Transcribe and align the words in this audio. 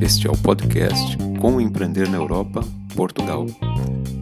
Este 0.00 0.28
é 0.28 0.30
o 0.30 0.42
podcast 0.42 1.18
Como 1.40 1.60
Empreender 1.60 2.08
na 2.08 2.18
Europa, 2.18 2.60
Portugal. 2.96 3.46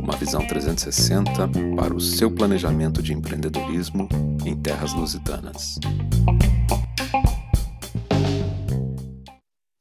Uma 0.03 0.17
visão 0.17 0.41
360 0.47 1.31
para 1.77 1.95
o 1.95 2.01
seu 2.01 2.35
planejamento 2.35 3.03
de 3.03 3.13
empreendedorismo 3.13 4.09
em 4.47 4.59
terras 4.61 4.95
lusitanas. 4.95 5.79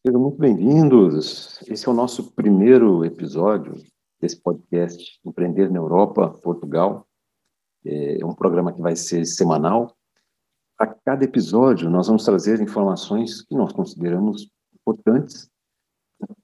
Sejam 0.06 0.20
muito 0.22 0.38
bem-vindos. 0.38 1.62
Esse 1.66 1.88
é 1.88 1.92
o 1.92 1.96
nosso 1.96 2.32
primeiro 2.34 3.06
episódio 3.06 3.82
desse 4.20 4.42
podcast 4.42 5.20
Empreender 5.26 5.72
na 5.72 5.80
Europa, 5.80 6.30
Portugal. 6.30 7.08
É 7.86 8.26
um 8.26 8.36
programa 8.36 8.74
que 8.74 8.82
vai 8.82 8.98
ser 8.98 9.26
semanal. 9.26 9.96
A 10.78 10.86
cada 10.86 11.24
episódio, 11.24 11.90
nós 11.90 12.08
vamos 12.08 12.26
trazer 12.26 12.60
informações 12.60 13.42
que 13.42 13.56
nós 13.56 13.72
consideramos 13.72 14.50
importantes 14.76 15.50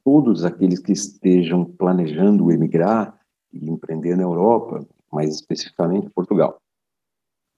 todos 0.04 0.44
aqueles 0.44 0.80
que 0.80 0.92
estejam 0.92 1.66
planejando 1.66 2.52
emigrar 2.52 3.20
e 3.54 3.70
empreender 3.70 4.16
na 4.16 4.24
Europa, 4.24 4.86
mais 5.12 5.36
especificamente 5.36 6.10
Portugal. 6.10 6.60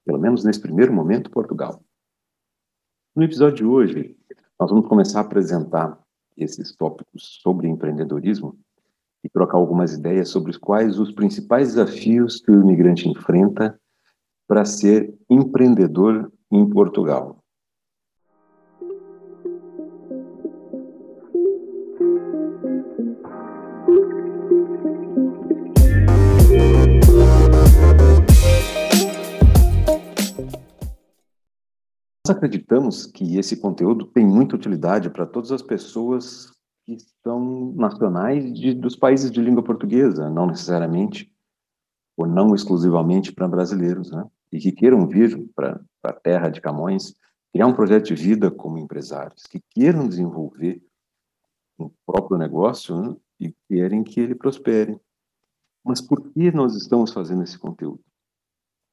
Pelo 0.06 0.20
menos 0.20 0.44
nesse 0.44 0.60
primeiro 0.60 0.94
momento, 0.94 1.30
Portugal. 1.30 1.82
No 3.16 3.24
episódio 3.24 3.58
de 3.58 3.66
hoje, 3.66 4.18
nós 4.60 4.70
vamos 4.70 4.88
começar 4.88 5.20
a 5.20 5.24
apresentar 5.24 6.00
esses 6.36 6.76
tópicos 6.76 7.40
sobre 7.42 7.68
empreendedorismo 7.68 8.58
e 9.24 9.30
trocar 9.30 9.58
algumas 9.58 9.94
ideias 9.94 10.30
sobre 10.30 10.58
quais 10.60 11.00
os 11.00 11.12
principais 11.12 11.76
desafios 11.76 12.42
que 12.42 12.52
o 12.52 12.62
imigrante 12.62 13.08
enfrenta 13.08 13.80
para 14.48 14.66
ser 14.66 15.14
empreendedor 15.30 16.32
em 16.52 16.70
Portugal. 16.70 17.43
Nós 32.26 32.38
acreditamos 32.38 33.06
que 33.06 33.38
esse 33.38 33.58
conteúdo 33.58 34.06
tem 34.06 34.26
muita 34.26 34.56
utilidade 34.56 35.10
para 35.10 35.26
todas 35.26 35.52
as 35.52 35.62
pessoas 35.62 36.54
que 36.86 36.98
são 37.22 37.74
nacionais 37.74 38.54
de, 38.54 38.74
dos 38.74 38.96
países 38.96 39.30
de 39.30 39.42
língua 39.42 39.62
portuguesa, 39.62 40.30
não 40.30 40.48
necessariamente 40.48 41.30
ou 42.16 42.26
não 42.26 42.56
exclusivamente 42.56 43.34
para 43.34 43.46
brasileiros, 43.46 44.10
né? 44.10 44.26
E 44.54 44.60
que 44.60 44.72
queiram 44.72 45.06
vir 45.06 45.50
para 45.54 45.82
a 46.02 46.14
terra 46.14 46.48
de 46.48 46.62
Camões, 46.62 47.14
criar 47.52 47.68
um 47.68 47.74
projeto 47.74 48.06
de 48.06 48.16
vida 48.16 48.50
como 48.50 48.78
empresários, 48.78 49.44
que 49.44 49.60
queiram 49.72 50.08
desenvolver 50.08 50.82
um 51.78 51.92
próprio 52.06 52.38
negócio 52.38 53.02
né? 53.02 53.16
e 53.38 53.54
querem 53.68 54.02
que 54.02 54.22
ele 54.22 54.36
prospere. 54.36 54.98
Mas 55.84 56.00
por 56.00 56.32
que 56.32 56.54
nós 56.54 56.74
estamos 56.74 57.12
fazendo 57.12 57.44
esse 57.44 57.60
conteúdo? 57.60 58.00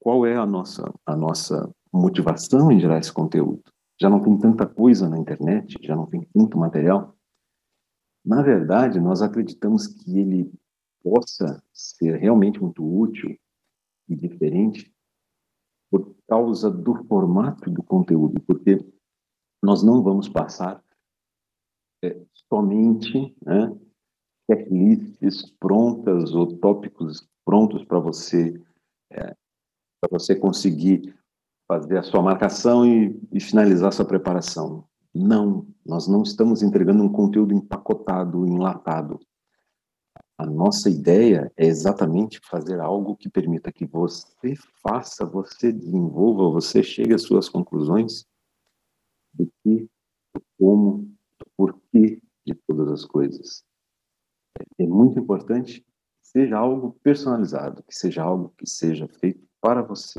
Qual 0.00 0.27
é 0.27 0.34
a 0.34 0.47
nossa 0.47 0.92
a 1.06 1.15
nossa 1.15 1.72
motivação 1.92 2.70
em 2.70 2.80
gerar 2.80 2.98
esse 2.98 3.12
conteúdo. 3.12 3.62
Já 4.00 4.08
não 4.08 4.22
tem 4.22 4.38
tanta 4.38 4.66
coisa 4.66 5.08
na 5.08 5.19
internet, 5.19 5.77
já 5.83 5.94
não 5.94 6.06
tem 6.06 6.22
tanto 6.32 6.58
material. 6.58 7.14
Na 8.24 8.42
verdade, 8.42 9.00
nós 9.00 9.22
acreditamos 9.22 9.86
que 9.86 10.19
ele 10.19 10.52
possa 11.02 11.62
ser 11.72 12.16
realmente 12.16 12.60
muito 12.60 12.84
útil 12.84 13.38
e 14.08 14.14
diferente 14.14 14.92
por 15.91 16.14
causa 16.28 16.70
do 16.70 16.94
formato 17.05 17.70
do 17.70 17.82
conteúdo, 17.82 18.41
porque 18.42 18.78
nós 19.62 19.82
não 19.82 20.02
vamos 20.02 20.28
passar 20.28 20.82
é, 22.02 22.19
somente 22.48 23.36
né, 23.44 23.77
checklists 24.50 25.50
prontas 25.58 26.34
ou 26.34 26.56
tópicos 26.59 27.28
prontos 27.44 27.84
para 27.84 27.98
você 27.98 28.62
é, 29.10 29.36
para 30.00 30.10
você 30.10 30.34
conseguir 30.34 31.15
fazer 31.70 31.98
a 31.98 32.03
sua 32.03 32.20
marcação 32.20 32.84
e, 32.84 33.16
e 33.32 33.38
finalizar 33.38 33.91
a 33.91 33.92
sua 33.92 34.04
preparação. 34.04 34.84
Não, 35.14 35.69
nós 35.86 36.08
não 36.08 36.25
estamos 36.25 36.64
entregando 36.64 37.04
um 37.04 37.08
conteúdo 37.08 37.54
empacotado, 37.54 38.44
enlatado. 38.44 39.20
A 40.36 40.44
nossa 40.44 40.91
ideia 40.91 41.53
é 41.56 41.66
exatamente 41.66 42.41
fazer 42.42 42.80
algo 42.80 43.14
que 43.14 43.28
permita 43.28 43.70
que 43.70 43.86
você 43.86 44.56
faça, 44.82 45.25
você 45.25 45.70
desenvolva, 45.70 46.50
você 46.50 46.82
chegue 46.82 47.14
às 47.14 47.22
suas 47.22 47.48
conclusões 47.48 48.26
do 49.32 49.47
que, 49.62 49.88
do 50.34 50.42
como, 50.59 51.09
do 51.38 51.47
porquê 51.56 52.20
de 52.44 52.54
todas 52.66 52.91
as 52.91 53.04
coisas. 53.04 53.62
É 54.76 54.86
muito 54.88 55.20
importante 55.20 55.82
que 55.82 55.86
seja 56.20 56.59
algo 56.59 56.98
personalizado, 57.00 57.84
que 57.84 57.94
seja 57.94 58.25
algo 58.25 58.53
que 58.59 58.69
seja 58.69 59.06
feito 59.06 59.47
para 59.60 59.82
você. 59.82 60.19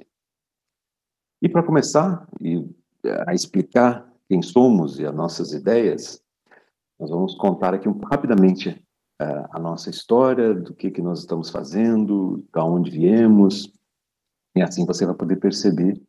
E 1.42 1.50
para 1.50 1.64
começar 1.64 2.28
eh, 2.44 3.24
a 3.26 3.34
explicar 3.34 4.08
quem 4.30 4.42
somos 4.42 5.00
e 5.00 5.06
as 5.06 5.14
nossas 5.14 5.54
ideias, 5.54 6.24
nós 7.00 7.10
vamos 7.10 7.34
contar 7.34 7.74
aqui 7.74 7.90
um, 7.90 8.00
rapidamente 8.00 8.70
uh, 9.20 9.48
a 9.52 9.60
nossa 9.60 9.90
história, 9.90 10.54
do 10.54 10.74
que, 10.74 10.92
que 10.92 11.02
nós 11.02 11.20
estamos 11.20 11.50
fazendo, 11.50 12.46
de 12.54 12.60
onde 12.60 12.92
viemos, 12.92 13.74
e 14.56 14.62
assim 14.62 14.86
você 14.86 15.04
vai 15.06 15.16
poder 15.16 15.38
perceber 15.38 16.00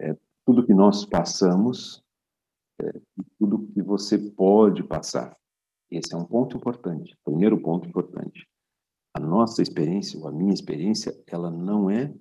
é, 0.00 0.16
tudo 0.46 0.64
que 0.64 0.72
nós 0.72 1.04
passamos 1.04 2.02
é, 2.80 2.88
e 3.18 3.24
tudo 3.38 3.66
que 3.74 3.82
você 3.82 4.16
pode 4.16 4.82
passar. 4.82 5.36
Esse 5.90 6.14
é 6.14 6.16
um 6.16 6.24
ponto 6.24 6.56
importante, 6.56 7.16
primeiro 7.22 7.60
ponto 7.60 7.86
importante. 7.86 8.48
A 9.12 9.20
nossa 9.20 9.60
experiência, 9.60 10.18
ou 10.18 10.26
a 10.26 10.32
minha 10.32 10.54
experiência, 10.54 11.14
ela 11.26 11.50
não 11.50 11.90
é 11.90 12.12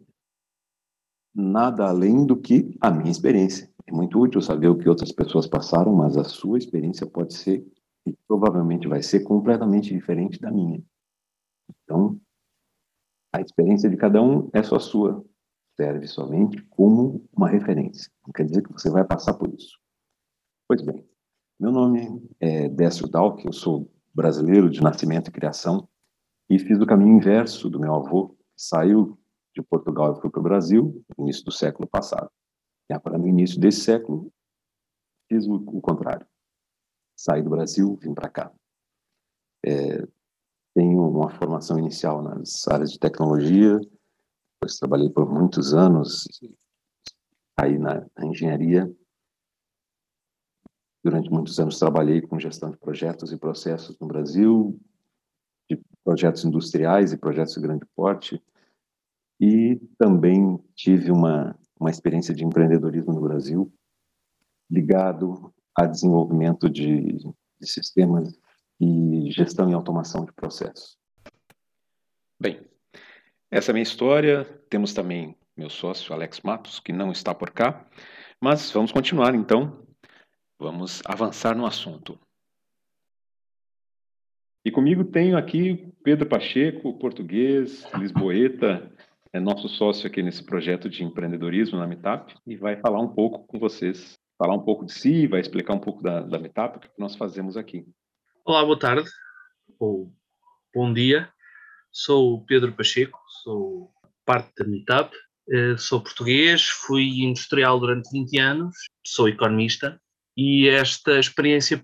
nada 1.33 1.87
além 1.87 2.25
do 2.25 2.35
que 2.35 2.75
a 2.79 2.91
minha 2.91 3.11
experiência. 3.11 3.71
É 3.85 3.91
muito 3.91 4.19
útil 4.19 4.41
saber 4.41 4.67
o 4.67 4.77
que 4.77 4.87
outras 4.87 5.11
pessoas 5.11 5.47
passaram, 5.47 5.93
mas 5.93 6.17
a 6.17 6.23
sua 6.23 6.57
experiência 6.57 7.07
pode 7.07 7.33
ser 7.33 7.65
e 8.05 8.13
provavelmente 8.27 8.87
vai 8.87 9.01
ser 9.01 9.21
completamente 9.21 9.93
diferente 9.93 10.39
da 10.39 10.51
minha. 10.51 10.81
Então, 11.83 12.19
a 13.33 13.41
experiência 13.41 13.89
de 13.89 13.97
cada 13.97 14.21
um 14.21 14.49
é 14.53 14.61
só 14.61 14.77
sua. 14.77 15.25
Serve 15.75 16.05
somente 16.07 16.61
como 16.69 17.25
uma 17.35 17.49
referência. 17.49 18.11
Não 18.25 18.31
quer 18.31 18.45
dizer 18.45 18.61
que 18.61 18.71
você 18.71 18.89
vai 18.89 19.03
passar 19.03 19.33
por 19.33 19.51
isso. 19.53 19.79
Pois 20.67 20.81
bem, 20.81 21.03
meu 21.59 21.71
nome 21.71 22.29
é 22.39 22.69
Décio 22.69 23.07
Dalk, 23.07 23.43
eu 23.45 23.53
sou 23.53 23.91
brasileiro 24.13 24.69
de 24.69 24.81
nascimento 24.81 25.29
e 25.29 25.31
criação 25.31 25.87
e 26.49 26.59
fiz 26.59 26.79
o 26.79 26.85
caminho 26.85 27.17
inverso 27.17 27.69
do 27.69 27.79
meu 27.79 27.95
avô, 27.95 28.29
que 28.29 28.61
saiu 28.61 29.17
de 29.53 29.61
Portugal 29.61 30.13
e 30.13 30.21
foi 30.21 30.29
para 30.29 30.39
o 30.39 30.43
Brasil, 30.43 31.03
no 31.17 31.25
início 31.25 31.43
do 31.45 31.51
século 31.51 31.87
passado. 31.87 32.29
E 32.89 32.93
agora, 32.93 33.17
no 33.17 33.27
início 33.27 33.59
desse 33.59 33.81
século, 33.81 34.31
fiz 35.29 35.47
o, 35.47 35.55
o 35.55 35.81
contrário. 35.81 36.27
Saí 37.15 37.41
do 37.41 37.49
Brasil, 37.49 37.95
vim 38.01 38.13
para 38.13 38.29
cá. 38.29 38.51
É, 39.65 40.05
tenho 40.75 41.07
uma 41.07 41.29
formação 41.29 41.77
inicial 41.77 42.21
nas 42.21 42.67
áreas 42.67 42.91
de 42.91 42.99
tecnologia, 42.99 43.79
depois 43.79 44.77
trabalhei 44.79 45.09
por 45.09 45.31
muitos 45.31 45.73
anos 45.73 46.25
aí 47.57 47.77
na, 47.77 48.05
na 48.17 48.25
engenharia. 48.25 48.91
Durante 51.03 51.29
muitos 51.29 51.59
anos 51.59 51.77
trabalhei 51.77 52.21
com 52.21 52.39
gestão 52.39 52.71
de 52.71 52.77
projetos 52.77 53.31
e 53.31 53.37
processos 53.37 53.97
no 53.99 54.07
Brasil, 54.07 54.79
de 55.69 55.79
projetos 56.03 56.43
industriais 56.43 57.11
e 57.11 57.17
projetos 57.17 57.53
de 57.53 57.61
grande 57.61 57.85
porte, 57.95 58.41
e 59.39 59.75
também 59.97 60.59
tive 60.75 61.11
uma, 61.11 61.57
uma 61.79 61.89
experiência 61.89 62.33
de 62.33 62.45
empreendedorismo 62.45 63.13
no 63.13 63.21
Brasil, 63.21 63.71
ligado 64.69 65.53
a 65.75 65.85
desenvolvimento 65.85 66.69
de, 66.69 67.17
de 67.59 67.67
sistemas 67.67 68.37
e 68.79 69.31
gestão 69.31 69.69
e 69.69 69.73
automação 69.73 70.25
de 70.25 70.31
processos. 70.33 70.97
Bem, 72.39 72.61
essa 73.49 73.69
é 73.69 73.71
a 73.71 73.73
minha 73.73 73.83
história. 73.83 74.45
Temos 74.69 74.93
também 74.93 75.37
meu 75.55 75.69
sócio 75.69 76.13
Alex 76.13 76.41
Matos, 76.41 76.79
que 76.79 76.91
não 76.91 77.11
está 77.11 77.33
por 77.33 77.51
cá, 77.51 77.85
mas 78.41 78.71
vamos 78.71 78.91
continuar 78.91 79.35
então. 79.35 79.85
Vamos 80.59 81.01
avançar 81.05 81.55
no 81.55 81.65
assunto. 81.65 82.19
E 84.65 84.71
comigo 84.71 85.03
tenho 85.03 85.37
aqui 85.37 85.93
Pedro 86.03 86.27
Pacheco, 86.27 86.97
português, 86.97 87.85
lisboeta, 87.95 88.91
é 89.33 89.39
nosso 89.39 89.67
sócio 89.67 90.05
aqui 90.05 90.21
nesse 90.21 90.43
projeto 90.43 90.87
de 90.87 91.03
empreendedorismo 91.03 91.79
na 91.79 91.87
Meetup 91.87 92.35
e 92.45 92.55
vai 92.55 92.79
falar 92.79 93.01
um 93.01 93.07
pouco 93.07 93.47
com 93.47 93.57
vocês, 93.57 94.13
falar 94.37 94.53
um 94.53 94.63
pouco 94.63 94.85
de 94.85 94.93
si, 94.93 95.25
vai 95.25 95.41
explicar 95.41 95.73
um 95.73 95.79
pouco 95.79 96.03
da, 96.03 96.21
da 96.21 96.37
Meetup, 96.37 96.77
o 96.77 96.79
que 96.79 96.89
nós 96.99 97.15
fazemos 97.15 97.57
aqui. 97.57 97.83
Olá, 98.45 98.63
boa 98.63 98.77
tarde, 98.77 99.09
ou 99.79 100.13
bom 100.73 100.93
dia. 100.93 101.27
Sou 101.91 102.35
o 102.35 102.45
Pedro 102.45 102.73
Pacheco, 102.73 103.19
sou 103.43 103.91
parte 104.23 104.51
da 104.55 104.65
Meetup, 104.65 105.15
eh, 105.49 105.77
sou 105.77 105.99
português, 105.99 106.67
fui 106.67 107.23
industrial 107.23 107.79
durante 107.79 108.11
20 108.11 108.37
anos, 108.37 108.75
sou 109.03 109.27
economista 109.27 109.99
e 110.37 110.67
esta 110.67 111.19
experiência 111.19 111.81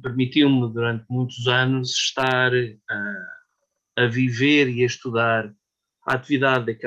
permitiu-me, 0.00 0.72
durante 0.72 1.04
muitos 1.10 1.48
anos, 1.48 1.90
estar 1.90 2.52
a, 2.54 4.02
a 4.04 4.06
viver 4.06 4.68
e 4.68 4.84
a 4.84 4.86
estudar 4.86 5.52
a 6.06 6.14
atividade 6.14 6.78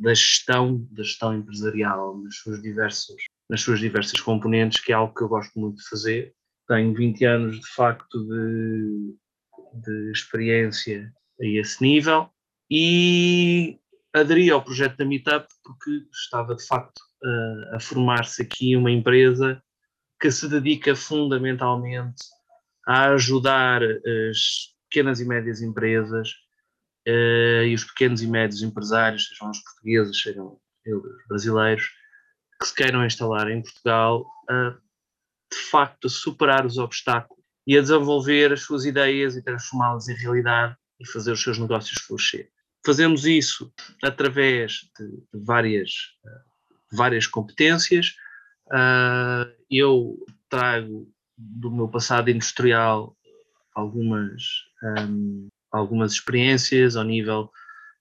da 0.00 0.14
gestão, 0.14 0.86
da 0.90 1.02
gestão 1.02 1.34
empresarial 1.34 2.18
nas 2.18 2.36
suas 2.36 2.60
diversas, 2.60 3.16
nas 3.48 3.62
suas 3.62 3.80
diversas 3.80 4.20
componentes, 4.20 4.80
que 4.80 4.92
é 4.92 4.94
algo 4.94 5.14
que 5.14 5.22
eu 5.22 5.28
gosto 5.28 5.58
muito 5.58 5.76
de 5.76 5.88
fazer. 5.88 6.34
Tenho 6.66 6.94
20 6.94 7.24
anos, 7.24 7.60
de 7.60 7.68
facto, 7.74 8.26
de, 8.26 9.14
de 9.74 10.10
experiência 10.12 11.10
a 11.40 11.46
esse 11.46 11.82
nível 11.82 12.28
e 12.70 13.78
aderi 14.12 14.50
ao 14.50 14.62
projeto 14.62 14.96
da 14.98 15.04
Meetup 15.04 15.46
porque 15.64 16.06
estava, 16.12 16.54
de 16.54 16.66
facto, 16.66 17.00
a, 17.24 17.76
a 17.76 17.80
formar-se 17.80 18.42
aqui 18.42 18.76
uma 18.76 18.90
empresa 18.90 19.62
que 20.20 20.30
se 20.30 20.48
dedica 20.48 20.94
fundamentalmente 20.94 22.22
a 22.86 23.12
ajudar 23.12 23.82
as 23.82 24.74
pequenas 24.90 25.20
e 25.20 25.24
médias 25.24 25.62
empresas 25.62 26.30
e 27.10 27.74
os 27.74 27.84
pequenos 27.84 28.22
e 28.22 28.26
médios 28.26 28.62
empresários, 28.62 29.28
sejam 29.28 29.50
os 29.50 29.58
portugueses, 29.60 30.20
sejam 30.20 30.58
os 30.86 31.28
brasileiros, 31.28 31.90
que 32.60 32.66
se 32.66 32.74
queiram 32.74 33.04
instalar 33.06 33.50
em 33.50 33.62
Portugal, 33.62 34.26
de 35.50 35.58
facto 35.70 36.06
a 36.06 36.10
superar 36.10 36.66
os 36.66 36.76
obstáculos 36.76 37.42
e 37.66 37.76
a 37.76 37.80
desenvolver 37.80 38.52
as 38.52 38.62
suas 38.62 38.84
ideias 38.84 39.36
e 39.36 39.42
transformá-las 39.42 40.08
em 40.08 40.14
realidade 40.14 40.76
e 40.98 41.06
fazer 41.06 41.32
os 41.32 41.42
seus 41.42 41.58
negócios 41.58 42.00
florescer. 42.02 42.50
Fazemos 42.84 43.26
isso 43.26 43.72
através 44.02 44.88
de, 44.98 45.22
várias, 45.32 45.90
uh, 46.24 46.96
várias 46.96 47.26
competências. 47.26 48.14
Uh, 48.68 49.52
eu 49.70 50.16
trago 50.48 51.12
do 51.36 51.70
meu 51.70 51.88
passado 51.88 52.30
industrial 52.30 53.14
algumas 53.74 54.42
um, 54.82 55.48
algumas 55.70 56.12
experiências 56.12 56.96
ao 56.96 57.04
nível 57.04 57.50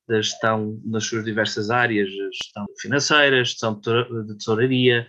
da 0.08 0.22
gestão 0.22 0.81
nas 0.86 1.04
suas 1.06 1.25
diversas 1.25 1.69
áreas, 1.69 2.10
gestão 2.10 2.66
financeira, 2.80 3.44
gestão 3.44 3.80
de 3.80 4.38
tesouraria, 4.38 5.08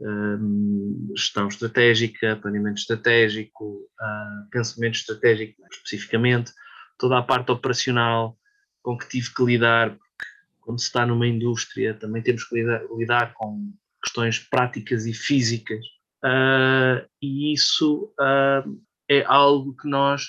hum, 0.00 1.12
gestão 1.16 1.46
estratégica, 1.48 2.36
planeamento 2.36 2.80
estratégico, 2.80 3.88
ah, 4.00 4.46
pensamento 4.50 4.96
estratégico 4.96 5.62
especificamente, 5.70 6.52
toda 6.98 7.18
a 7.18 7.22
parte 7.22 7.52
operacional 7.52 8.36
com 8.82 8.98
que 8.98 9.08
tive 9.08 9.32
que 9.32 9.44
lidar, 9.44 9.90
porque 9.90 10.26
quando 10.60 10.80
se 10.80 10.86
está 10.86 11.06
numa 11.06 11.26
indústria 11.26 11.94
também 11.94 12.22
temos 12.22 12.44
que 12.44 12.56
lidar, 12.56 12.82
lidar 12.96 13.34
com 13.34 13.72
questões 14.02 14.38
práticas 14.38 15.06
e 15.06 15.14
físicas, 15.14 15.84
uh, 16.24 17.08
e 17.22 17.52
isso 17.52 18.12
uh, 18.20 18.82
é 19.08 19.24
algo 19.24 19.76
que 19.76 19.88
nós 19.88 20.26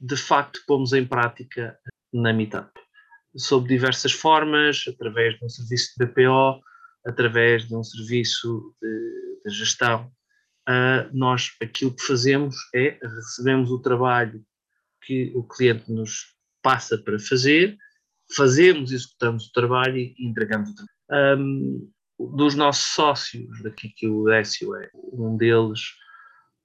de 0.00 0.16
facto 0.16 0.60
pomos 0.66 0.92
em 0.92 1.06
prática 1.06 1.78
na 2.12 2.32
Meetup, 2.32 2.70
sob 3.36 3.68
diversas 3.68 4.12
formas, 4.12 4.84
através 4.88 5.38
de 5.38 5.44
um 5.44 5.48
serviço 5.48 5.92
de 5.98 6.06
BPO, 6.06 6.60
através 7.06 7.66
de 7.66 7.74
um 7.74 7.84
serviço 7.84 8.74
de, 8.80 9.42
de 9.46 9.54
gestão. 9.54 10.10
Uh, 10.68 11.10
nós 11.12 11.50
aquilo 11.60 11.94
que 11.94 12.02
fazemos 12.02 12.54
é 12.74 12.98
recebemos 13.02 13.70
o 13.70 13.80
trabalho 13.80 14.44
que 15.02 15.32
o 15.34 15.42
cliente 15.42 15.90
nos 15.90 16.34
passa 16.62 16.98
para 16.98 17.18
fazer, 17.18 17.76
fazemos, 18.36 18.92
executamos 18.92 19.46
o 19.46 19.52
trabalho 19.52 19.96
e 19.96 20.14
entregamos 20.18 20.70
o 20.70 20.74
trabalho. 20.74 21.40
Um, 21.40 21.90
dos 22.18 22.54
nossos 22.54 22.94
sócios, 22.94 23.62
daqui 23.62 23.88
que 23.88 24.06
o 24.06 24.24
Décio 24.24 24.74
é 24.76 24.90
um 24.94 25.36
deles, 25.36 25.80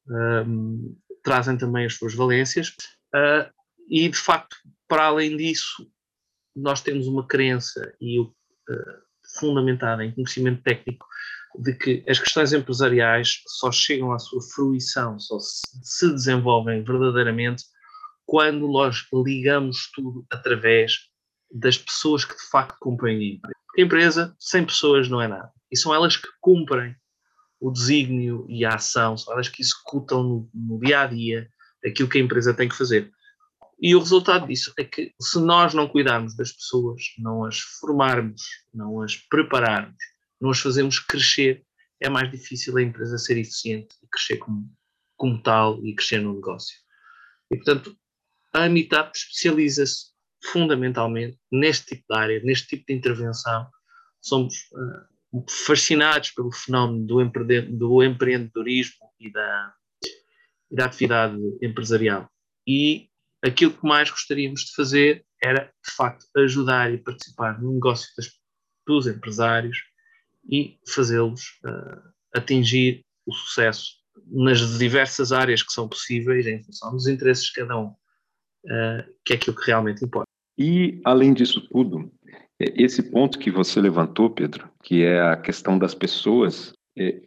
um, 0.07 0.95
trazem 1.23 1.57
também 1.57 1.85
as 1.85 1.95
suas 1.95 2.13
valências. 2.13 2.75
Uh, 3.15 3.49
e, 3.89 4.09
de 4.09 4.17
facto, 4.17 4.57
para 4.87 5.05
além 5.05 5.37
disso, 5.37 5.89
nós 6.55 6.81
temos 6.81 7.07
uma 7.07 7.25
crença 7.25 7.95
e 8.01 8.19
uh, 8.19 8.29
fundamentada 9.39 10.03
em 10.03 10.11
conhecimento 10.11 10.61
técnico 10.63 11.05
de 11.57 11.73
que 11.73 12.03
as 12.07 12.19
questões 12.19 12.51
empresariais 12.51 13.41
só 13.47 13.71
chegam 13.71 14.11
à 14.11 14.19
sua 14.19 14.41
fruição, 14.53 15.17
só 15.17 15.39
se, 15.39 15.61
se 15.83 16.11
desenvolvem 16.11 16.83
verdadeiramente 16.83 17.63
quando 18.25 18.67
nós 18.67 19.05
ligamos 19.13 19.89
tudo 19.93 20.25
através 20.29 20.97
das 21.51 21.77
pessoas 21.77 22.25
que 22.25 22.35
de 22.35 22.49
facto 22.49 22.75
cumprem 22.79 23.17
a 23.17 23.35
empresa. 23.35 23.55
Porque 23.65 23.81
a 23.81 23.85
empresa, 23.85 24.35
sem 24.39 24.65
pessoas, 24.65 25.07
não 25.07 25.21
é 25.21 25.27
nada. 25.27 25.51
E 25.71 25.77
são 25.77 25.93
elas 25.93 26.17
que 26.17 26.27
cumprem 26.41 26.95
o 27.59 27.71
desígnio 27.71 28.45
e 28.49 28.65
a 28.65 28.75
ação, 28.75 29.17
são 29.17 29.33
elas 29.33 29.47
que 29.47 29.61
executam 29.61 30.23
no, 30.23 30.49
no 30.53 30.79
dia 30.79 31.01
a 31.01 31.07
dia 31.07 31.49
aquilo 31.85 32.09
que 32.09 32.17
a 32.17 32.21
empresa 32.21 32.53
tem 32.53 32.67
que 32.67 32.77
fazer. 32.77 33.11
E 33.81 33.93
o 33.95 33.99
resultado 33.99 34.47
disso 34.47 34.73
é 34.77 34.83
que, 34.83 35.13
se 35.19 35.39
nós 35.39 35.73
não 35.73 35.87
cuidarmos 35.87 36.35
das 36.35 36.51
pessoas, 36.51 37.01
não 37.17 37.43
as 37.43 37.59
formarmos, 37.59 38.41
não 38.73 39.01
as 39.01 39.15
prepararmos, 39.15 39.97
não 40.39 40.49
as 40.49 40.59
fazemos 40.59 40.99
crescer, 40.99 41.63
é 42.01 42.09
mais 42.09 42.31
difícil 42.31 42.77
a 42.77 42.81
empresa 42.81 43.17
ser 43.17 43.37
eficiente 43.37 43.95
e 44.01 44.07
crescer 44.07 44.37
como, 44.37 44.69
como 45.17 45.41
tal 45.41 45.83
e 45.85 45.93
crescer 45.93 46.19
no 46.19 46.33
negócio. 46.33 46.77
E, 47.51 47.57
portanto, 47.57 47.95
a 48.53 48.69
Meetup 48.69 49.11
especializa-se 49.13 50.15
fundamentalmente 50.51 51.37
neste 51.51 51.95
tipo 51.95 52.05
de 52.09 52.17
área, 52.17 52.43
neste 52.43 52.67
tipo 52.67 52.85
de 52.87 52.93
intervenção. 52.93 53.67
Somos 54.21 54.55
uh, 54.73 55.45
fascinados 55.49 56.31
pelo 56.31 56.51
fenómeno 56.51 57.05
do, 57.05 57.21
empre 57.21 57.61
do 57.61 58.03
empreendedorismo 58.03 59.11
e 59.19 59.31
da, 59.31 59.73
da 60.71 60.85
atividade 60.85 61.37
empresarial. 61.61 62.29
E 62.67 63.07
aquilo 63.43 63.71
que 63.71 63.87
mais 63.87 64.09
gostaríamos 64.09 64.61
de 64.61 64.75
fazer 64.75 65.25
era, 65.41 65.71
de 65.85 65.91
facto, 65.95 66.25
ajudar 66.37 66.93
e 66.93 66.97
participar 66.97 67.61
no 67.61 67.73
negócio 67.73 68.09
das, 68.17 68.27
dos 68.87 69.07
empresários 69.07 69.77
e 70.49 70.77
fazê-los 70.87 71.59
uh, 71.65 72.01
atingir 72.33 73.03
o 73.25 73.33
sucesso 73.33 73.95
nas 74.27 74.77
diversas 74.77 75.31
áreas 75.31 75.61
que 75.61 75.73
são 75.73 75.87
possíveis, 75.87 76.47
em 76.47 76.63
função 76.63 76.91
dos 76.91 77.07
interesses 77.07 77.45
de 77.45 77.53
cada 77.53 77.77
um, 77.77 77.87
uh, 77.87 79.03
que 79.23 79.33
é 79.33 79.35
aquilo 79.35 79.55
que 79.55 79.67
realmente 79.67 80.03
importa. 80.03 80.29
E, 80.57 81.01
além 81.03 81.33
disso 81.33 81.61
tudo, 81.69 82.11
é, 82.59 82.81
esse 82.81 83.03
ponto 83.03 83.37
que 83.37 83.51
você 83.51 83.79
levantou, 83.81 84.29
Pedro, 84.29 84.69
que 84.83 85.03
é 85.03 85.21
a 85.21 85.35
questão 85.35 85.77
das 85.77 85.93
pessoas, 85.93 86.73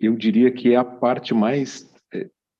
eu 0.01 0.17
diria 0.17 0.51
que 0.51 0.73
é 0.73 0.77
a 0.77 0.85
parte 0.85 1.35
mais 1.35 1.93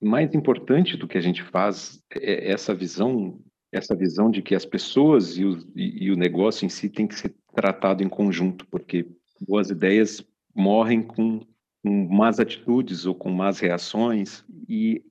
mais 0.01 0.35
importante 0.35 0.97
do 0.97 1.09
que 1.09 1.19
a 1.19 1.21
gente 1.21 1.43
faz 1.43 2.03
é 2.13 2.51
essa 2.51 2.75
visão, 2.75 3.41
essa 3.73 3.95
visão 3.95 4.31
de 4.31 4.43
que 4.43 4.55
as 4.55 4.65
pessoas 4.65 5.37
e 5.37 5.45
o, 5.45 5.59
e 5.75 6.11
o 6.11 6.17
negócio 6.17 6.65
em 6.65 6.69
si 6.69 6.89
tem 6.89 7.07
que 7.07 7.15
ser 7.15 7.35
tratado 7.55 8.03
em 8.03 8.09
conjunto, 8.09 8.67
porque 8.67 9.07
boas 9.41 9.71
ideias 9.71 10.25
morrem 10.55 11.03
com, 11.03 11.41
com 11.83 12.09
más 12.09 12.39
atitudes 12.39 13.07
ou 13.07 13.15
com 13.15 13.31
más 13.31 13.59
reações. 13.59 14.45
E 14.69 15.03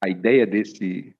a 0.00 0.08
ideia 0.08 0.46
desse 0.46 1.14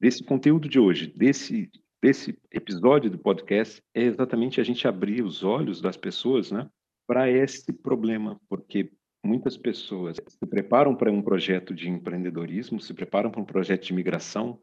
desse 0.00 0.22
conteúdo 0.22 0.68
de 0.68 0.78
hoje, 0.78 1.12
desse 1.16 1.70
desse 2.00 2.38
episódio 2.52 3.10
do 3.10 3.18
podcast 3.18 3.82
é 3.92 4.02
exatamente 4.02 4.60
a 4.60 4.64
gente 4.64 4.86
abrir 4.86 5.22
os 5.22 5.42
olhos 5.42 5.80
das 5.80 5.96
pessoas, 5.96 6.52
né, 6.52 6.68
para 7.06 7.28
esse 7.28 7.72
problema, 7.72 8.40
porque 8.48 8.92
muitas 9.24 9.56
pessoas 9.56 10.16
se 10.16 10.46
preparam 10.46 10.94
para 10.94 11.10
um 11.10 11.22
projeto 11.22 11.74
de 11.74 11.88
empreendedorismo, 11.88 12.80
se 12.80 12.94
preparam 12.94 13.30
para 13.30 13.40
um 13.40 13.44
projeto 13.44 13.84
de 13.84 13.94
migração, 13.94 14.60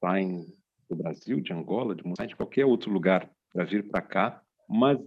saem 0.00 0.46
do 0.88 0.96
Brasil, 0.96 1.40
de 1.40 1.52
Angola, 1.52 1.94
de 1.94 2.04
Moçambique, 2.04 2.34
de 2.34 2.36
qualquer 2.36 2.64
outro 2.64 2.90
lugar 2.90 3.30
para 3.52 3.64
vir 3.64 3.88
para 3.88 4.02
cá, 4.02 4.42
mas 4.68 4.98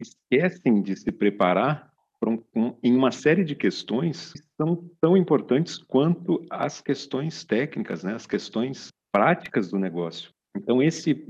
esquecem 0.00 0.82
de 0.82 0.96
se 0.96 1.10
preparar 1.10 1.92
um, 2.24 2.42
um, 2.54 2.76
em 2.82 2.96
uma 2.96 3.12
série 3.12 3.44
de 3.44 3.54
questões 3.54 4.32
que 4.32 4.42
são 4.56 4.88
tão 5.00 5.16
importantes 5.16 5.78
quanto 5.78 6.44
as 6.50 6.80
questões 6.80 7.44
técnicas, 7.44 8.02
né, 8.02 8.14
as 8.14 8.26
questões 8.26 8.88
práticas 9.12 9.70
do 9.70 9.78
negócio. 9.78 10.30
Então, 10.56 10.82
esse 10.82 11.26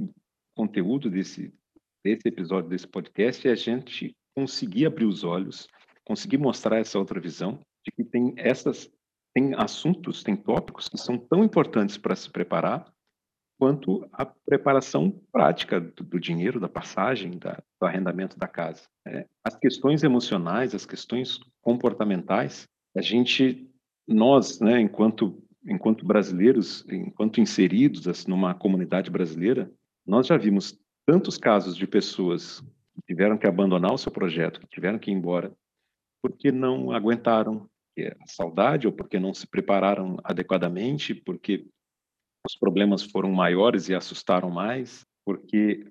conteúdo 0.54 1.10
desse, 1.10 1.52
desse 2.04 2.28
episódio, 2.28 2.70
desse 2.70 2.86
podcast, 2.86 3.46
é 3.46 3.52
a 3.52 3.56
gente 3.56 4.16
conseguir 4.34 4.86
abrir 4.86 5.06
os 5.06 5.24
olhos 5.24 5.68
conseguir 6.06 6.38
mostrar 6.38 6.78
essa 6.78 6.98
outra 6.98 7.20
visão 7.20 7.58
de 7.84 7.92
que 7.92 8.04
tem 8.04 8.32
essas 8.36 8.90
tem 9.34 9.54
assuntos, 9.54 10.22
tem 10.22 10.34
tópicos 10.34 10.88
que 10.88 10.96
são 10.96 11.18
tão 11.18 11.44
importantes 11.44 11.98
para 11.98 12.16
se 12.16 12.30
preparar 12.30 12.90
quanto 13.58 14.08
a 14.10 14.24
preparação 14.24 15.10
prática 15.30 15.78
do, 15.78 16.04
do 16.04 16.18
dinheiro, 16.18 16.58
da 16.58 16.70
passagem, 16.70 17.32
da, 17.38 17.62
do 17.78 17.86
arrendamento 17.86 18.38
da 18.38 18.48
casa. 18.48 18.84
É, 19.06 19.26
as 19.44 19.54
questões 19.54 20.02
emocionais, 20.02 20.74
as 20.74 20.86
questões 20.86 21.38
comportamentais, 21.60 22.66
a 22.96 23.02
gente, 23.02 23.70
nós, 24.08 24.58
né, 24.58 24.80
enquanto 24.80 25.42
enquanto 25.68 26.06
brasileiros, 26.06 26.86
enquanto 26.88 27.40
inseridos 27.40 28.06
assim, 28.06 28.30
numa 28.30 28.54
comunidade 28.54 29.10
brasileira, 29.10 29.70
nós 30.06 30.28
já 30.28 30.36
vimos 30.36 30.78
tantos 31.04 31.36
casos 31.36 31.76
de 31.76 31.86
pessoas 31.86 32.60
que 32.94 33.02
tiveram 33.06 33.36
que 33.36 33.46
abandonar 33.46 33.92
o 33.92 33.98
seu 33.98 34.12
projeto, 34.12 34.60
que 34.60 34.68
tiveram 34.68 34.98
que 34.98 35.10
ir 35.10 35.14
embora, 35.14 35.52
porque 36.22 36.50
não 36.50 36.92
aguentaram 36.92 37.68
a 37.98 38.26
saudade 38.26 38.86
ou 38.86 38.92
porque 38.92 39.18
não 39.18 39.32
se 39.32 39.46
prepararam 39.46 40.18
adequadamente, 40.22 41.14
porque 41.14 41.66
os 42.46 42.56
problemas 42.56 43.02
foram 43.02 43.32
maiores 43.32 43.88
e 43.88 43.94
assustaram 43.94 44.50
mais, 44.50 45.04
porque 45.24 45.90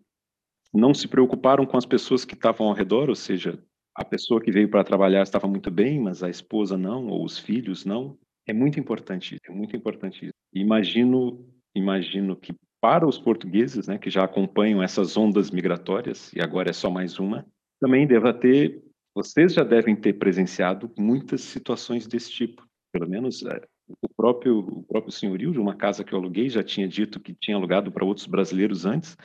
não 0.74 0.94
se 0.94 1.08
preocuparam 1.08 1.66
com 1.66 1.78
as 1.78 1.86
pessoas 1.86 2.24
que 2.24 2.34
estavam 2.34 2.68
ao 2.68 2.74
redor, 2.74 3.10
ou 3.10 3.16
seja, 3.16 3.62
a 3.96 4.04
pessoa 4.04 4.42
que 4.42 4.52
veio 4.52 4.70
para 4.70 4.84
trabalhar 4.84 5.22
estava 5.22 5.48
muito 5.48 5.72
bem, 5.72 6.00
mas 6.00 6.22
a 6.22 6.30
esposa 6.30 6.78
não, 6.78 7.08
ou 7.08 7.24
os 7.24 7.40
filhos 7.40 7.86
não. 7.86 8.18
É 8.46 8.54
muito 8.54 8.80
importante, 8.80 9.38
é 9.48 9.52
muito 9.52 9.76
importante. 9.76 10.30
Imagino, 10.54 11.46
imagino 11.74 12.36
que 12.36 12.54
para 12.82 13.08
os 13.08 13.18
portugueses, 13.18 13.88
né, 13.88 13.98
que 13.98 14.10
já 14.10 14.24
acompanham 14.24 14.84
essas 14.84 15.18
ondas 15.18 15.50
migratórias 15.50 16.32
e 16.34 16.42
agora 16.42 16.70
é 16.70 16.74
só 16.74 16.90
mais 16.90 17.18
uma, 17.18 17.46
também 17.80 18.06
deva 18.06 18.34
ter, 18.34 18.84
vocês 19.16 19.54
já 19.54 19.64
devem 19.64 19.96
ter 19.96 20.14
presenciado 20.14 20.92
muitas 20.98 21.42
situações 21.42 22.06
desse 22.06 22.30
tipo. 22.30 22.68
Pelo 22.92 23.10
menos 23.10 23.44
é, 23.46 23.62
o 24.02 24.10
próprio 24.10 24.60
o 24.60 24.84
próprio 24.84 25.12
senhorio 25.12 25.54
de 25.54 25.60
uma 25.60 25.74
casa 25.74 26.04
que 26.04 26.14
eu 26.14 26.20
aluguei 26.20 26.50
já 26.50 26.62
tinha 26.62 26.88
dito 26.88 27.20
que 27.20 27.34
tinha 27.34 27.56
alugado 27.56 27.92
para 27.92 28.04
outros 28.04 28.28
brasileiros 28.28 28.86
antes, 28.86 29.18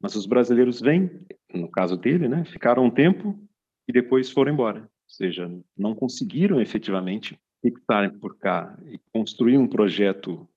mas 0.00 0.16
os 0.16 0.26
brasileiros 0.26 0.80
vêm, 0.80 1.10
no 1.52 1.70
caso 1.70 1.96
dele, 1.96 2.28
né, 2.28 2.44
ficaram 2.46 2.84
um 2.84 2.90
tempo 2.90 3.38
e 3.86 3.92
depois 3.92 4.30
foram 4.30 4.52
embora. 4.52 4.80
Ou 4.80 4.88
seja, 5.08 5.50
não 5.76 5.94
conseguiram 5.94 6.60
efetivamente 6.60 7.38
fixarem 7.62 8.10
por 8.18 8.36
cá 8.38 8.76
e 8.86 8.98
construir 9.12 9.58
um 9.58 9.68
projeto 9.68 10.48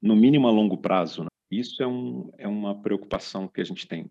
no 0.00 0.14
mínimo 0.16 0.46
a 0.46 0.50
longo 0.50 0.78
prazo. 0.78 1.22
Né? 1.24 1.28
Isso 1.50 1.82
é, 1.82 1.86
um, 1.86 2.30
é 2.38 2.48
uma 2.48 2.80
preocupação 2.80 3.48
que 3.48 3.60
a 3.60 3.64
gente 3.64 3.86
tem. 3.86 4.10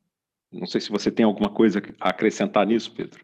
Não 0.52 0.66
sei 0.66 0.82
se 0.82 0.90
você 0.90 1.12
tem 1.12 1.26
alguma 1.26 1.50
coisa 1.50 1.82
a 2.00 2.10
acrescentar 2.10 2.66
nisso, 2.66 2.94
Pedro. 2.94 3.22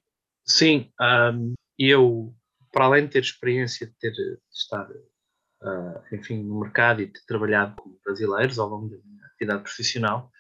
Sim, 0.48 0.92
um, 1.02 1.54
eu, 1.78 2.34
para 2.72 2.86
além 2.86 3.06
de 3.06 3.14
ter 3.14 3.24
experiência 3.24 3.88
de 3.88 3.94
ter 4.00 4.12
de 4.12 4.38
estar, 4.54 4.88
uh, 4.90 6.16
enfim, 6.16 6.44
no 6.44 6.60
mercado 6.60 7.02
e 7.02 7.08
de 7.08 7.14
ter 7.14 7.26
trabalhado 7.28 7.76
com 7.78 7.98
brasileiros 8.06 8.60
ao 8.60 8.70
longo 8.70 8.90
da 8.90 8.98
minha 9.04 9.26
atividade 9.26 9.64
profissional, 9.64 10.32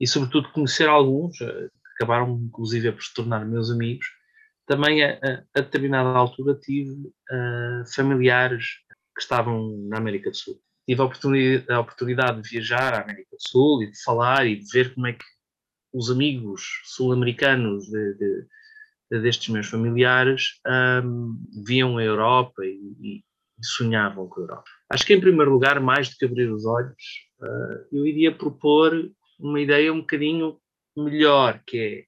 e 0.00 0.06
sobretudo 0.06 0.52
conhecer 0.52 0.88
alguns, 0.88 1.40
uh, 1.40 1.68
que 1.68 1.94
acabaram 1.96 2.40
inclusive 2.46 2.92
por 2.92 3.02
se 3.02 3.12
tornar 3.12 3.44
meus 3.44 3.70
amigos, 3.70 4.06
também 4.66 5.04
a, 5.04 5.18
a, 5.54 5.60
determinada 5.60 6.08
altura 6.10 6.54
tive 6.54 6.90
uh, 6.90 7.94
familiares 7.94 8.66
que 9.14 9.20
estavam 9.20 9.76
na 9.88 9.98
América 9.98 10.30
do 10.30 10.36
Sul. 10.36 10.60
Tive 10.86 11.00
a 11.00 11.04
oportunidade, 11.04 11.72
a 11.72 11.80
oportunidade 11.80 12.42
de 12.42 12.48
viajar 12.48 12.94
à 12.94 13.02
América 13.02 13.30
do 13.32 13.48
Sul 13.48 13.82
e 13.82 13.90
de 13.90 14.02
falar 14.02 14.46
e 14.46 14.56
de 14.56 14.66
ver 14.70 14.94
como 14.94 15.06
é 15.06 15.12
que 15.12 15.24
os 15.92 16.10
amigos 16.10 16.82
sul-americanos 16.84 17.86
de, 17.86 18.14
de, 18.14 18.46
destes 19.10 19.48
meus 19.48 19.66
familiares 19.66 20.60
um, 21.04 21.38
viam 21.64 21.98
a 21.98 22.04
Europa 22.04 22.64
e, 22.64 22.78
e, 23.00 23.24
sonhavam 23.62 24.28
com 24.28 24.40
a 24.40 24.44
Europa. 24.44 24.64
Acho 24.90 25.06
que, 25.06 25.14
em 25.14 25.20
primeiro 25.20 25.52
lugar, 25.52 25.80
mais 25.80 26.08
do 26.10 26.16
que 26.16 26.24
abrir 26.24 26.50
os 26.50 26.66
olhos, 26.66 27.02
uh, 27.40 27.86
eu 27.92 28.06
iria 28.06 28.34
propor 28.34 29.10
uma 29.38 29.60
ideia 29.60 29.92
um 29.92 30.00
bocadinho 30.00 30.58
melhor, 30.96 31.60
que 31.66 32.06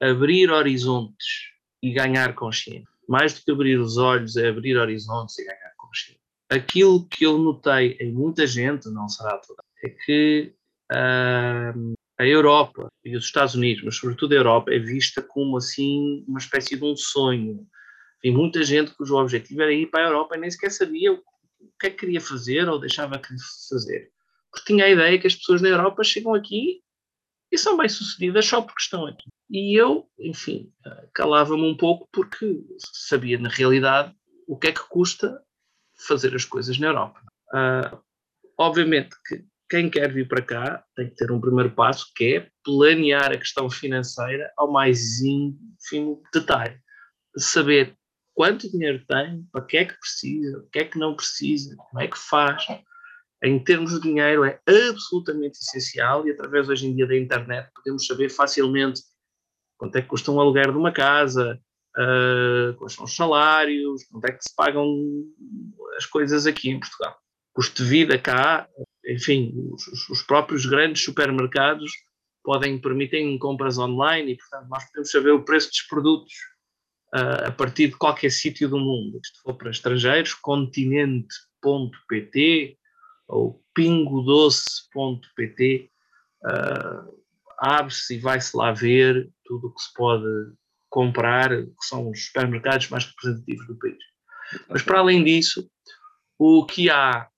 é 0.00 0.10
abrir 0.10 0.50
horizontes 0.50 1.50
e 1.82 1.92
ganhar 1.92 2.34
consciência. 2.34 2.88
Mais 3.08 3.34
do 3.34 3.44
que 3.44 3.50
abrir 3.52 3.78
os 3.78 3.98
olhos, 3.98 4.36
é 4.36 4.48
abrir 4.48 4.76
horizontes 4.76 5.38
e 5.38 5.44
ganhar 5.44 5.72
consciência 5.76 6.26
aquilo 6.48 7.06
que 7.06 7.24
eu 7.24 7.38
notei 7.38 7.96
em 8.00 8.12
muita 8.12 8.46
gente, 8.46 8.88
não 8.88 9.08
será 9.08 9.36
toda, 9.38 9.62
é 9.84 9.88
que 9.88 10.52
a 12.18 12.26
Europa 12.26 12.88
e 13.04 13.16
os 13.16 13.24
Estados 13.24 13.54
Unidos, 13.54 13.84
mas 13.84 13.96
sobretudo 13.96 14.32
a 14.32 14.36
Europa, 14.36 14.72
é 14.72 14.78
vista 14.78 15.22
como 15.22 15.56
assim 15.56 16.24
uma 16.26 16.38
espécie 16.38 16.76
de 16.76 16.84
um 16.84 16.96
sonho. 16.96 17.66
Tem 18.20 18.32
muita 18.32 18.64
gente 18.64 18.94
cujo 18.94 19.16
objetivo 19.16 19.62
era 19.62 19.72
ir 19.72 19.86
para 19.86 20.04
a 20.04 20.08
Europa 20.08 20.36
e 20.36 20.40
nem 20.40 20.50
sequer 20.50 20.70
sabia 20.70 21.12
o 21.12 21.22
que 21.78 21.86
é 21.88 21.90
que 21.90 21.98
queria 21.98 22.20
fazer 22.20 22.68
ou 22.68 22.78
deixava 22.78 23.18
que 23.18 23.28
fazer. 23.68 24.10
Porque 24.50 24.72
tinha 24.72 24.86
a 24.86 24.90
ideia 24.90 25.18
que 25.18 25.26
as 25.26 25.36
pessoas 25.36 25.60
na 25.60 25.68
Europa 25.68 26.02
chegam 26.02 26.34
aqui 26.34 26.80
e 27.52 27.58
são 27.58 27.76
bem-sucedidas 27.76 28.46
só 28.46 28.62
porque 28.62 28.80
estão 28.80 29.06
aqui. 29.06 29.28
E 29.50 29.78
eu, 29.78 30.08
enfim, 30.18 30.72
calava-me 31.14 31.62
um 31.62 31.76
pouco 31.76 32.08
porque 32.10 32.64
sabia 32.78 33.38
na 33.38 33.48
realidade 33.48 34.14
o 34.48 34.58
que 34.58 34.68
é 34.68 34.72
que 34.72 34.88
custa 34.88 35.40
fazer 36.08 36.34
as 36.34 36.44
coisas 36.44 36.78
na 36.78 36.88
Europa. 36.88 37.20
Uh, 37.52 37.98
obviamente 38.58 39.14
que 39.26 39.44
quem 39.68 39.90
quer 39.90 40.12
vir 40.12 40.28
para 40.28 40.42
cá 40.42 40.84
tem 40.94 41.08
que 41.08 41.16
ter 41.16 41.30
um 41.30 41.40
primeiro 41.40 41.70
passo 41.70 42.12
que 42.14 42.36
é 42.36 42.50
planear 42.64 43.32
a 43.32 43.38
questão 43.38 43.68
financeira 43.68 44.52
ao 44.56 44.70
mais 44.70 45.20
ínfimo 45.20 46.22
detalhe. 46.32 46.78
Saber 47.36 47.96
quanto 48.34 48.70
dinheiro 48.70 49.04
tem, 49.08 49.44
para 49.52 49.64
que 49.64 49.76
é 49.76 49.84
que 49.84 49.98
precisa, 49.98 50.58
o 50.58 50.68
que 50.68 50.78
é 50.78 50.84
que 50.84 50.98
não 50.98 51.16
precisa, 51.16 51.74
como 51.76 52.00
é 52.00 52.06
que 52.06 52.18
faz. 52.18 52.66
Em 53.42 53.62
termos 53.62 53.92
de 53.92 54.00
dinheiro 54.00 54.44
é 54.44 54.60
absolutamente 54.66 55.58
essencial 55.58 56.26
e 56.26 56.30
através 56.30 56.68
hoje 56.68 56.86
em 56.86 56.94
dia 56.94 57.06
da 57.06 57.16
internet 57.16 57.70
podemos 57.74 58.06
saber 58.06 58.30
facilmente 58.30 59.02
quanto 59.76 59.96
é 59.96 60.02
que 60.02 60.08
custa 60.08 60.30
um 60.30 60.40
aluguer 60.40 60.70
de 60.70 60.78
uma 60.78 60.92
casa, 60.92 61.60
uh, 61.98 62.74
quais 62.76 62.94
são 62.94 63.04
os 63.04 63.14
salários, 63.14 64.04
quanto 64.04 64.24
é 64.26 64.32
que 64.32 64.42
se 64.42 64.54
pagam 64.54 64.88
as 65.96 66.06
coisas 66.06 66.46
aqui 66.46 66.70
em 66.70 66.80
Portugal. 66.80 67.18
Custo 67.56 67.82
de 67.82 67.88
vida 67.88 68.16
cá, 68.18 68.68
enfim, 69.08 69.54
os, 69.72 69.86
os 70.10 70.20
próprios 70.20 70.66
grandes 70.66 71.02
supermercados 71.02 71.90
podem 72.44 72.78
permitem 72.78 73.38
compras 73.38 73.78
online 73.78 74.32
e, 74.32 74.36
portanto, 74.36 74.68
nós 74.68 74.84
podemos 74.84 75.10
saber 75.10 75.30
o 75.30 75.42
preço 75.42 75.70
dos 75.70 75.80
produtos 75.88 76.34
uh, 77.14 77.46
a 77.46 77.50
partir 77.50 77.88
de 77.88 77.96
qualquer 77.96 78.30
sítio 78.30 78.68
do 78.68 78.78
mundo. 78.78 79.18
Se 79.24 79.40
for 79.40 79.54
para 79.54 79.70
estrangeiros, 79.70 80.34
continente.pt 80.34 82.76
ou 83.26 83.64
pingodoce.pt 83.74 85.90
uh, 86.44 87.16
abre-se 87.58 88.16
e 88.16 88.18
vai-se 88.18 88.54
lá 88.54 88.70
ver 88.70 89.30
tudo 89.46 89.68
o 89.68 89.74
que 89.74 89.80
se 89.80 89.94
pode 89.94 90.28
comprar, 90.90 91.48
que 91.48 91.86
são 91.86 92.10
os 92.10 92.26
supermercados 92.26 92.90
mais 92.90 93.06
representativos 93.06 93.66
do 93.66 93.78
país. 93.78 93.96
Mas 94.68 94.82
para 94.82 94.98
além 94.98 95.24
disso, 95.24 95.66
o 96.38 96.66
que 96.66 96.90
há 96.90 97.30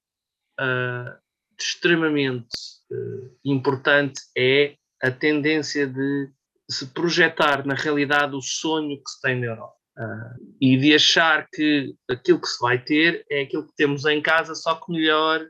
uh, 0.61 1.19
extremamente 1.59 2.55
uh, 2.91 3.39
importante 3.45 4.21
é 4.37 4.77
a 5.03 5.11
tendência 5.11 5.87
de 5.87 6.31
se 6.71 6.87
projetar 6.87 7.67
na 7.67 7.75
realidade 7.75 8.35
o 8.35 8.43
sonho 8.43 8.97
que 9.03 9.11
se 9.11 9.21
tem 9.21 9.41
na 9.41 9.47
Europa. 9.47 9.79
Uh, 9.97 10.57
e 10.61 10.77
de 10.77 10.95
achar 10.95 11.49
que 11.53 11.95
aquilo 12.09 12.41
que 12.41 12.47
se 12.47 12.61
vai 12.61 12.79
ter 12.79 13.25
é 13.31 13.43
aquilo 13.43 13.67
que 13.67 13.75
temos 13.77 14.05
em 14.05 14.23
casa, 14.23 14.55
só 14.55 14.77
que 14.77 14.93
melhor 14.93 15.45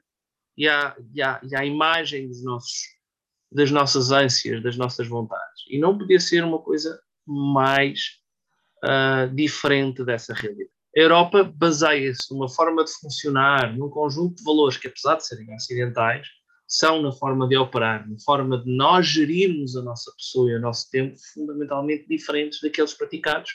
e 0.57 0.67
à, 0.67 0.97
e 1.15 1.21
à, 1.21 1.41
e 1.43 1.55
à 1.55 1.65
imagem 1.65 2.29
dos 2.29 2.43
nossos, 2.43 2.81
das 3.53 3.71
nossas 3.71 4.11
ânsias, 4.11 4.63
das 4.63 4.77
nossas 4.77 5.07
vontades. 5.07 5.65
E 5.69 5.79
não 5.79 5.99
podia 5.99 6.19
ser 6.19 6.45
uma 6.45 6.61
coisa 6.61 6.99
mais 7.27 8.19
uh, 8.85 9.35
diferente 9.35 10.03
dessa 10.03 10.33
realidade. 10.33 10.78
A 10.99 11.01
Europa 11.01 11.45
baseia-se 11.45 12.35
numa 12.35 12.49
forma 12.49 12.85
de 12.85 12.91
funcionar, 12.91 13.73
num 13.77 13.89
conjunto 13.89 14.35
de 14.35 14.43
valores 14.43 14.77
que, 14.77 14.89
apesar 14.89 15.15
de 15.15 15.25
serem 15.25 15.55
ocidentais, 15.55 16.27
são 16.67 17.01
na 17.01 17.13
forma 17.13 17.47
de 17.47 17.57
operar, 17.57 18.09
na 18.11 18.19
forma 18.19 18.59
de 18.59 18.69
nós 18.77 19.07
gerirmos 19.07 19.77
a 19.77 19.83
nossa 19.83 20.13
pessoa 20.17 20.51
e 20.51 20.57
o 20.57 20.61
nosso 20.61 20.91
tempo 20.91 21.17
fundamentalmente 21.33 22.05
diferentes 22.09 22.61
daqueles 22.61 22.95
praticados 22.95 23.53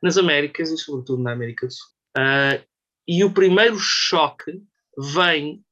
nas 0.00 0.16
Américas 0.16 0.70
e, 0.70 0.78
sobretudo, 0.78 1.24
na 1.24 1.32
América 1.32 1.66
do 1.66 1.72
Sul. 1.72 1.88
Uh, 2.16 2.64
e 3.08 3.24
o 3.24 3.32
primeiro 3.32 3.76
choque 3.80 4.62
vem 4.96 5.64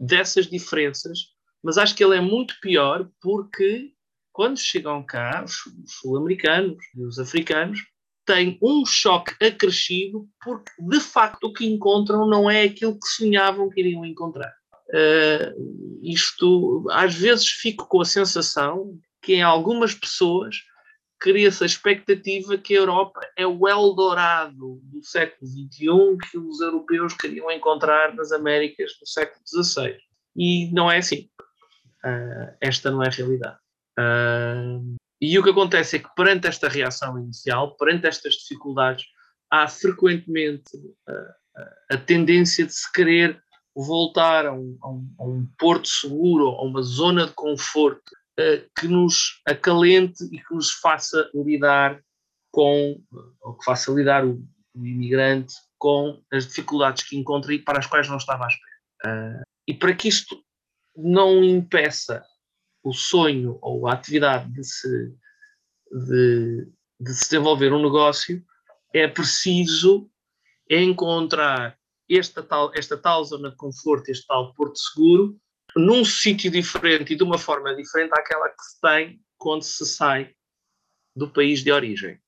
dessas 0.00 0.46
diferenças, 0.46 1.26
mas 1.62 1.76
acho 1.76 1.94
que 1.94 2.02
ele 2.02 2.16
é 2.16 2.22
muito 2.22 2.58
pior 2.62 3.06
porque 3.20 3.92
quando 4.32 4.58
chegam 4.58 5.04
cá, 5.04 5.44
os, 5.44 5.58
sul-americanos 5.86 6.82
e 6.96 7.04
os 7.04 7.18
africanos 7.18 7.80
têm 8.24 8.58
um 8.62 8.84
choque 8.86 9.34
acrescido 9.44 10.26
porque, 10.42 10.70
de 10.78 11.00
facto, 11.00 11.44
o 11.44 11.52
que 11.52 11.66
encontram 11.66 12.26
não 12.26 12.50
é 12.50 12.62
aquilo 12.62 12.98
que 12.98 13.06
sonhavam 13.06 13.68
que 13.70 13.80
iriam 13.80 14.04
encontrar. 14.04 14.52
Uh, 14.88 16.00
isto, 16.02 16.86
às 16.90 17.14
vezes, 17.14 17.48
fico 17.48 17.88
com 17.88 18.00
a 18.00 18.04
sensação 18.04 18.98
que 19.22 19.34
em 19.34 19.42
algumas 19.42 19.94
pessoas 19.94 20.56
cria-se 21.18 21.62
a 21.62 21.66
expectativa 21.66 22.58
que 22.58 22.74
a 22.74 22.80
Europa 22.80 23.20
é 23.36 23.46
o 23.46 23.66
Eldorado 23.66 24.80
do 24.82 25.02
século 25.02 25.50
XXI 25.50 26.30
que 26.30 26.36
os 26.36 26.60
europeus 26.60 27.14
queriam 27.14 27.50
encontrar 27.50 28.14
nas 28.14 28.30
Américas 28.30 28.92
no 29.00 29.06
século 29.06 29.40
XVI. 29.46 29.96
E 30.36 30.70
não 30.72 30.90
é 30.90 30.98
assim. 30.98 31.28
Uh, 32.04 32.54
esta 32.60 32.90
não 32.90 33.02
é 33.02 33.08
a 33.08 33.10
realidade. 33.10 33.56
Uh, 33.98 34.96
e 35.20 35.38
o 35.38 35.42
que 35.42 35.50
acontece 35.50 35.96
é 35.96 35.98
que, 35.98 36.14
perante 36.14 36.46
esta 36.46 36.68
reação 36.68 37.18
inicial, 37.18 37.76
perante 37.76 38.06
estas 38.06 38.34
dificuldades, 38.34 39.04
há 39.50 39.68
frequentemente 39.68 40.76
uh, 40.76 41.64
a 41.90 41.96
tendência 41.96 42.66
de 42.66 42.72
se 42.72 42.90
querer 42.92 43.42
voltar 43.74 44.46
a 44.46 44.52
um, 44.52 44.78
a 44.82 44.90
um, 44.90 45.14
a 45.18 45.24
um 45.24 45.48
porto 45.58 45.88
seguro, 45.88 46.48
a 46.48 46.62
uma 46.62 46.82
zona 46.82 47.26
de 47.26 47.32
conforto 47.32 48.12
uh, 48.38 48.68
que 48.78 48.88
nos 48.88 49.40
acalente 49.46 50.24
e 50.32 50.38
que 50.38 50.54
nos 50.54 50.72
faça 50.72 51.30
lidar 51.34 52.00
com, 52.50 53.00
ou 53.40 53.54
que 53.54 53.64
faça 53.64 53.90
lidar 53.92 54.24
o, 54.24 54.42
o 54.74 54.86
imigrante 54.86 55.54
com 55.78 56.22
as 56.32 56.46
dificuldades 56.46 57.02
que 57.02 57.16
encontra 57.16 57.52
e 57.52 57.58
para 57.58 57.78
as 57.78 57.86
quais 57.86 58.08
não 58.08 58.16
estava 58.16 58.44
à 58.44 58.48
espera. 58.48 59.44
E 59.66 59.74
para 59.74 59.94
que 59.94 60.08
isto 60.08 60.42
não 60.96 61.42
impeça 61.42 62.24
o 62.84 62.92
sonho 62.92 63.58
ou 63.62 63.88
a 63.88 63.94
atividade 63.94 64.52
de 64.52 64.62
se, 64.62 64.88
de, 65.90 66.68
de 67.00 67.14
se 67.14 67.30
desenvolver 67.30 67.72
um 67.72 67.82
negócio, 67.82 68.44
é 68.92 69.08
preciso 69.08 70.08
encontrar 70.70 71.76
esta 72.08 72.42
tal, 72.42 72.70
esta 72.74 72.96
tal 72.96 73.24
zona 73.24 73.50
de 73.50 73.56
conforto, 73.56 74.10
este 74.10 74.26
tal 74.26 74.52
porto 74.54 74.78
seguro, 74.78 75.36
num 75.74 76.04
sítio 76.04 76.50
diferente 76.50 77.14
e 77.14 77.16
de 77.16 77.22
uma 77.22 77.38
forma 77.38 77.74
diferente 77.74 78.12
àquela 78.12 78.50
que 78.50 78.62
se 78.62 78.80
tem 78.80 79.20
quando 79.38 79.62
se 79.62 79.84
sai 79.86 80.32
do 81.16 81.28
país 81.28 81.64
de 81.64 81.72
origem. 81.72 82.20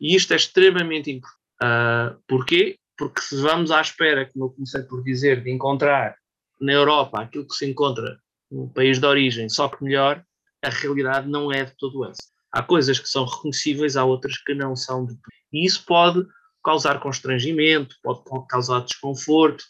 E 0.00 0.16
isto 0.16 0.32
é 0.32 0.36
extremamente 0.36 1.10
importante. 1.10 1.42
Uh, 1.62 2.20
porquê? 2.26 2.76
Porque 2.98 3.20
se 3.20 3.36
vamos 3.36 3.70
à 3.70 3.80
espera, 3.80 4.28
como 4.32 4.46
eu 4.46 4.50
comecei 4.50 4.82
por 4.82 5.02
dizer, 5.04 5.44
de 5.44 5.50
encontrar 5.50 6.16
na 6.60 6.72
Europa 6.72 7.20
aquilo 7.20 7.46
que 7.46 7.54
se 7.54 7.70
encontra 7.70 8.20
no 8.52 8.68
país 8.68 8.98
de 8.98 9.06
origem, 9.06 9.48
só 9.48 9.68
que 9.68 9.82
melhor, 9.82 10.24
a 10.62 10.68
realidade 10.68 11.28
não 11.28 11.50
é 11.50 11.64
de 11.64 11.74
todo 11.76 12.04
essa. 12.04 12.22
Há 12.52 12.62
coisas 12.62 12.98
que 12.98 13.08
são 13.08 13.24
reconhecíveis, 13.24 13.96
há 13.96 14.04
outras 14.04 14.36
que 14.38 14.54
não 14.54 14.76
são. 14.76 15.06
De... 15.06 15.14
E 15.52 15.66
isso 15.66 15.84
pode 15.86 16.24
causar 16.62 17.00
constrangimento, 17.00 17.96
pode 18.02 18.22
causar 18.48 18.80
desconforto. 18.80 19.64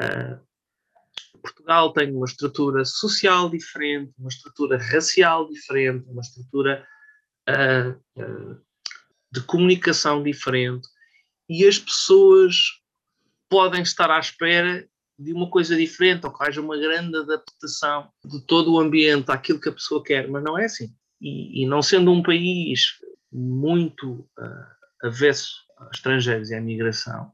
Uh, 0.00 0.44
Portugal 1.40 1.92
tem 1.92 2.12
uma 2.12 2.26
estrutura 2.26 2.84
social 2.84 3.48
diferente, 3.48 4.12
uma 4.18 4.28
estrutura 4.28 4.78
racial 4.78 5.48
diferente, 5.48 6.08
uma 6.08 6.22
estrutura 6.22 6.86
uh, 7.48 8.20
uh, 8.20 8.60
de 9.30 9.40
comunicação 9.42 10.22
diferente 10.22 10.88
e 11.48 11.66
as 11.66 11.78
pessoas 11.78 12.56
podem 13.48 13.82
estar 13.82 14.10
à 14.10 14.18
espera 14.18 14.88
de 15.18 15.32
uma 15.32 15.48
coisa 15.48 15.76
diferente 15.76 16.26
ou 16.26 16.32
que 16.32 16.44
haja 16.44 16.60
uma 16.60 16.76
grande 16.76 17.16
adaptação 17.16 18.08
de 18.24 18.40
todo 18.46 18.72
o 18.72 18.80
ambiente 18.80 19.30
àquilo 19.30 19.60
que 19.60 19.68
a 19.68 19.72
pessoa 19.72 20.02
quer, 20.02 20.28
mas 20.28 20.44
não 20.44 20.58
é 20.58 20.66
assim. 20.66 20.88
E, 21.20 21.62
e 21.62 21.66
não 21.66 21.80
sendo 21.80 22.12
um 22.12 22.22
país 22.22 22.98
muito 23.32 24.28
uh, 24.38 25.06
avesso 25.06 25.54
a 25.78 25.90
estrangeiros 25.92 26.50
e 26.50 26.54
à 26.54 26.60
migração, 26.60 27.32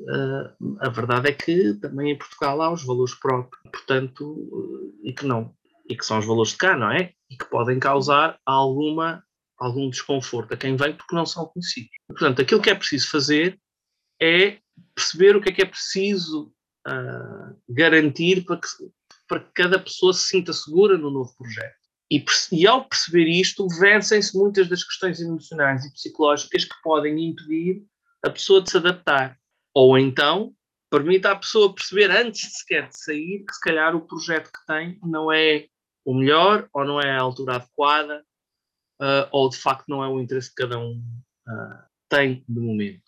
uh, 0.00 0.76
a 0.80 0.88
verdade 0.88 1.28
é 1.28 1.32
que 1.32 1.74
também 1.74 2.12
em 2.12 2.18
Portugal 2.18 2.62
há 2.62 2.72
os 2.72 2.84
valores 2.84 3.14
próprios, 3.14 3.62
portanto, 3.70 4.24
uh, 4.24 5.00
e 5.02 5.12
que 5.12 5.26
não, 5.26 5.54
e 5.88 5.96
que 5.96 6.04
são 6.04 6.18
os 6.18 6.26
valores 6.26 6.52
de 6.52 6.58
cá, 6.58 6.76
não 6.76 6.90
é? 6.90 7.12
E 7.30 7.36
que 7.36 7.44
podem 7.44 7.78
causar 7.78 8.38
alguma, 8.46 9.22
algum 9.58 9.90
desconforto 9.90 10.54
a 10.54 10.56
quem 10.56 10.76
vem 10.76 10.94
porque 10.94 11.14
não 11.14 11.26
são 11.26 11.46
conhecidos. 11.46 11.90
Portanto, 12.08 12.40
aquilo 12.40 12.62
que 12.62 12.70
é 12.70 12.74
preciso 12.74 13.10
fazer 13.10 13.60
é 14.20 14.58
perceber 14.94 15.36
o 15.36 15.40
que 15.42 15.50
é 15.50 15.52
que 15.52 15.62
é 15.62 15.66
preciso 15.66 16.52
uh, 16.88 17.56
garantir 17.68 18.44
para 18.44 18.56
que, 18.56 18.68
para 19.28 19.40
que 19.40 19.52
cada 19.52 19.78
pessoa 19.78 20.14
se 20.14 20.26
sinta 20.26 20.52
segura 20.52 20.96
no 20.96 21.10
novo 21.10 21.36
projeto. 21.36 21.76
E, 22.10 22.24
e 22.52 22.66
ao 22.66 22.88
perceber 22.88 23.28
isto, 23.28 23.68
vencem-se 23.68 24.36
muitas 24.36 24.68
das 24.68 24.82
questões 24.82 25.20
emocionais 25.20 25.84
e 25.84 25.92
psicológicas 25.92 26.64
que 26.64 26.82
podem 26.82 27.28
impedir 27.28 27.84
a 28.24 28.30
pessoa 28.30 28.62
de 28.62 28.70
se 28.70 28.76
adaptar. 28.78 29.38
Ou 29.74 29.98
então, 29.98 30.54
permita 30.90 31.32
à 31.32 31.36
pessoa 31.36 31.74
perceber 31.74 32.10
antes 32.10 32.58
sequer 32.58 32.88
de 32.88 32.98
sair 32.98 33.44
que 33.44 33.54
se 33.54 33.60
calhar 33.60 33.94
o 33.94 34.06
projeto 34.06 34.50
que 34.50 34.66
tem 34.66 34.98
não 35.02 35.30
é 35.30 35.66
o 36.04 36.14
melhor, 36.14 36.66
ou 36.72 36.84
não 36.84 36.98
é 36.98 37.10
a 37.10 37.20
altura 37.20 37.56
adequada, 37.56 38.24
uh, 39.00 39.28
ou 39.30 39.50
de 39.50 39.58
facto 39.58 39.84
não 39.88 40.02
é 40.02 40.08
o 40.08 40.18
interesse 40.18 40.48
que 40.48 40.62
cada 40.62 40.78
um 40.78 40.92
uh, 40.92 41.82
tem 42.08 42.42
no 42.48 42.62
momento. 42.62 43.02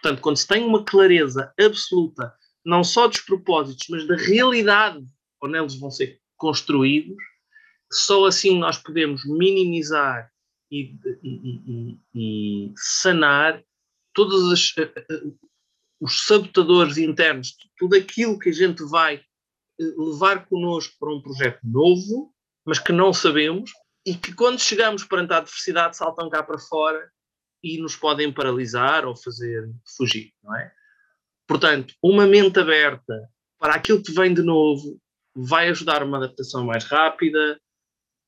Portanto, 0.00 0.22
quando 0.22 0.36
se 0.36 0.46
tem 0.46 0.64
uma 0.64 0.84
clareza 0.84 1.52
absoluta, 1.60 2.34
não 2.68 2.84
só 2.84 3.08
dos 3.08 3.20
propósitos, 3.20 3.86
mas 3.88 4.06
da 4.06 4.14
realidade 4.14 5.02
onde 5.42 5.56
eles 5.56 5.80
vão 5.80 5.90
ser 5.90 6.20
construídos, 6.36 7.16
só 7.90 8.26
assim 8.26 8.58
nós 8.58 8.76
podemos 8.76 9.24
minimizar 9.24 10.30
e, 10.70 10.94
e, 11.22 11.30
e, 11.32 11.98
e 12.14 12.72
sanar 12.76 13.64
todos 14.12 14.42
os, 14.42 14.76
eh, 14.76 14.92
eh, 15.10 15.22
os 15.98 16.26
sabotadores 16.26 16.98
internos, 16.98 17.56
tudo 17.78 17.96
aquilo 17.96 18.38
que 18.38 18.50
a 18.50 18.52
gente 18.52 18.84
vai 18.84 19.16
eh, 19.16 19.84
levar 19.96 20.46
connosco 20.46 20.94
para 21.00 21.14
um 21.14 21.22
projeto 21.22 21.60
novo, 21.64 22.34
mas 22.66 22.78
que 22.78 22.92
não 22.92 23.14
sabemos, 23.14 23.70
e 24.04 24.14
que 24.14 24.34
quando 24.34 24.60
chegamos 24.60 25.04
perante 25.04 25.32
a 25.32 25.38
adversidade 25.38 25.96
saltam 25.96 26.28
cá 26.28 26.42
para 26.42 26.58
fora 26.58 27.10
e 27.64 27.80
nos 27.80 27.96
podem 27.96 28.30
paralisar 28.30 29.06
ou 29.06 29.16
fazer 29.16 29.70
fugir, 29.96 30.34
não 30.42 30.54
é? 30.54 30.70
Portanto, 31.48 31.94
uma 32.02 32.26
mente 32.26 32.60
aberta 32.60 33.14
para 33.58 33.74
aquilo 33.74 34.02
que 34.02 34.12
vem 34.12 34.34
de 34.34 34.42
novo 34.42 35.00
vai 35.34 35.68
ajudar 35.68 36.02
uma 36.02 36.18
adaptação 36.18 36.64
mais 36.64 36.84
rápida. 36.84 37.58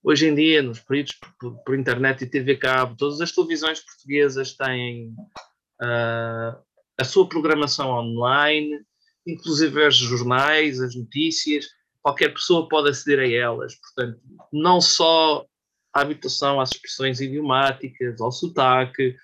Hoje 0.03 0.27
em 0.27 0.35
dia, 0.35 0.63
nos 0.63 0.81
períodos 0.81 1.15
por, 1.39 1.63
por 1.63 1.79
internet 1.79 2.25
e 2.25 2.31
TV 2.31 2.57
cabo, 2.57 2.97
todas 2.97 3.21
as 3.21 3.31
televisões 3.31 3.81
portuguesas 3.81 4.55
têm 4.55 5.11
uh, 5.83 6.59
a 6.99 7.05
sua 7.05 7.29
programação 7.29 7.91
online, 7.91 8.81
inclusive 9.27 9.87
os 9.87 9.97
jornais, 9.97 10.81
as 10.81 10.95
notícias, 10.95 11.67
qualquer 12.01 12.33
pessoa 12.33 12.69
pode 12.69 12.89
aceder 12.89 13.19
a 13.19 13.29
elas. 13.31 13.75
Portanto, 13.75 14.19
não 14.51 14.81
só 14.81 15.45
à 15.93 16.01
habitação, 16.01 16.59
às 16.59 16.71
expressões 16.71 17.21
idiomáticas, 17.21 18.19
ao 18.19 18.33
sotaque, 18.33 19.15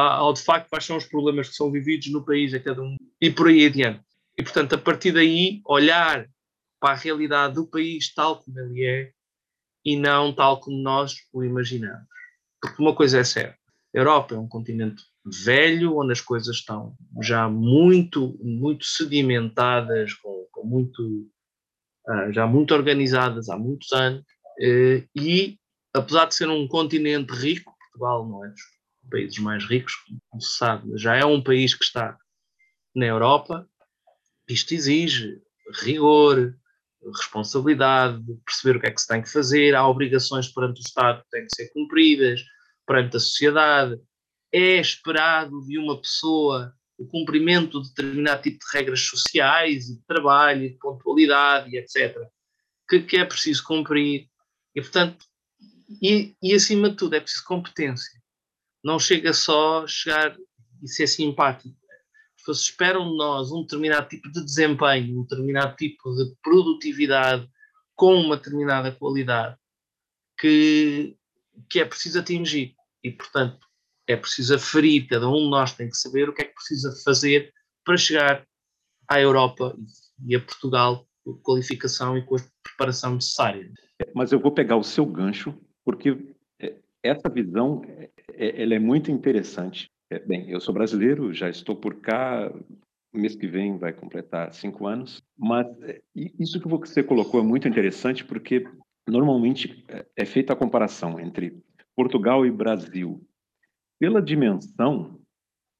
ao 0.00 0.32
de 0.32 0.42
facto 0.42 0.68
quais 0.68 0.84
são 0.84 0.96
os 0.96 1.06
problemas 1.06 1.48
que 1.48 1.54
são 1.54 1.70
vividos 1.70 2.10
no 2.10 2.24
país 2.24 2.52
a 2.52 2.60
cada 2.60 2.82
um 2.82 2.96
e 3.20 3.30
por 3.30 3.48
aí 3.48 3.66
adiante. 3.66 4.00
E 4.36 4.42
portanto, 4.42 4.74
a 4.74 4.78
partir 4.78 5.12
daí, 5.12 5.60
olhar 5.64 6.26
para 6.80 6.94
a 6.94 6.96
realidade 6.96 7.54
do 7.54 7.66
país 7.66 8.12
tal 8.12 8.42
como 8.42 8.58
ele 8.58 8.84
é 8.84 9.12
e 9.84 9.96
não 9.96 10.32
tal 10.32 10.60
como 10.60 10.76
nós 10.76 11.14
o 11.32 11.44
imaginamos. 11.44 12.06
Porque 12.60 12.82
uma 12.82 12.94
coisa 12.94 13.20
é 13.20 13.24
certa: 13.24 13.56
a 13.94 13.98
Europa 13.98 14.34
é 14.34 14.38
um 14.38 14.48
continente 14.48 15.02
velho, 15.44 15.96
onde 15.96 16.12
as 16.12 16.20
coisas 16.20 16.56
estão 16.56 16.94
já 17.22 17.48
muito, 17.48 18.36
muito 18.42 18.84
sedimentadas, 18.84 20.12
com, 20.14 20.46
com 20.50 20.66
muito, 20.66 21.02
uh, 22.08 22.32
já 22.32 22.46
muito 22.46 22.74
organizadas 22.74 23.48
há 23.48 23.56
muitos 23.56 23.92
anos, 23.92 24.20
uh, 24.20 25.08
e 25.14 25.58
apesar 25.94 26.26
de 26.26 26.34
ser 26.34 26.48
um 26.48 26.66
continente 26.66 27.32
rico, 27.32 27.74
Portugal 27.78 28.28
não 28.28 28.44
é 28.44 28.48
dos 28.48 28.60
países 29.10 29.38
mais 29.38 29.64
ricos, 29.64 29.94
como 30.28 30.42
se 30.42 30.56
sabe, 30.56 30.96
já 30.96 31.16
é 31.16 31.24
um 31.24 31.42
país 31.42 31.74
que 31.74 31.84
está 31.84 32.16
na 32.94 33.06
Europa, 33.06 33.68
isto 34.48 34.72
exige 34.74 35.40
rigor, 35.82 36.54
responsabilidade, 37.18 38.22
perceber 38.44 38.76
o 38.76 38.80
que 38.80 38.86
é 38.86 38.90
que 38.90 39.00
se 39.00 39.08
tem 39.08 39.22
que 39.22 39.30
fazer, 39.30 39.74
há 39.74 39.86
obrigações 39.86 40.48
perante 40.48 40.80
o 40.80 40.86
Estado 40.86 41.22
que 41.22 41.30
têm 41.30 41.46
que 41.46 41.56
ser 41.56 41.72
cumpridas, 41.72 42.42
perante 42.86 43.16
a 43.16 43.20
sociedade, 43.20 43.98
é 44.52 44.80
esperado 44.80 45.64
de 45.66 45.78
uma 45.78 46.00
pessoa 46.00 46.72
o 46.96 47.06
cumprimento 47.06 47.82
de 47.82 47.88
determinado 47.88 48.42
tipo 48.42 48.58
de 48.58 48.78
regras 48.78 49.00
sociais 49.00 49.86
de 49.86 50.00
trabalho, 50.06 50.68
de 50.68 50.78
pontualidade 50.78 51.76
etc., 51.76 52.16
que, 52.88 53.00
que 53.00 53.16
é 53.16 53.24
preciso 53.24 53.64
cumprir. 53.64 54.28
E, 54.76 54.80
portanto, 54.80 55.26
e, 56.00 56.36
e 56.40 56.54
acima 56.54 56.90
de 56.90 56.96
tudo, 56.96 57.14
é 57.14 57.20
preciso 57.20 57.44
competência 57.44 58.23
não 58.84 58.98
chega 58.98 59.32
só 59.32 59.86
chegar 59.86 60.36
e 60.82 60.88
ser 60.88 61.06
simpático. 61.06 61.74
As 62.36 62.40
pessoas 62.40 62.60
esperam 62.60 63.10
de 63.10 63.16
nós 63.16 63.50
um 63.50 63.62
determinado 63.62 64.08
tipo 64.08 64.30
de 64.30 64.44
desempenho, 64.44 65.20
um 65.20 65.22
determinado 65.22 65.74
tipo 65.76 66.14
de 66.14 66.34
produtividade 66.42 67.48
com 67.94 68.14
uma 68.14 68.36
determinada 68.36 68.92
qualidade 68.92 69.56
que, 70.38 71.16
que 71.70 71.80
é 71.80 71.84
preciso 71.84 72.18
atingir. 72.18 72.74
E, 73.02 73.10
portanto, 73.10 73.66
é 74.06 74.16
preciso 74.16 74.54
aferir, 74.54 75.08
cada 75.08 75.28
um 75.28 75.44
de 75.44 75.50
nós 75.50 75.72
tem 75.72 75.88
que 75.88 75.96
saber 75.96 76.28
o 76.28 76.34
que 76.34 76.42
é 76.42 76.44
que 76.44 76.54
precisa 76.54 76.94
fazer 77.02 77.52
para 77.84 77.96
chegar 77.96 78.46
à 79.08 79.20
Europa 79.20 79.74
e 80.26 80.36
a 80.36 80.40
Portugal 80.40 81.06
com 81.24 81.34
qualificação 81.38 82.18
e 82.18 82.24
com 82.24 82.36
a 82.36 82.40
preparação 82.62 83.14
necessária. 83.14 83.72
Mas 84.14 84.32
eu 84.32 84.38
vou 84.38 84.52
pegar 84.52 84.76
o 84.76 84.84
seu 84.84 85.06
gancho, 85.06 85.54
porque 85.84 86.18
essa 87.02 87.28
visão 87.28 87.82
é, 88.36 88.62
ela 88.62 88.74
é 88.74 88.78
muito 88.78 89.10
interessante. 89.10 89.90
É, 90.10 90.18
bem, 90.18 90.50
eu 90.50 90.60
sou 90.60 90.74
brasileiro, 90.74 91.32
já 91.32 91.48
estou 91.48 91.74
por 91.76 91.96
cá, 91.96 92.52
mês 93.12 93.34
que 93.34 93.46
vem 93.46 93.78
vai 93.78 93.92
completar 93.92 94.52
cinco 94.52 94.86
anos, 94.86 95.22
mas 95.36 95.66
é, 95.82 96.00
isso 96.14 96.60
que 96.60 96.68
você 96.68 97.02
colocou 97.02 97.40
é 97.40 97.44
muito 97.44 97.68
interessante 97.68 98.24
porque 98.24 98.66
normalmente 99.08 99.84
é, 99.88 100.04
é 100.16 100.24
feita 100.24 100.52
a 100.52 100.56
comparação 100.56 101.18
entre 101.20 101.62
Portugal 101.96 102.44
e 102.44 102.50
Brasil. 102.50 103.20
Pela 103.98 104.20
dimensão, 104.20 105.20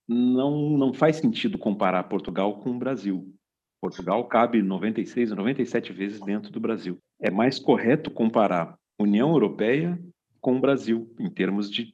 não, 0.08 0.70
não 0.70 0.94
faz 0.94 1.16
sentido 1.16 1.58
comparar 1.58 2.04
Portugal 2.04 2.60
com 2.60 2.70
o 2.70 2.78
Brasil. 2.78 3.34
Portugal 3.80 4.26
cabe 4.28 4.62
96 4.62 5.30
ou 5.30 5.36
97 5.36 5.92
vezes 5.92 6.20
dentro 6.20 6.50
do 6.50 6.60
Brasil. 6.60 6.98
É 7.20 7.30
mais 7.30 7.58
correto 7.58 8.10
comparar 8.10 8.78
União 8.98 9.30
Europeia 9.30 9.98
com 10.40 10.56
o 10.56 10.60
Brasil, 10.60 11.12
em 11.18 11.28
termos 11.28 11.70
de 11.70 11.93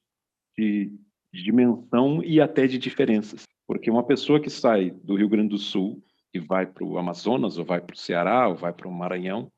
de, 0.61 0.93
dimensão 1.33 2.23
e 2.25 2.41
até 2.41 2.67
de 2.67 2.79
diferenças. 2.79 3.45
Porque 3.67 3.91
uma 3.91 4.05
pessoa 4.05 4.41
que 4.41 4.51
sai 4.51 4.91
do 4.91 5.17
Rio 5.17 5.29
Grande 5.29 5.51
do 5.51 5.59
Sul 5.59 6.03
e 6.35 6.39
vai 6.39 6.67
para 6.67 6.85
o 6.85 6.99
Amazonas, 6.99 7.57
ou 7.57 7.65
vai 7.65 7.81
para 7.81 7.95
o 7.95 7.99
Ceará, 7.99 8.49
ou 8.49 8.57
vai 8.57 8.73
para 8.73 8.89
o 8.89 8.93
Maranhão, 8.93 9.51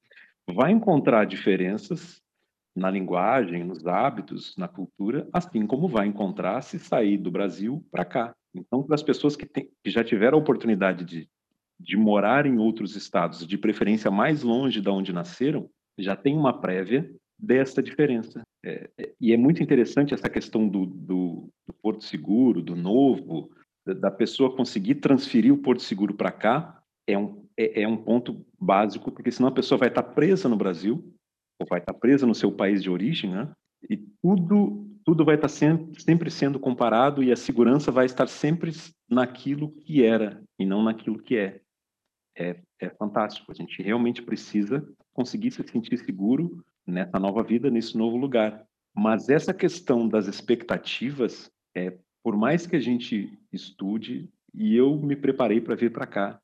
vai 0.47 0.71
encontrar 0.71 1.25
diferenças 1.25 2.21
na 2.75 2.91
linguagem, 2.91 3.65
nos 3.65 3.87
hábitos, 3.87 4.55
na 4.57 4.69
cultura, 4.69 5.29
assim 5.33 5.67
como 5.67 5.89
vai 5.89 6.07
encontrar 6.07 6.63
se 6.63 6.79
sair 6.79 7.19
do 7.19 7.31
Brasil 7.31 7.85
para 7.91 8.05
cá. 8.05 8.35
Então, 8.55 8.83
para 8.83 8.95
as 8.95 9.03
pessoas 9.03 9.37
que, 9.37 9.47
tem, 9.47 9.69
que 9.83 9.91
já 9.91 10.03
tiveram 10.03 10.39
a 10.39 10.41
oportunidade 10.41 11.05
de, 11.05 11.29
de 11.79 11.97
morar 11.97 12.47
em 12.47 12.59
outros 12.59 12.97
estados, 12.97 13.47
de 13.47 13.59
preferência 13.59 14.11
mais 14.11 14.43
longe 14.43 14.81
de 14.81 14.89
onde 14.89 15.13
nasceram, 15.13 15.69
já 15.99 16.17
tem 16.17 16.37
uma 16.37 16.61
prévia 16.61 17.11
dessa 17.43 17.83
diferença. 17.83 18.43
É, 18.65 18.89
é, 18.97 19.13
e 19.21 19.33
é 19.33 19.37
muito 19.37 19.63
interessante 19.63 20.15
essa 20.15 20.31
questão 20.31 20.69
do, 20.69 20.87
do, 20.87 21.49
do 21.67 21.73
Porto 21.83 22.05
Seguro, 22.05 22.63
do 22.63 22.77
novo, 22.77 23.51
da, 23.85 23.93
da, 23.95 24.11
pessoa 24.11 24.55
conseguir 24.55 24.97
transferir 24.97 25.53
o 25.53 25.59
Porto 25.59 25.83
Seguro 25.83 26.15
para 26.15 26.31
cá, 26.31 26.81
é 27.07 27.19
um, 27.19 27.45
é, 27.59 27.83
é, 27.83 27.89
um 27.89 27.97
ponto 27.97 28.47
básico, 28.61 29.11
porque 29.11 29.33
senão 29.33 29.49
a 29.49 29.53
pessoa 29.53 29.79
vai 29.79 29.89
estar 29.89 30.05
presa 30.05 30.49
no 30.49 30.57
Brasil, 30.57 31.13
ou 31.61 31.67
vai 31.69 31.81
estar 31.81 31.95
presa 31.95 32.25
no 32.25 32.35
seu 32.35 32.53
país 32.53 32.81
de 32.81 32.89
origem, 32.89 33.31
né? 33.31 33.51
e 33.91 33.97
tudo 34.23 34.89
tudo 35.05 35.25
vai 35.25 35.35
estar 35.35 35.49
sempre, 35.49 36.01
sempre 36.01 36.31
sendo 36.31 36.61
comparado 36.61 37.25
e 37.25 37.33
a 37.33 37.37
segurança 37.37 37.91
vai 37.91 38.07
estar 38.07 38.29
sempre 38.29 38.71
naquilo 39.11 39.73
que 39.73 40.05
era 40.05 40.41
e 40.59 40.65
não 40.65 40.83
naquilo 40.83 41.21
que 41.21 41.37
é. 41.37 41.61
É, 42.39 42.59
é 42.81 42.89
fantástico. 42.89 43.51
A 43.53 43.55
gente 43.55 43.83
realmente 43.83 44.23
precisa 44.23 44.87
conseguir 45.13 45.51
se 45.51 45.63
sentir 45.65 45.99
seguro 45.99 46.65
nessa 46.87 47.19
nova 47.19 47.43
vida, 47.43 47.71
nesse 47.71 47.97
novo 47.97 48.17
lugar. 48.17 48.65
Mas 48.95 49.29
essa 49.29 49.55
questão 49.55 50.09
das 50.09 50.27
expectativas, 50.27 51.51
é, 51.75 51.97
por 52.23 52.37
mais 52.37 52.67
que 52.67 52.77
a 52.77 52.81
gente 52.81 53.39
estude, 53.53 54.29
e 54.55 54.77
eu 54.77 54.97
me 54.97 55.17
preparei 55.17 55.61
para 55.61 55.75
vir 55.75 55.93
para 55.93 56.07
cá, 56.07 56.41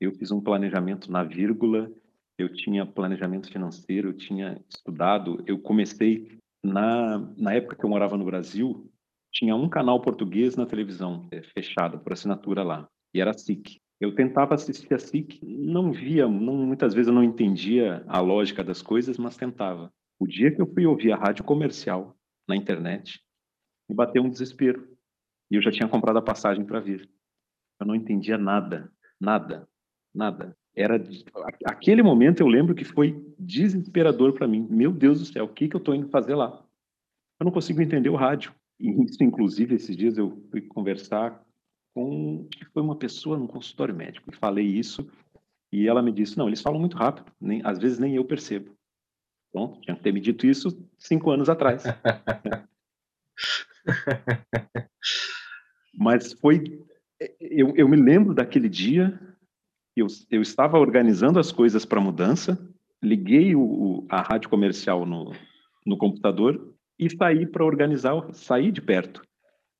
eu 0.00 0.12
fiz 0.12 0.30
um 0.30 0.40
planejamento 0.40 1.10
na 1.10 1.24
vírgula, 1.24 1.90
eu 2.38 2.52
tinha 2.52 2.84
planejamento 2.84 3.50
financeiro, 3.50 4.10
eu 4.10 4.12
tinha 4.12 4.60
estudado, 4.68 5.42
eu 5.46 5.58
comecei 5.58 6.38
na, 6.62 7.18
na 7.36 7.54
época 7.54 7.76
que 7.76 7.84
eu 7.84 7.88
morava 7.88 8.16
no 8.16 8.24
Brasil, 8.24 8.90
tinha 9.32 9.56
um 9.56 9.68
canal 9.68 10.00
português 10.00 10.54
na 10.56 10.66
televisão, 10.66 11.26
é, 11.30 11.42
fechado 11.42 11.98
por 11.98 12.12
assinatura 12.12 12.62
lá, 12.62 12.86
e 13.14 13.20
era 13.20 13.32
SIC. 13.32 13.80
Eu 14.00 14.14
tentava 14.14 14.54
assistir 14.54 14.92
a 14.92 14.98
SIC, 14.98 15.40
não 15.42 15.90
via, 15.90 16.28
não, 16.28 16.54
muitas 16.54 16.92
vezes 16.92 17.08
eu 17.08 17.14
não 17.14 17.24
entendia 17.24 18.04
a 18.06 18.20
lógica 18.20 18.62
das 18.62 18.82
coisas, 18.82 19.16
mas 19.16 19.36
tentava. 19.36 19.92
O 20.18 20.26
dia 20.26 20.54
que 20.54 20.60
eu 20.60 20.66
fui 20.66 20.86
ouvir 20.86 21.12
a 21.12 21.16
rádio 21.16 21.44
comercial 21.44 22.14
na 22.46 22.54
internet, 22.54 23.20
me 23.88 23.94
bateu 23.94 24.22
um 24.22 24.28
desespero. 24.28 24.86
E 25.50 25.56
eu 25.56 25.62
já 25.62 25.70
tinha 25.70 25.88
comprado 25.88 26.18
a 26.18 26.22
passagem 26.22 26.64
para 26.64 26.80
vir. 26.80 27.08
Eu 27.80 27.86
não 27.86 27.94
entendia 27.94 28.36
nada, 28.36 28.92
nada, 29.20 29.68
nada. 30.14 30.56
Era 30.74 31.02
aquele 31.64 32.02
momento 32.02 32.40
eu 32.40 32.48
lembro 32.48 32.74
que 32.74 32.84
foi 32.84 33.24
desesperador 33.38 34.34
para 34.34 34.46
mim. 34.46 34.66
Meu 34.68 34.92
Deus 34.92 35.20
do 35.20 35.24
céu, 35.24 35.44
o 35.44 35.48
que 35.48 35.68
que 35.68 35.76
eu 35.76 35.78
estou 35.78 35.94
indo 35.94 36.08
fazer 36.08 36.34
lá? 36.34 36.62
Eu 37.40 37.44
não 37.44 37.52
consigo 37.52 37.80
entender 37.80 38.10
o 38.10 38.16
rádio. 38.16 38.54
E 38.78 38.90
isso, 39.04 39.22
inclusive, 39.22 39.74
esses 39.74 39.96
dias 39.96 40.18
eu 40.18 40.46
fui 40.50 40.60
conversar 40.60 41.45
com 41.96 42.46
que 42.50 42.66
foi 42.66 42.82
uma 42.82 42.94
pessoa 42.94 43.38
no 43.38 43.48
consultório 43.48 43.94
médico 43.94 44.30
e 44.30 44.36
falei 44.36 44.66
isso 44.66 45.10
e 45.72 45.88
ela 45.88 46.02
me 46.02 46.12
disse 46.12 46.36
não 46.36 46.46
eles 46.46 46.60
falam 46.60 46.78
muito 46.78 46.94
rápido 46.94 47.32
nem 47.40 47.62
às 47.64 47.78
vezes 47.78 47.98
nem 47.98 48.14
eu 48.14 48.22
percebo. 48.22 48.76
Bom 49.54 49.80
tinha 49.80 49.96
que 49.96 50.02
ter 50.02 50.12
me 50.12 50.20
dito 50.20 50.46
isso 50.46 50.86
cinco 50.98 51.30
anos 51.30 51.48
atrás. 51.48 51.84
Mas 55.98 56.34
foi 56.34 56.84
eu, 57.40 57.72
eu 57.74 57.88
me 57.88 57.96
lembro 57.96 58.34
daquele 58.34 58.68
dia 58.68 59.18
eu, 59.96 60.06
eu 60.30 60.42
estava 60.42 60.78
organizando 60.78 61.38
as 61.38 61.50
coisas 61.50 61.86
para 61.86 61.98
mudança 61.98 62.58
liguei 63.02 63.56
o, 63.56 64.06
a 64.10 64.20
rádio 64.20 64.50
comercial 64.50 65.06
no, 65.06 65.32
no 65.86 65.96
computador 65.96 66.74
e 66.98 67.08
saí 67.08 67.46
para 67.46 67.64
organizar 67.64 68.12
saí 68.34 68.70
de 68.70 68.82
perto. 68.82 69.22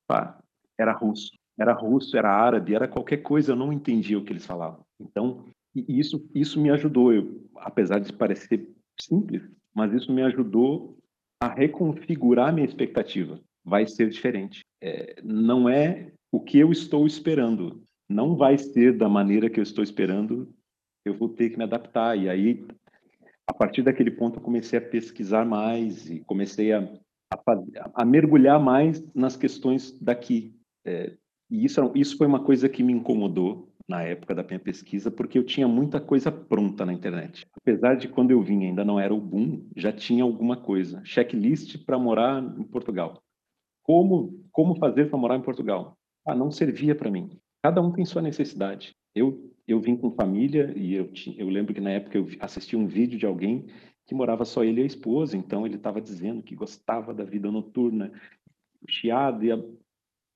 Ah, 0.09 0.39
era 0.79 0.93
russo 0.93 1.31
era 1.59 1.73
russo, 1.73 2.17
era 2.17 2.31
árabe, 2.31 2.75
era 2.75 2.89
qualquer 2.89 3.19
coisa, 3.19 3.53
eu 3.53 3.57
não 3.57 3.73
entendia 3.73 4.19
o 4.19 4.25
que 4.25 4.33
eles 4.33 4.47
falavam. 4.47 4.85
Então, 5.01 5.45
isso, 5.75 6.29
isso 6.35 6.61
me 6.61 6.71
ajudou, 6.71 7.13
eu, 7.13 7.43
apesar 7.57 7.99
de 7.99 8.13
parecer 8.13 8.69
simples, 9.01 9.43
mas 9.75 9.93
isso 9.93 10.13
me 10.13 10.23
ajudou 10.23 10.97
a 11.41 11.49
reconfigurar 11.49 12.53
minha 12.53 12.67
expectativa. 12.67 13.41
Vai 13.65 13.87
ser 13.87 14.09
diferente. 14.09 14.65
É, 14.81 15.21
não 15.23 15.69
é 15.69 16.13
o 16.33 16.41
que 16.41 16.59
eu 16.59 16.71
estou 16.73 17.07
esperando. 17.07 17.83
Não 18.09 18.37
vai 18.37 18.57
ser 18.57 18.97
da 18.97 19.09
maneira 19.09 19.51
que 19.51 19.59
eu 19.59 19.63
estou 19.63 19.83
esperando. 19.83 20.49
Eu 21.05 21.15
vou 21.15 21.29
ter 21.29 21.51
que 21.51 21.59
me 21.59 21.65
adaptar. 21.65 22.17
E 22.17 22.29
aí, 22.29 22.67
a 23.47 23.53
partir 23.53 23.83
daquele 23.83 24.11
ponto, 24.11 24.39
eu 24.39 24.43
comecei 24.43 24.79
a 24.79 24.83
pesquisar 24.83 25.45
mais 25.45 26.09
e 26.09 26.21
comecei 26.21 26.73
a, 26.73 26.81
a, 27.31 27.91
a 27.95 28.05
mergulhar 28.05 28.61
mais 28.61 29.05
nas 29.15 29.37
questões 29.37 29.99
daqui. 30.01 30.55
É, 30.85 31.17
e 31.51 31.65
isso, 31.65 31.93
isso 31.95 32.17
foi 32.17 32.27
uma 32.27 32.43
coisa 32.43 32.69
que 32.69 32.83
me 32.83 32.93
incomodou 32.93 33.69
na 33.89 34.03
época 34.03 34.35
da 34.35 34.43
minha 34.43 34.59
pesquisa, 34.59 35.11
porque 35.11 35.39
eu 35.39 35.45
tinha 35.45 35.69
muita 35.69 36.01
coisa 36.01 36.33
pronta 36.33 36.85
na 36.85 36.93
internet. 36.93 37.47
Apesar 37.57 37.95
de 37.95 38.09
quando 38.09 38.33
eu 38.33 38.43
vim 38.43 38.65
ainda 38.65 38.85
não 38.85 38.99
era 38.99 39.15
o 39.15 39.21
boom, 39.21 39.65
já 39.77 39.93
tinha 39.93 40.25
alguma 40.25 40.57
coisa. 40.57 41.01
Checklist 41.05 41.85
para 41.85 41.99
morar 41.99 42.43
em 42.59 42.65
Portugal. 42.65 43.23
Como, 43.85 44.45
como 44.51 44.77
fazer 44.77 45.09
para 45.09 45.19
morar 45.19 45.37
em 45.37 45.43
Portugal? 45.43 45.97
Ah, 46.27 46.35
não 46.35 46.51
servia 46.51 46.95
para 46.97 47.11
mim. 47.11 47.39
Cada 47.63 47.81
um 47.81 47.93
tem 47.93 48.05
sua 48.05 48.21
necessidade. 48.21 48.93
Eu, 49.15 49.53
eu 49.69 49.81
vim 49.81 49.97
com 49.97 50.11
família 50.11 50.73
e 50.77 50.95
eu, 50.95 51.11
eu 51.37 51.49
lembro 51.49 51.73
que 51.73 51.81
na 51.81 51.91
época 51.91 52.19
eu 52.19 52.27
assisti 52.41 52.77
um 52.77 52.89
vídeo 52.89 53.19
de 53.19 53.27
alguém 53.27 53.67
que 54.05 54.15
morava 54.15 54.45
só 54.45 54.65
ele 54.65 54.81
e 54.81 54.85
a 54.85 54.87
esposa, 54.87 55.37
então 55.37 55.67
ele 55.67 55.77
estava 55.77 56.01
dizendo 56.01 56.43
que 56.43 56.55
gostava 56.55 57.13
da 57.13 57.25
vida 57.25 57.51
noturna, 57.51 58.13
chiado, 58.89 59.45
e 59.45 59.51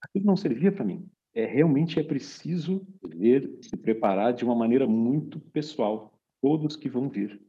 aquilo 0.01 0.27
não 0.27 0.37
servia 0.37 0.73
para 0.73 0.85
mim. 0.85 1.09
É 1.35 1.47
realmente 1.47 2.01
é 2.01 2.03
preciso 2.03 2.87
ver, 3.05 3.59
se 3.61 3.77
preparar 3.77 4.33
de 4.33 4.45
uma 4.45 4.55
maneira 4.55 4.87
muito 4.87 5.39
pessoal. 5.39 6.13
Todos 6.43 6.75
que 6.75 6.89
vão 6.89 7.09
vir, 7.09 7.41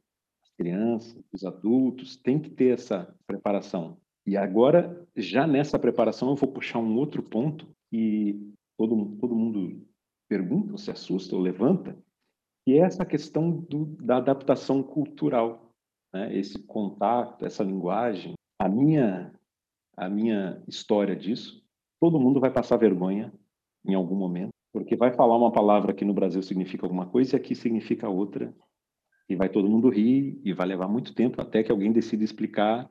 as 0.44 0.52
crianças, 0.56 1.24
os 1.32 1.44
adultos, 1.44 2.16
têm 2.16 2.40
que 2.40 2.50
ter 2.50 2.74
essa 2.74 3.16
preparação. 3.26 3.98
E 4.28 4.38
agora, 4.38 5.08
já 5.16 5.48
nessa 5.48 5.80
preparação, 5.80 6.30
eu 6.30 6.36
vou 6.36 6.52
puxar 6.52 6.80
um 6.80 6.96
outro 6.96 7.24
ponto 7.24 7.68
que 7.90 8.40
todo, 8.78 9.18
todo 9.20 9.36
mundo 9.36 9.82
pergunta, 10.30 10.74
ou 10.74 10.78
se 10.78 10.92
assusta, 10.92 11.36
ou 11.36 11.42
levanta, 11.42 11.98
que 12.64 12.74
é 12.74 12.80
essa 12.80 13.04
questão 13.04 13.52
do, 13.52 13.86
da 13.98 14.18
adaptação 14.18 14.84
cultural, 14.84 15.74
né? 16.14 16.36
esse 16.38 16.60
contato, 16.60 17.44
essa 17.44 17.64
linguagem. 17.64 18.34
A 18.60 18.70
minha, 18.70 19.34
a 19.98 20.08
minha 20.08 20.62
história 20.68 21.16
disso 21.16 21.61
todo 22.02 22.20
mundo 22.20 22.40
vai 22.40 22.52
passar 22.52 22.78
vergonha 22.78 23.32
em 23.86 23.94
algum 23.94 24.16
momento, 24.16 24.50
porque 24.74 24.96
vai 24.96 25.14
falar 25.14 25.38
uma 25.38 25.52
palavra 25.52 25.94
que 25.94 26.04
no 26.04 26.14
Brasil 26.14 26.42
significa 26.42 26.86
alguma 26.86 27.06
coisa 27.06 27.36
e 27.36 27.40
aqui 27.40 27.54
significa 27.54 28.10
outra. 28.10 28.54
E 29.30 29.36
vai 29.36 29.48
todo 29.48 29.70
mundo 29.70 29.90
rir 29.90 30.42
e 30.44 30.52
vai 30.52 30.68
levar 30.68 30.88
muito 30.88 31.14
tempo 31.14 31.40
até 31.40 31.64
que 31.64 31.72
alguém 31.72 31.92
decida 31.92 32.24
explicar 32.24 32.90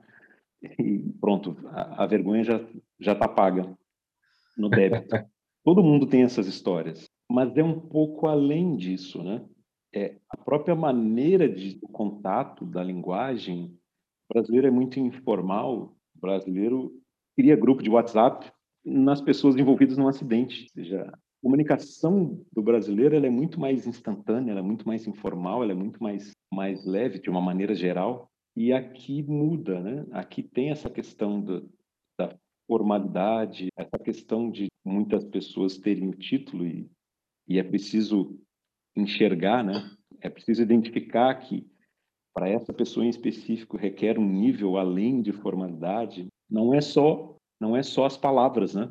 e 0.79 0.99
pronto, 1.21 1.57
a, 1.69 2.05
a 2.05 2.07
vergonha 2.07 2.45
já 2.45 2.65
já 2.99 3.13
está 3.13 3.27
paga 3.27 3.77
no 4.57 4.69
débito. 4.69 5.09
todo 5.65 5.83
mundo 5.83 6.07
tem 6.07 6.23
essas 6.23 6.47
histórias, 6.47 7.11
mas 7.29 7.57
é 7.57 7.65
um 7.65 7.79
pouco 7.79 8.29
além 8.29 8.77
disso, 8.77 9.23
né? 9.23 9.45
É 9.93 10.19
a 10.31 10.37
própria 10.37 10.77
maneira 10.77 11.49
de 11.49 11.81
contato 11.93 12.65
da 12.65 12.83
linguagem 12.83 13.77
o 14.31 14.35
brasileiro 14.35 14.69
é 14.69 14.71
muito 14.71 15.01
informal. 15.01 15.97
O 16.15 16.21
brasileiro 16.21 16.93
cria 17.37 17.57
grupo 17.57 17.83
de 17.83 17.91
WhatsApp 17.91 18.53
nas 18.85 19.21
pessoas 19.21 19.57
envolvidas 19.57 19.97
num 19.97 20.09
acidente. 20.09 20.63
Ou 20.63 20.69
seja, 20.83 21.03
a 21.03 21.19
comunicação 21.43 22.45
do 22.53 22.63
brasileiro 22.63 23.15
é 23.15 23.31
muito 23.31 23.59
mais 23.61 23.87
instantânea, 23.87 24.53
é 24.53 24.63
muito 24.63 24.87
mais 24.87 25.07
informal, 25.07 25.65
é 25.65 25.75
muito 25.75 26.03
mais, 26.03 26.33
mais 26.53 26.85
leve 26.85 27.19
de 27.19 27.31
uma 27.31 27.41
maneira 27.41 27.75
geral. 27.75 28.31
E 28.57 28.73
aqui 28.73 29.23
muda, 29.23 29.81
né? 29.81 30.07
Aqui 30.11 30.43
tem 30.43 30.71
essa 30.71 30.91
questão 30.91 31.41
do, 31.41 31.71
da 32.19 32.37
formalidade, 32.67 33.69
essa 33.77 33.99
questão 33.99 34.51
de 34.51 34.69
muitas 34.85 35.25
pessoas 35.25 35.79
terem 35.79 36.09
o 36.09 36.15
título 36.15 36.67
e, 36.67 36.91
e 37.49 37.59
é 37.59 37.63
preciso 37.63 38.39
enxergar, 38.97 39.65
né? 39.65 39.91
É 40.21 40.29
preciso 40.29 40.63
identificar 40.63 41.35
que 41.37 41.67
para 42.35 42.49
essa 42.49 42.73
pessoa 42.73 43.05
em 43.05 43.09
específico 43.09 43.77
requer 43.77 44.19
um 44.19 44.29
nível 44.29 44.77
além 44.77 45.21
de 45.23 45.33
formalidade. 45.33 46.27
Não 46.49 46.75
é 46.75 46.81
só 46.81 47.37
não 47.61 47.77
é 47.77 47.83
só 47.83 48.07
as 48.07 48.17
palavras, 48.17 48.75
né? 48.75 48.91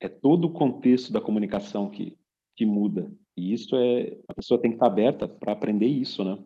É 0.00 0.08
todo 0.08 0.46
o 0.46 0.52
contexto 0.52 1.12
da 1.12 1.20
comunicação 1.20 1.90
que, 1.90 2.16
que 2.56 2.64
muda. 2.64 3.12
E 3.36 3.52
isso 3.52 3.76
é. 3.76 4.16
A 4.28 4.34
pessoa 4.34 4.60
tem 4.60 4.70
que 4.70 4.76
estar 4.76 4.86
aberta 4.86 5.28
para 5.28 5.52
aprender 5.52 5.86
isso, 5.86 6.24
né? 6.24 6.38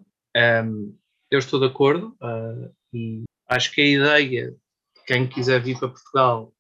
Um, 0.65 0.97
eu 1.31 1.39
estou 1.39 1.61
de 1.61 1.67
acordo 1.67 2.17
uh, 2.21 2.75
e 2.93 3.23
acho 3.49 3.73
que 3.73 3.81
a 3.81 3.87
ideia 3.87 4.51
de 4.51 5.05
quem 5.07 5.29
quiser 5.29 5.63
vir 5.63 5.79
para 5.79 5.89
Portugal 5.89 6.53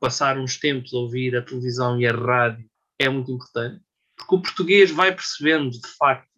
passar 0.00 0.38
uns 0.38 0.58
tempos 0.58 0.92
a 0.92 0.98
ouvir 0.98 1.36
a 1.36 1.42
televisão 1.42 2.00
e 2.00 2.06
a 2.06 2.12
rádio 2.12 2.68
é 2.98 3.08
muito 3.08 3.32
importante, 3.32 3.82
porque 4.16 4.34
o 4.34 4.42
português 4.42 4.90
vai 4.90 5.14
percebendo, 5.14 5.70
de 5.70 5.88
facto, 5.98 6.28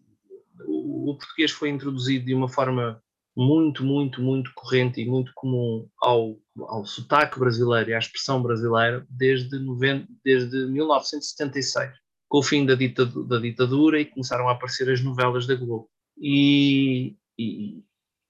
o, 0.66 1.10
o 1.10 1.16
português 1.16 1.50
foi 1.50 1.70
introduzido 1.70 2.26
de 2.26 2.34
uma 2.34 2.48
forma 2.48 3.02
muito, 3.40 3.82
muito, 3.82 4.20
muito 4.20 4.52
corrente 4.54 5.00
e 5.00 5.06
muito 5.06 5.32
comum 5.34 5.88
ao, 6.02 6.36
ao 6.58 6.84
sotaque 6.84 7.38
brasileiro 7.38 7.88
e 7.88 7.94
à 7.94 7.98
expressão 7.98 8.42
brasileira 8.42 9.06
desde, 9.08 9.58
90, 9.58 10.06
desde 10.22 10.66
1976, 10.66 11.90
com 12.28 12.38
o 12.38 12.42
fim 12.42 12.66
da 12.66 12.74
ditadura, 12.74 13.26
da 13.26 13.38
ditadura, 13.38 13.98
e 13.98 14.04
começaram 14.04 14.46
a 14.46 14.52
aparecer 14.52 14.90
as 14.90 15.00
novelas 15.00 15.46
da 15.46 15.54
Globo. 15.54 15.88
E, 16.18 17.16
e, 17.38 17.82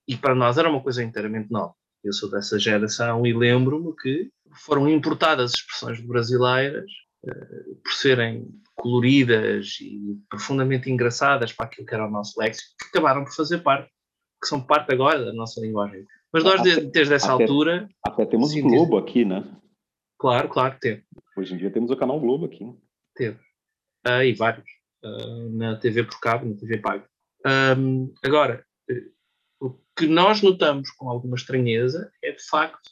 e 0.07 0.17
para 0.17 0.33
nós 0.33 0.59
era 0.59 0.71
uma 0.71 0.81
coisa 0.81 1.03
inteiramente 1.03 1.51
nova. 1.51 1.75
Eu 2.05 2.13
sou 2.13 2.31
dessa 2.31 2.57
geração 2.57 3.27
e 3.27 3.33
lembro-me 3.33 3.93
que 3.97 4.31
foram 4.65 4.89
importadas 4.89 5.55
expressões 5.55 6.01
brasileiras 6.01 6.89
uh, 7.27 7.75
por 7.83 7.93
serem 7.95 8.49
coloridas 8.77 9.77
e 9.81 10.17
profundamente 10.31 10.89
engraçadas 10.89 11.53
para 11.53 11.67
aquilo 11.67 11.87
que 11.87 11.95
era 11.95 12.07
o 12.07 12.11
nosso 12.11 12.39
léxico, 12.39 12.77
que 12.79 12.87
acabaram 12.87 13.25
por 13.25 13.35
fazer 13.35 13.59
parte 13.59 13.91
que 14.41 14.49
são 14.49 14.61
parte 14.61 14.93
agora 14.93 15.25
da 15.25 15.33
nossa 15.33 15.61
linguagem. 15.61 16.07
Mas 16.33 16.45
nós, 16.45 16.61
até, 16.61 16.81
desde 16.81 17.15
essa 17.15 17.35
até, 17.35 17.43
altura. 17.43 17.89
Até 18.05 18.25
temos 18.25 18.55
o 18.55 18.63
Globo 18.63 18.97
aqui, 18.97 19.25
né? 19.25 19.45
Claro, 20.19 20.49
claro 20.49 20.75
que 20.75 20.81
teve. 20.81 21.05
Hoje 21.37 21.55
em 21.55 21.59
dia 21.59 21.71
temos 21.71 21.91
o 21.91 21.97
canal 21.97 22.21
Globo 22.21 22.47
aqui. 22.47 22.65
Teve. 23.15 23.39
Uh, 24.07 24.23
e 24.25 24.33
vários. 24.35 24.67
Uh, 25.05 25.49
na 25.57 25.77
TV 25.77 26.05
por 26.05 26.21
cabo, 26.21 26.47
na 26.47 26.57
TV 26.57 26.79
paga. 26.79 27.05
Um, 27.77 28.13
agora, 28.23 28.65
o 29.61 29.79
que 29.97 30.07
nós 30.07 30.43
notamos 30.43 30.91
com 30.91 31.09
alguma 31.09 31.37
estranheza 31.37 32.11
é, 32.23 32.33
de 32.33 32.43
facto, 32.49 32.91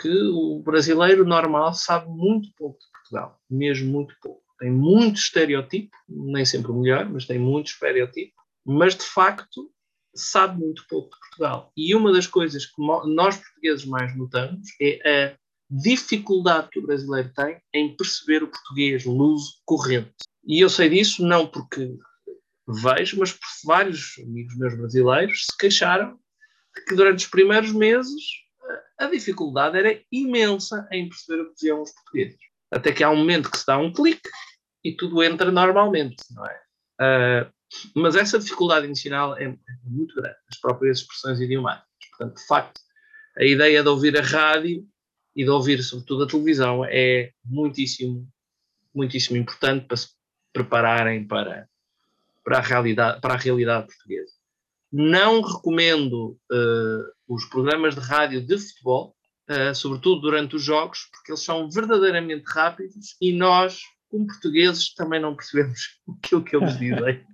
que 0.00 0.08
o 0.08 0.60
brasileiro 0.62 1.24
normal 1.24 1.74
sabe 1.74 2.08
muito 2.08 2.50
pouco 2.56 2.78
de 2.78 2.86
Portugal. 2.92 3.40
Mesmo 3.50 3.92
muito 3.92 4.14
pouco. 4.20 4.42
Tem 4.58 4.70
muito 4.70 5.16
estereotipo, 5.16 5.94
nem 6.08 6.44
sempre 6.44 6.70
o 6.70 6.74
melhor, 6.74 7.08
mas 7.08 7.26
tem 7.26 7.38
muito 7.38 7.68
estereotipo. 7.68 8.32
Mas, 8.64 8.94
de 8.94 9.04
facto, 9.04 9.70
sabe 10.16 10.58
muito 10.58 10.84
pouco 10.88 11.10
de 11.10 11.20
Portugal. 11.20 11.72
E 11.76 11.94
uma 11.94 12.12
das 12.12 12.26
coisas 12.26 12.66
que 12.66 12.80
nós 12.80 13.36
portugueses 13.36 13.84
mais 13.86 14.16
notamos 14.16 14.68
é 14.80 15.32
a 15.32 15.36
dificuldade 15.70 16.68
que 16.70 16.78
o 16.78 16.86
brasileiro 16.86 17.32
tem 17.34 17.60
em 17.74 17.96
perceber 17.96 18.42
o 18.42 18.48
português, 18.48 19.04
o 19.04 19.12
uso 19.12 19.54
corrente. 19.64 20.14
E 20.44 20.60
eu 20.60 20.68
sei 20.68 20.88
disso 20.88 21.26
não 21.26 21.46
porque 21.46 21.96
vejo, 22.68 23.18
mas 23.18 23.32
por 23.32 23.48
vários 23.64 24.14
amigos 24.18 24.56
meus 24.56 24.76
brasileiros 24.76 25.46
se 25.50 25.56
queixaram 25.56 26.18
de 26.74 26.84
que 26.84 26.94
durante 26.94 27.24
os 27.24 27.30
primeiros 27.30 27.72
meses 27.72 28.22
a 28.98 29.06
dificuldade 29.06 29.78
era 29.78 30.00
imensa 30.10 30.88
em 30.90 31.08
perceber 31.08 31.42
o 31.42 31.48
que 31.48 31.54
diziam 31.54 31.82
os 31.82 31.92
portugueses. 31.92 32.38
Até 32.70 32.92
que 32.92 33.04
há 33.04 33.10
um 33.10 33.16
momento 33.16 33.50
que 33.50 33.58
se 33.58 33.66
dá 33.66 33.78
um 33.78 33.92
clique 33.92 34.28
e 34.82 34.96
tudo 34.96 35.22
entra 35.22 35.50
normalmente, 35.50 36.22
não 36.30 36.46
é? 36.46 36.60
Uh, 37.00 37.52
mas 37.94 38.16
essa 38.16 38.38
dificuldade 38.38 38.86
inicial 38.86 39.36
é, 39.36 39.44
é 39.44 39.56
muito 39.84 40.14
grande, 40.14 40.36
as 40.48 40.58
próprias 40.58 40.98
expressões 40.98 41.40
idiomáticas. 41.40 41.86
Portanto, 42.10 42.36
de 42.36 42.46
facto, 42.46 42.80
a 43.36 43.44
ideia 43.44 43.82
de 43.82 43.88
ouvir 43.88 44.16
a 44.18 44.22
rádio 44.22 44.86
e 45.34 45.44
de 45.44 45.50
ouvir, 45.50 45.82
sobretudo, 45.82 46.24
a 46.24 46.26
televisão 46.26 46.84
é 46.84 47.32
muitíssimo, 47.44 48.26
muitíssimo 48.94 49.36
importante 49.36 49.86
para 49.86 49.96
se 49.96 50.08
prepararem 50.52 51.26
para, 51.26 51.68
para, 52.42 52.58
a, 52.58 52.62
realidade, 52.62 53.20
para 53.20 53.34
a 53.34 53.36
realidade 53.36 53.86
portuguesa. 53.86 54.32
Não 54.90 55.42
recomendo 55.42 56.38
uh, 56.50 57.04
os 57.28 57.44
programas 57.46 57.94
de 57.94 58.00
rádio 58.00 58.40
de 58.40 58.56
futebol, 58.56 59.14
uh, 59.50 59.74
sobretudo 59.74 60.22
durante 60.22 60.56
os 60.56 60.62
jogos, 60.62 61.06
porque 61.12 61.32
eles 61.32 61.42
são 61.42 61.70
verdadeiramente 61.70 62.44
rápidos 62.46 63.16
e 63.20 63.32
nós, 63.32 63.80
como 64.08 64.26
portugueses, 64.26 64.94
também 64.94 65.20
não 65.20 65.36
percebemos 65.36 66.00
aquilo 66.24 66.42
que 66.42 66.56
eles 66.56 66.78
dizem. 66.80 67.26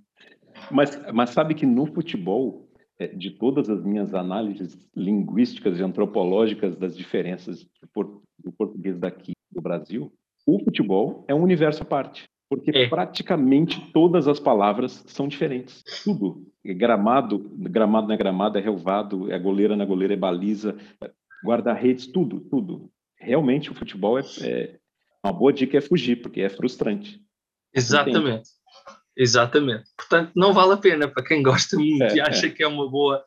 Mas, 0.71 0.99
mas 1.13 1.29
sabe 1.31 1.53
que 1.53 1.65
no 1.65 1.85
futebol, 1.85 2.67
é, 2.99 3.07
de 3.07 3.31
todas 3.31 3.69
as 3.69 3.83
minhas 3.83 4.13
análises 4.13 4.77
linguísticas 4.95 5.79
e 5.79 5.83
antropológicas 5.83 6.75
das 6.75 6.95
diferenças 6.95 7.67
do 8.39 8.51
português 8.51 8.97
daqui 8.97 9.33
do 9.51 9.61
Brasil, 9.61 10.11
o 10.45 10.59
futebol 10.63 11.23
é 11.27 11.33
um 11.33 11.41
universo 11.41 11.83
à 11.83 11.85
parte. 11.85 12.25
Porque 12.49 12.71
é. 12.71 12.87
praticamente 12.87 13.81
todas 13.91 14.27
as 14.27 14.39
palavras 14.39 15.03
são 15.07 15.27
diferentes. 15.27 15.83
Tudo. 16.03 16.45
É 16.63 16.73
gramado, 16.73 17.39
gramado 17.57 18.07
não 18.07 18.13
é 18.13 18.17
gramado, 18.17 18.57
é 18.57 18.61
relvado, 18.61 19.31
é 19.31 19.39
goleira 19.39 19.75
na 19.75 19.83
é 19.83 19.87
goleira, 19.87 20.13
é 20.13 20.17
baliza, 20.17 20.77
é 21.03 21.09
guarda-redes, 21.43 22.05
tudo, 22.07 22.41
tudo. 22.41 22.89
Realmente 23.17 23.71
o 23.71 23.73
futebol 23.73 24.19
é, 24.19 24.23
é, 24.41 24.77
Uma 25.23 25.33
boa 25.33 25.51
dica 25.51 25.77
é 25.77 25.81
fugir, 25.81 26.21
porque 26.21 26.41
é 26.41 26.49
frustrante. 26.49 27.21
Exatamente. 27.73 28.49
Exatamente. 29.15 29.89
Portanto, 29.97 30.31
não 30.35 30.53
vale 30.53 30.73
a 30.73 30.77
pena 30.77 31.07
para 31.07 31.23
quem 31.23 31.43
gosta 31.43 31.77
muito 31.77 32.03
é, 32.03 32.15
e 32.15 32.21
acha 32.21 32.47
é. 32.47 32.49
que 32.49 32.63
é 32.63 32.67
uma 32.67 32.89
boa. 32.89 33.23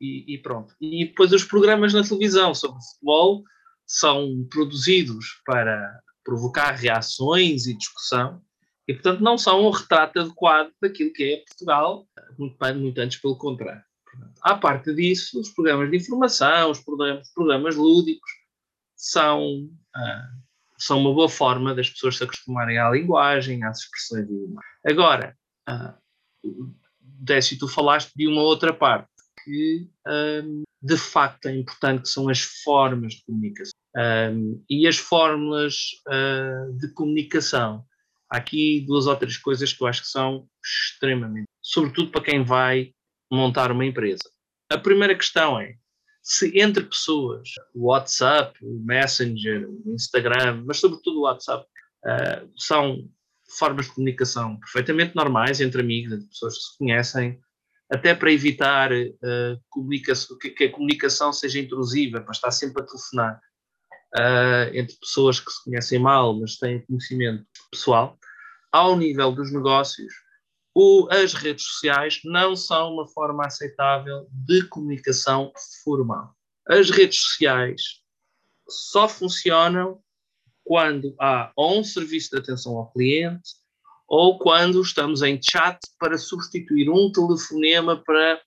E, 0.00 0.34
e, 0.34 0.38
pronto. 0.38 0.74
E 0.80 1.06
depois 1.06 1.32
os 1.32 1.44
programas 1.44 1.92
na 1.92 2.02
televisão 2.02 2.54
sobre 2.54 2.80
futebol 2.82 3.44
são 3.86 4.46
produzidos 4.50 5.42
para 5.44 6.00
provocar 6.24 6.72
reações 6.72 7.66
e 7.66 7.76
discussão 7.76 8.40
e, 8.88 8.94
portanto, 8.94 9.20
não 9.20 9.38
são 9.38 9.66
um 9.66 9.70
retrato 9.70 10.18
adequado 10.18 10.72
daquilo 10.80 11.12
que 11.12 11.22
é 11.22 11.36
Portugal, 11.46 12.08
muito, 12.38 12.56
muito 12.76 12.98
antes 12.98 13.20
pelo 13.20 13.36
contrário. 13.36 13.82
à 14.42 14.56
parte 14.56 14.92
disso, 14.94 15.40
os 15.40 15.50
programas 15.50 15.90
de 15.90 15.96
informação, 15.96 16.70
os 16.70 16.80
programas, 16.80 17.28
os 17.28 17.34
programas 17.34 17.76
lúdicos 17.76 18.30
são 18.96 19.68
ah, 19.94 20.28
são 20.80 20.98
uma 20.98 21.12
boa 21.12 21.28
forma 21.28 21.74
das 21.74 21.90
pessoas 21.90 22.16
se 22.16 22.24
acostumarem 22.24 22.78
à 22.78 22.90
linguagem, 22.90 23.62
às 23.64 23.78
expressões 23.78 24.24
idiomáticas. 24.24 24.64
Agora, 24.86 25.36
uh, 25.68 26.74
Décio, 27.00 27.58
tu 27.58 27.68
falaste 27.68 28.12
de 28.16 28.26
uma 28.26 28.42
outra 28.42 28.72
parte 28.72 29.08
que 29.44 29.88
um, 30.06 30.62
de 30.82 30.96
facto 30.96 31.46
é 31.46 31.56
importante, 31.56 32.02
que 32.02 32.08
são 32.08 32.28
as 32.28 32.40
formas 32.40 33.14
de 33.14 33.24
comunicação. 33.24 33.72
Um, 33.96 34.64
e 34.70 34.86
as 34.86 34.96
fórmulas 34.96 35.74
uh, 36.08 36.72
de 36.78 36.92
comunicação. 36.94 37.84
Há 38.30 38.38
aqui 38.38 38.84
duas 38.86 39.06
ou 39.06 39.16
três 39.16 39.36
coisas 39.36 39.72
que 39.72 39.82
eu 39.82 39.86
acho 39.88 40.02
que 40.02 40.08
são 40.08 40.46
extremamente, 40.64 41.48
sobretudo 41.60 42.10
para 42.10 42.22
quem 42.22 42.44
vai 42.44 42.92
montar 43.30 43.72
uma 43.72 43.84
empresa. 43.84 44.30
A 44.70 44.78
primeira 44.78 45.16
questão 45.16 45.58
é 45.58 45.74
se 46.22 46.58
entre 46.58 46.84
pessoas, 46.84 47.48
o 47.74 47.86
WhatsApp, 47.86 48.58
o 48.62 48.80
Messenger, 48.84 49.68
o 49.68 49.94
Instagram, 49.94 50.64
mas 50.66 50.78
sobretudo 50.78 51.20
o 51.20 51.22
WhatsApp, 51.22 51.64
uh, 52.04 52.50
são 52.56 53.08
formas 53.58 53.86
de 53.86 53.92
comunicação 53.92 54.58
perfeitamente 54.60 55.16
normais 55.16 55.60
entre 55.60 55.80
amigos, 55.80 56.12
entre 56.12 56.28
pessoas 56.28 56.54
que 56.54 56.62
se 56.62 56.78
conhecem, 56.78 57.40
até 57.90 58.14
para 58.14 58.32
evitar 58.32 58.92
uh, 58.92 60.38
que, 60.40 60.50
que, 60.50 60.64
a 60.64 60.72
comunicação 60.72 61.32
seja 61.32 61.58
intrusiva, 61.58 62.20
para 62.20 62.32
estar 62.32 62.50
sempre 62.50 62.82
a 62.82 62.86
telefonar 62.86 63.40
uh, 64.16 64.74
entre 64.76 64.96
pessoas 64.96 65.40
que 65.40 65.50
se 65.50 65.64
conhecem 65.64 65.98
mal, 65.98 66.38
mas 66.38 66.56
têm 66.56 66.84
conhecimento 66.86 67.44
pessoal. 67.70 68.18
Ao 68.70 68.96
nível 68.96 69.32
dos 69.32 69.52
negócios, 69.52 70.12
o, 70.82 71.06
as 71.10 71.34
redes 71.34 71.66
sociais 71.66 72.20
não 72.24 72.56
são 72.56 72.94
uma 72.94 73.06
forma 73.06 73.44
aceitável 73.44 74.26
de 74.32 74.66
comunicação 74.66 75.52
formal. 75.84 76.34
As 76.66 76.88
redes 76.88 77.20
sociais 77.20 77.82
só 78.66 79.06
funcionam 79.06 80.00
quando 80.64 81.14
há 81.20 81.52
ou 81.54 81.80
um 81.80 81.84
serviço 81.84 82.30
de 82.30 82.38
atenção 82.38 82.78
ao 82.78 82.90
cliente 82.92 83.50
ou 84.08 84.38
quando 84.38 84.80
estamos 84.80 85.20
em 85.20 85.38
chat 85.42 85.78
para 85.98 86.16
substituir 86.16 86.88
um 86.88 87.12
telefonema 87.12 88.02
para 88.02 88.40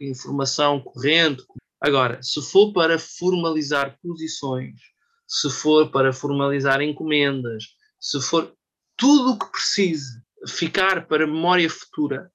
informação 0.00 0.80
corrente. 0.80 1.42
Agora, 1.80 2.22
se 2.22 2.40
for 2.42 2.72
para 2.72 2.96
formalizar 2.96 3.98
posições, 4.00 4.80
se 5.26 5.50
for 5.50 5.90
para 5.90 6.12
formalizar 6.12 6.80
encomendas, 6.80 7.64
se 7.98 8.20
for 8.20 8.54
tudo 8.96 9.32
o 9.32 9.38
que 9.40 9.50
precise 9.50 10.21
ficar 10.48 11.06
para 11.06 11.26
memória 11.26 11.68
futura 11.68 12.30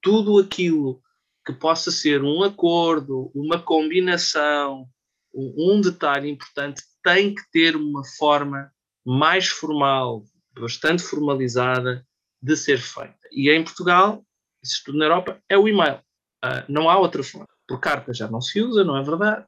tudo 0.00 0.38
aquilo 0.38 1.02
que 1.46 1.52
possa 1.52 1.90
ser 1.90 2.22
um 2.22 2.42
acordo, 2.42 3.30
uma 3.34 3.60
combinação, 3.60 4.86
um 5.34 5.80
detalhe 5.80 6.30
importante, 6.30 6.82
tem 7.02 7.34
que 7.34 7.42
ter 7.50 7.76
uma 7.76 8.04
forma 8.16 8.70
mais 9.04 9.48
formal, 9.48 10.24
bastante 10.58 11.02
formalizada 11.02 12.06
de 12.40 12.56
ser 12.56 12.78
feita. 12.78 13.18
E 13.32 13.50
em 13.50 13.64
Portugal, 13.64 14.24
isso 14.62 14.82
tudo 14.84 14.98
na 14.98 15.06
Europa, 15.06 15.38
é 15.48 15.58
o 15.58 15.68
e-mail. 15.68 16.00
Uh, 16.44 16.64
não 16.68 16.88
há 16.88 16.98
outra 16.98 17.22
forma. 17.22 17.48
Por 17.66 17.80
carta 17.80 18.12
já 18.12 18.28
não 18.30 18.40
se 18.40 18.60
usa, 18.60 18.84
não 18.84 18.96
é 18.96 19.02
verdade? 19.02 19.44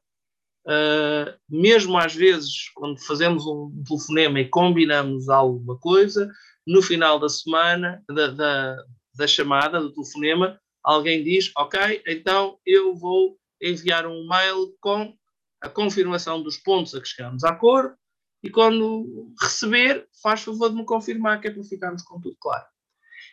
Uh, 0.65 1.33
mesmo 1.49 1.97
às 1.97 2.13
vezes, 2.13 2.69
quando 2.75 2.99
fazemos 2.99 3.45
um 3.45 3.83
telefonema 3.87 4.39
e 4.39 4.49
combinamos 4.49 5.29
alguma 5.29 5.77
coisa, 5.77 6.29
no 6.67 6.81
final 6.81 7.17
da 7.17 7.29
semana, 7.29 8.03
da, 8.09 8.27
da, 8.27 8.83
da 9.15 9.27
chamada, 9.27 9.79
do 9.79 9.93
telefonema, 9.93 10.59
alguém 10.83 11.23
diz: 11.23 11.51
Ok, 11.57 12.03
então 12.05 12.59
eu 12.65 12.93
vou 12.93 13.37
enviar 13.61 14.05
um 14.05 14.27
mail 14.27 14.75
com 14.81 15.15
a 15.61 15.69
confirmação 15.69 16.43
dos 16.43 16.57
pontos 16.57 16.93
a 16.93 17.01
que 17.01 17.07
chegamos 17.07 17.43
a 17.43 17.49
acordo 17.49 17.95
e 18.43 18.49
quando 18.49 19.33
receber, 19.41 20.07
faz 20.21 20.43
favor 20.43 20.69
de 20.69 20.75
me 20.75 20.85
confirmar 20.85 21.41
que 21.41 21.47
é 21.47 21.51
para 21.51 21.63
ficarmos 21.63 22.03
com 22.03 22.21
tudo 22.21 22.37
claro. 22.39 22.65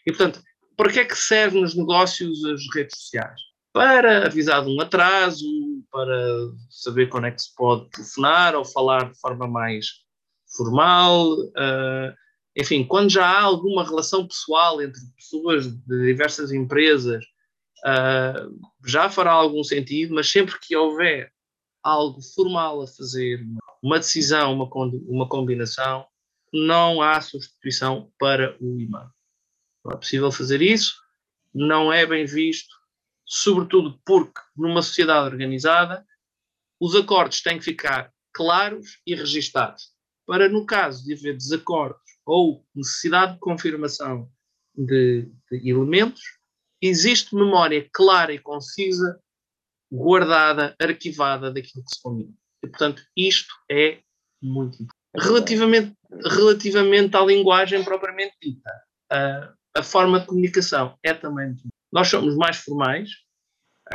E 0.07 0.12
portanto, 0.12 0.42
para 0.77 0.92
que 0.92 1.01
é 1.01 1.05
que 1.05 1.16
servem 1.16 1.61
nos 1.61 1.75
negócios 1.75 2.44
as 2.44 2.62
redes 2.75 2.99
sociais? 2.99 3.40
Para 3.73 4.27
avisar 4.27 4.64
de 4.64 4.70
um 4.70 4.81
atraso, 4.81 5.47
para 5.90 6.16
saber 6.70 7.09
quando 7.09 7.27
é 7.27 7.33
que 7.33 7.42
se 7.42 7.55
pode 7.55 7.90
telefonar 7.90 8.55
ou 8.55 8.64
falar 8.64 9.11
de 9.11 9.18
forma 9.20 9.47
mais 9.47 9.87
formal. 10.57 11.33
Uh, 11.33 12.14
enfim, 12.57 12.85
quando 12.85 13.11
já 13.11 13.27
há 13.27 13.43
alguma 13.43 13.85
relação 13.85 14.27
pessoal 14.27 14.81
entre 14.81 15.01
pessoas 15.17 15.67
de 15.67 16.07
diversas 16.07 16.53
empresas, 16.53 17.25
uh, 17.85 18.71
já 18.87 19.11
fará 19.11 19.33
algum 19.33 19.64
sentido, 19.64 20.14
mas 20.14 20.31
sempre 20.31 20.59
que 20.61 20.77
houver 20.77 21.33
algo 21.83 22.21
formal 22.35 22.81
a 22.81 22.87
fazer, 22.87 23.45
uma 23.83 23.99
decisão, 23.99 24.55
uma, 24.55 24.69
uma 25.07 25.29
combinação, 25.29 26.07
não 26.53 27.03
há 27.03 27.21
substituição 27.21 28.11
para 28.19 28.57
o 28.61 28.81
e-mail. 28.81 29.11
Não 29.85 29.93
é 29.93 29.97
possível 29.97 30.31
fazer 30.31 30.62
isso, 30.62 30.95
não 31.53 31.93
é 31.93 32.07
bem 32.07 32.25
visto, 32.25 32.75
sobretudo 33.27 34.01
porque 34.07 34.40
numa 34.57 34.81
sociedade 34.81 35.27
organizada 35.27 36.07
os 36.81 36.95
acordos 36.95 37.43
têm 37.43 37.59
que 37.59 37.64
ficar 37.64 38.12
claros 38.33 39.01
e 39.07 39.14
registados. 39.14 39.93
Para, 40.27 40.49
no 40.49 40.64
caso 40.64 41.05
de 41.05 41.14
haver 41.14 41.37
desacordos 41.37 42.04
ou 42.27 42.65
necessidade 42.75 43.35
de 43.35 43.39
confirmação 43.39 44.31
de, 44.75 45.31
de 45.51 45.69
elementos, 45.69 46.23
existe 46.81 47.35
memória 47.35 47.89
clara 47.93 48.33
e 48.33 48.39
concisa, 48.39 49.21
guardada, 49.91 50.75
arquivada 50.81 51.53
daquilo 51.53 51.85
que 51.85 51.95
se 51.95 52.03
combina. 52.03 52.33
E, 52.63 52.69
portanto, 52.69 53.03
isto 53.17 53.55
é 53.71 54.01
muito 54.43 54.83
importante. 54.83 55.05
Relativamente, 55.17 55.97
relativamente 56.25 57.17
à 57.17 57.25
linguagem 57.25 57.85
propriamente 57.85 58.35
dita, 58.43 58.71
a, 59.11 59.55
a 59.77 59.83
forma 59.83 60.21
de 60.21 60.27
comunicação 60.27 60.99
é 61.03 61.15
também 61.15 61.47
muito 61.47 61.69
Nós 61.93 62.09
somos 62.09 62.37
mais 62.37 62.57
formais, 62.57 63.11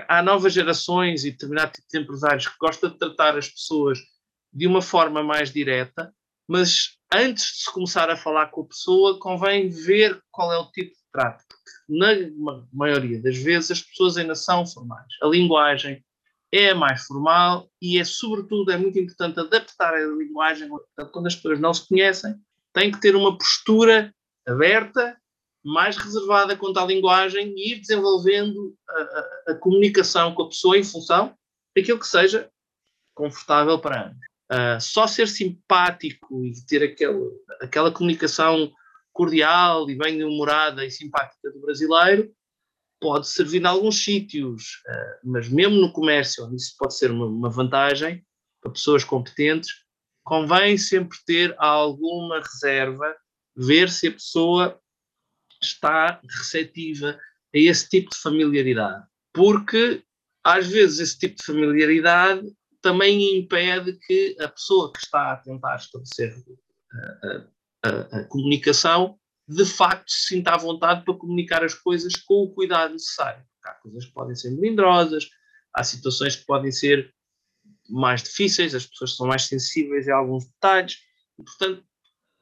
há 0.08 0.22
novas 0.22 0.54
gerações 0.54 1.26
e 1.26 1.32
determinado 1.32 1.74
tipo 1.74 1.88
de 1.92 2.00
empresários 2.00 2.48
que 2.48 2.58
gostam 2.60 2.90
de 2.90 2.98
tratar 2.98 3.38
as 3.38 3.50
pessoas 3.50 4.00
de 4.54 4.66
uma 4.66 4.82
forma 4.82 5.24
mais 5.24 5.52
direta, 5.52 6.14
mas 6.48 6.99
antes 7.14 7.46
de 7.46 7.64
se 7.64 7.72
começar 7.72 8.10
a 8.10 8.18
falar 8.18 8.48
com 8.48 8.62
a 8.62 8.68
pessoa, 8.68 9.20
convém 9.20 9.70
ver 9.70 10.22
qual 10.32 10.52
é 10.54 10.58
o 10.58 10.72
tipo 10.72 10.92
de 10.92 11.02
trato. 11.12 11.44
Porque, 11.48 11.72
na 11.90 12.64
maioria 12.72 13.22
das 13.22 13.38
vezes, 13.38 13.72
as 13.72 13.82
pessoas 13.82 14.18
ainda 14.18 14.36
são 14.36 14.66
formais. 14.66 15.08
A 15.22 15.28
linguagem 15.28 16.04
é 16.52 16.74
mais 16.74 17.04
formal 17.04 17.70
e 17.82 18.00
é, 18.00 18.04
sobretudo, 18.04 18.72
é 18.72 18.78
muito 18.78 18.98
importante 19.00 19.40
adaptar 19.40 19.94
a 19.94 20.06
linguagem. 20.06 20.70
Quando 21.12 21.28
as 21.28 21.36
pessoas 21.36 21.60
não 21.60 21.74
se 21.74 21.88
conhecem, 21.88 22.36
tem 22.74 22.92
que 22.92 23.00
ter 23.00 23.16
uma 23.16 23.38
postura 23.38 24.14
aberta, 24.48 25.18
mais 25.64 25.98
reservada 25.98 26.56
quanto 26.56 26.80
à 26.80 26.86
linguagem 26.86 27.54
e 27.56 27.74
ir 27.74 27.80
desenvolvendo 27.82 28.76
a, 28.88 29.02
a, 29.02 29.52
a 29.52 29.56
comunicação 29.56 30.34
com 30.34 30.44
a 30.44 30.48
pessoa 30.48 30.78
em 30.78 30.84
função 30.84 31.36
daquilo 31.76 32.00
que 32.00 32.08
seja 32.08 32.50
confortável 33.14 33.78
para 33.80 34.08
ambos. 34.08 34.29
Uh, 34.52 34.82
só 34.82 35.06
ser 35.06 35.28
simpático 35.28 36.44
e 36.44 36.54
ter 36.66 36.82
aquele, 36.82 37.30
aquela 37.62 37.92
comunicação 37.92 38.72
cordial 39.14 39.88
e 39.90 39.96
bem-humorada 39.96 40.84
e 40.84 40.90
simpática 40.90 41.52
do 41.52 41.62
brasileiro 41.62 42.34
pode 43.00 43.28
servir 43.30 43.62
em 43.62 43.66
alguns 43.66 44.04
sítios, 44.04 44.82
uh, 44.88 45.30
mas 45.30 45.48
mesmo 45.50 45.76
no 45.76 45.92
comércio, 45.92 46.46
onde 46.46 46.56
isso 46.56 46.76
pode 46.78 46.98
ser 46.98 47.12
uma, 47.12 47.28
uma, 47.28 47.50
vantagem 47.50 48.26
para 48.62 48.72
pessoas 48.72 49.04
competentes, 49.04 49.70
convém 50.24 50.78
sempre 50.78 51.18
ter 51.26 51.56
alguma 51.58 52.42
reserva, 52.42 53.16
ver 53.56 53.90
se 53.90 54.08
a 54.08 54.12
pessoa 54.12 54.80
está 55.62 56.20
receptiva 56.24 57.12
a 57.54 57.58
esse 57.58 57.88
tipo 57.88 58.10
de 58.10 58.18
familiaridade, 58.18 59.06
porque 59.34 60.04
às 60.44 60.68
vezes 60.68 61.00
esse 61.00 61.20
tipo 61.20 61.36
de 61.36 61.46
familiaridade 61.46 62.48
também 62.82 63.38
impede 63.38 63.94
que 64.06 64.36
a 64.40 64.48
pessoa 64.48 64.92
que 64.92 65.00
está 65.00 65.34
a 65.34 65.38
tentar 65.38 65.76
estabelecer 65.76 66.34
a, 66.92 67.88
a, 67.88 68.20
a, 68.20 68.24
comunicação 68.26 69.18
de 69.48 69.66
facto 69.66 70.10
se 70.10 70.36
sinta 70.36 70.52
à 70.52 70.58
vontade 70.58 71.04
para 71.04 71.14
comunicar 71.14 71.64
as 71.64 71.74
coisas 71.74 72.16
com 72.16 72.44
o 72.44 72.54
cuidado 72.54 72.94
necessário. 72.94 73.44
Há 73.64 73.74
coisas 73.74 74.06
que 74.06 74.14
podem 74.14 74.36
ser 74.36 74.52
melindrosas, 74.52 75.30
há 75.74 75.84
situações 75.84 76.36
que 76.36 76.46
podem 76.46 76.72
ser 76.72 77.14
mais 77.90 78.24
difíceis, 78.24 78.76
as 78.76 78.86
pessoas 78.86 79.16
são 79.16 79.28
mais 79.28 79.46
sensíveis 79.46 80.08
a 80.08 80.16
alguns 80.16 80.46
detalhes, 80.46 80.98
e, 81.38 81.44
portanto, 81.44 81.84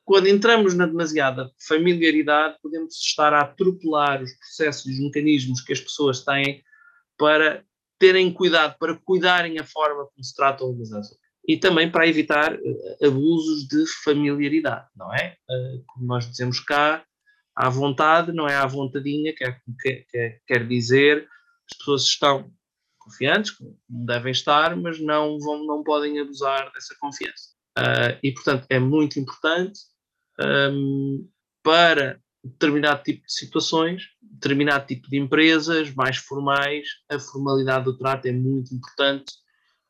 quando 0.04 0.28
entramos 0.28 0.74
na 0.74 0.86
demasiada 0.86 1.52
familiaridade, 1.68 2.58
podemos 2.62 2.96
estar 2.96 3.34
a 3.34 3.42
atropelar 3.42 4.22
os 4.24 4.32
processos 4.34 4.86
e 4.86 4.92
os 4.92 5.00
mecanismos 5.00 5.62
que 5.62 5.74
as 5.74 5.82
pessoas 5.82 6.24
têm 6.24 6.64
para 7.18 7.66
terem 8.00 8.32
cuidado, 8.32 8.76
para 8.80 8.96
cuidarem 8.96 9.60
a 9.60 9.64
forma 9.64 10.06
como 10.06 10.24
se 10.24 10.36
tratam 10.36 10.70
umas 10.70 10.92
às 10.92 11.12
outras. 11.12 11.28
E 11.48 11.58
também 11.58 11.90
para 11.90 12.08
evitar 12.08 12.54
uh, 12.54 13.06
abusos 13.06 13.68
de 13.68 13.86
familiaridade, 14.04 14.88
não 14.96 15.14
é? 15.14 15.38
Uh, 15.50 15.84
como 15.88 16.06
nós 16.06 16.30
dizemos 16.30 16.60
cá, 16.60 17.04
à 17.56 17.70
vontade, 17.70 18.32
não 18.32 18.48
é 18.48 18.56
à 18.56 18.66
vontadinha, 18.68 19.34
quer, 19.34 19.62
quer, 20.12 20.42
quer 20.46 20.68
dizer, 20.68 21.28
as 21.72 21.78
pessoas 21.78 22.04
estão 22.04 22.52
confiantes, 23.00 23.52
como 23.52 23.78
devem 23.88 24.32
estar, 24.32 24.76
mas 24.76 25.00
não, 25.00 25.40
vão, 25.40 25.66
não 25.66 25.84
podem 25.84 26.20
abusar 26.20 26.72
dessa 26.74 26.96
confiança. 27.00 27.56
Uh, 27.78 28.20
e, 28.22 28.32
portanto, 28.34 28.66
é 28.70 28.80
muito 28.80 29.20
importante 29.20 29.80
um, 30.40 31.28
para 31.64 32.20
determinado 32.44 33.04
tipo 33.04 33.26
de 33.26 33.34
situações, 33.34 34.04
determinado 34.22 34.86
tipo 34.86 35.10
de 35.10 35.18
empresas 35.18 35.94
mais 35.94 36.18
formais, 36.18 36.88
a 37.10 37.20
formalidade 37.20 37.86
do 37.86 37.98
trato 37.98 38.28
é 38.28 38.32
muito 38.32 38.74
importante 38.74 39.34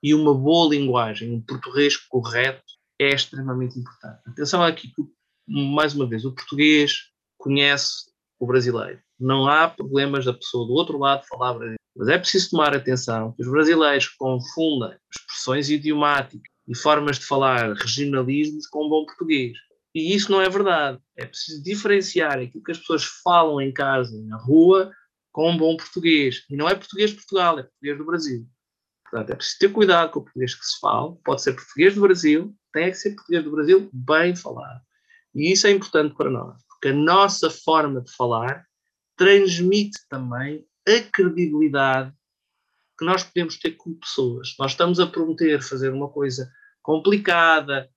e 0.01 0.13
uma 0.13 0.33
boa 0.33 0.69
linguagem, 0.69 1.33
um 1.33 1.41
português 1.41 1.97
correto 1.97 2.63
é 2.99 3.09
extremamente 3.09 3.79
importante. 3.79 4.21
Atenção 4.25 4.63
aqui 4.63 4.89
que, 4.89 5.03
mais 5.47 5.93
uma 5.93 6.07
vez, 6.07 6.25
o 6.25 6.33
português 6.33 7.11
conhece 7.37 8.11
o 8.39 8.45
brasileiro. 8.45 8.99
Não 9.19 9.47
há 9.47 9.67
problemas 9.67 10.25
da 10.25 10.33
pessoa 10.33 10.67
do 10.67 10.73
outro 10.73 10.97
lado 10.97 11.25
falar 11.27 11.53
brasileiro. 11.53 11.77
Mas 11.95 12.07
é 12.09 12.17
preciso 12.17 12.51
tomar 12.51 12.75
atenção 12.75 13.31
que 13.33 13.41
os 13.41 13.49
brasileiros 13.49 14.07
confundem 14.09 14.95
expressões 15.11 15.69
idiomáticas 15.69 16.51
e 16.67 16.75
formas 16.75 17.17
de 17.17 17.25
falar 17.25 17.73
regionalismos 17.73 18.67
com 18.67 18.87
bom 18.87 19.05
português. 19.05 19.57
E 19.97 20.13
isso 20.13 20.31
não 20.31 20.39
é 20.39 20.47
verdade. 20.47 20.99
É 21.15 21.25
preciso 21.25 21.63
diferenciar 21.63 22.37
aquilo 22.37 22.63
que 22.63 22.71
as 22.71 22.77
pessoas 22.77 23.03
falam 23.03 23.59
em 23.59 23.73
casa, 23.73 24.15
na 24.25 24.37
rua, 24.37 24.91
com 25.31 25.49
um 25.49 25.57
bom 25.57 25.75
português. 25.75 26.45
E 26.51 26.55
não 26.55 26.69
é 26.69 26.75
português 26.75 27.09
de 27.09 27.15
Portugal, 27.15 27.57
é 27.57 27.63
português 27.63 27.97
do 27.97 28.05
Brasil. 28.05 28.47
Portanto, 29.09 29.31
é 29.31 29.35
preciso 29.35 29.57
ter 29.57 29.69
cuidado 29.69 30.11
com 30.11 30.19
o 30.19 30.23
português 30.23 30.53
que 30.53 30.63
se 30.63 30.79
fala. 30.79 31.15
Pode 31.25 31.41
ser 31.41 31.53
português 31.53 31.95
do 31.95 32.01
Brasil, 32.01 32.55
tem 32.71 32.91
que 32.91 32.97
ser 32.97 33.15
português 33.15 33.43
do 33.43 33.49
Brasil 33.49 33.89
bem 33.91 34.35
falado. 34.35 34.81
E 35.33 35.51
isso 35.51 35.65
é 35.65 35.71
importante 35.71 36.15
para 36.15 36.29
nós, 36.29 36.61
porque 36.67 36.89
a 36.89 36.93
nossa 36.93 37.49
forma 37.49 37.99
de 37.99 38.15
falar 38.15 38.67
transmite 39.15 39.97
também 40.07 40.63
a 40.87 41.01
credibilidade 41.11 42.13
que 42.99 43.03
nós 43.03 43.23
podemos 43.23 43.57
ter 43.57 43.71
como 43.71 43.95
pessoas. 43.95 44.53
Nós 44.59 44.73
estamos 44.73 44.99
a 44.99 45.07
prometer 45.07 45.59
fazer 45.63 45.91
uma 45.91 46.07
coisa 46.07 46.51
complicada, 46.83 47.89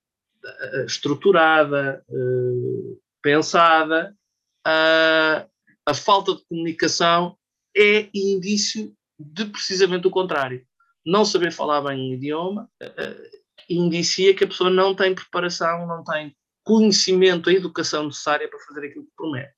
estruturada, 0.86 2.04
eh, 2.08 2.96
pensada, 3.22 4.16
a, 4.64 5.46
a 5.86 5.94
falta 5.94 6.34
de 6.34 6.44
comunicação 6.46 7.36
é 7.76 8.08
indício 8.14 8.94
de 9.18 9.44
precisamente 9.46 10.06
o 10.06 10.10
contrário. 10.10 10.64
Não 11.04 11.24
saber 11.24 11.52
falar 11.52 11.80
bem 11.82 11.98
um 11.98 12.14
idioma 12.14 12.68
uh, 12.82 13.40
indicia 13.68 14.34
que 14.34 14.44
a 14.44 14.46
pessoa 14.46 14.70
não 14.70 14.94
tem 14.94 15.14
preparação, 15.14 15.86
não 15.86 16.02
tem 16.02 16.34
conhecimento, 16.64 17.48
a 17.48 17.52
educação 17.52 18.04
necessária 18.04 18.48
para 18.48 18.58
fazer 18.60 18.86
aquilo 18.86 19.04
que 19.04 19.12
promete. 19.16 19.52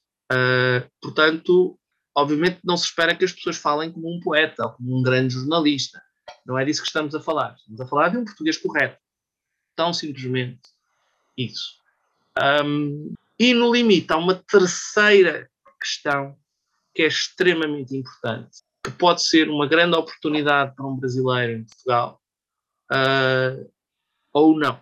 Portanto, 1.00 1.78
obviamente 2.16 2.60
não 2.64 2.76
se 2.76 2.86
espera 2.86 3.14
que 3.14 3.24
as 3.24 3.32
pessoas 3.32 3.56
falem 3.56 3.92
como 3.92 4.08
um 4.08 4.20
poeta 4.20 4.64
ou 4.64 4.72
como 4.72 4.98
um 4.98 5.02
grande 5.02 5.34
jornalista. 5.34 6.00
Não 6.46 6.58
é 6.58 6.64
disso 6.64 6.80
que 6.80 6.88
estamos 6.88 7.14
a 7.14 7.20
falar. 7.20 7.54
Estamos 7.54 7.80
a 7.80 7.86
falar 7.86 8.08
de 8.08 8.18
um 8.18 8.24
português 8.24 8.56
correto. 8.56 8.98
Tão 9.76 9.92
simplesmente 9.92 10.60
isso. 11.46 11.80
Um, 12.64 13.14
e 13.38 13.52
no 13.54 13.72
limite 13.72 14.12
há 14.12 14.16
uma 14.16 14.34
terceira 14.34 15.48
questão 15.80 16.36
que 16.94 17.02
é 17.02 17.06
extremamente 17.06 17.96
importante, 17.96 18.58
que 18.84 18.90
pode 18.90 19.26
ser 19.26 19.48
uma 19.48 19.66
grande 19.66 19.96
oportunidade 19.96 20.74
para 20.74 20.86
um 20.86 20.96
brasileiro 20.96 21.52
em 21.52 21.64
Portugal, 21.64 22.20
uh, 22.92 23.70
ou 24.32 24.56
não. 24.58 24.80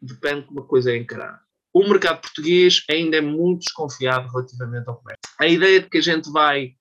Depende 0.00 0.42
de 0.42 0.46
como 0.46 0.60
a 0.60 0.66
coisa 0.66 0.92
é 0.92 0.96
encarada. 0.96 1.40
O 1.72 1.86
mercado 1.86 2.20
português 2.20 2.84
ainda 2.90 3.18
é 3.18 3.20
muito 3.20 3.60
desconfiado 3.60 4.28
relativamente 4.28 4.88
ao 4.88 4.96
comércio. 4.96 5.20
A 5.38 5.46
ideia 5.46 5.80
de 5.80 5.88
que 5.88 5.98
a 5.98 6.02
gente 6.02 6.30
vai 6.30 6.74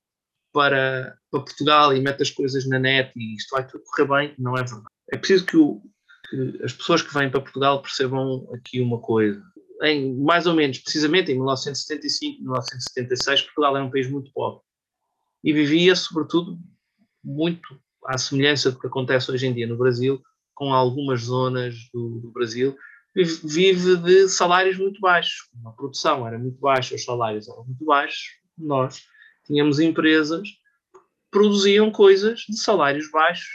para, 0.52 1.18
para 1.30 1.42
Portugal 1.42 1.96
e 1.96 2.02
mete 2.02 2.24
as 2.24 2.32
coisas 2.32 2.68
na 2.68 2.80
net 2.80 3.12
e 3.16 3.36
isto 3.36 3.52
vai 3.52 3.68
tudo 3.68 3.84
correr 3.84 4.08
bem, 4.08 4.36
não 4.40 4.56
é 4.56 4.64
verdade. 4.64 4.88
É 5.12 5.18
preciso 5.18 5.46
que 5.46 5.58
o, 5.58 5.82
que 6.30 6.64
as 6.64 6.74
pessoas 6.74 7.02
que 7.02 7.14
vêm 7.14 7.30
para 7.30 7.42
Portugal 7.42 7.82
percebam 7.82 8.48
aqui 8.54 8.82
uma 8.82 9.00
coisa. 9.00 9.42
Em, 9.82 10.16
mais 10.18 10.46
ou 10.46 10.54
menos, 10.54 10.80
precisamente 10.80 11.32
em 11.32 11.36
1975, 11.36 12.42
1976, 12.42 13.42
Portugal 13.44 13.76
era 13.76 13.86
um 13.86 13.92
país 13.92 14.10
muito 14.10 14.32
pobre 14.34 14.62
e 15.44 15.54
vivia, 15.54 15.96
sobretudo, 15.96 16.60
muito 17.24 17.80
à 18.06 18.18
semelhança 18.18 18.72
do 18.72 18.80
que 18.80 18.88
acontece 18.88 19.32
hoje 19.32 19.48
em 19.48 19.54
dia 19.54 19.68
no 19.68 19.78
Brasil, 19.78 20.22
com 20.54 20.74
algumas 20.74 21.22
zonas 21.22 21.76
do, 21.94 22.20
do 22.20 22.32
Brasil, 22.32 22.78
vive 23.16 23.98
de 23.98 24.28
salários 24.28 24.78
muito 24.78 25.00
baixos. 25.00 25.50
A 25.66 25.72
produção 25.72 26.28
era 26.28 26.38
muito 26.38 26.60
baixa, 26.60 26.96
os 26.96 27.04
salários 27.04 27.48
eram 27.48 27.66
muito 27.66 27.86
baixos. 27.86 28.38
Nós 28.58 29.04
tínhamos 29.46 29.80
empresas 29.80 30.50
que 30.50 31.00
produziam 31.32 31.92
coisas 31.92 32.42
de 32.42 32.58
salários 32.58 33.10
baixos 33.10 33.50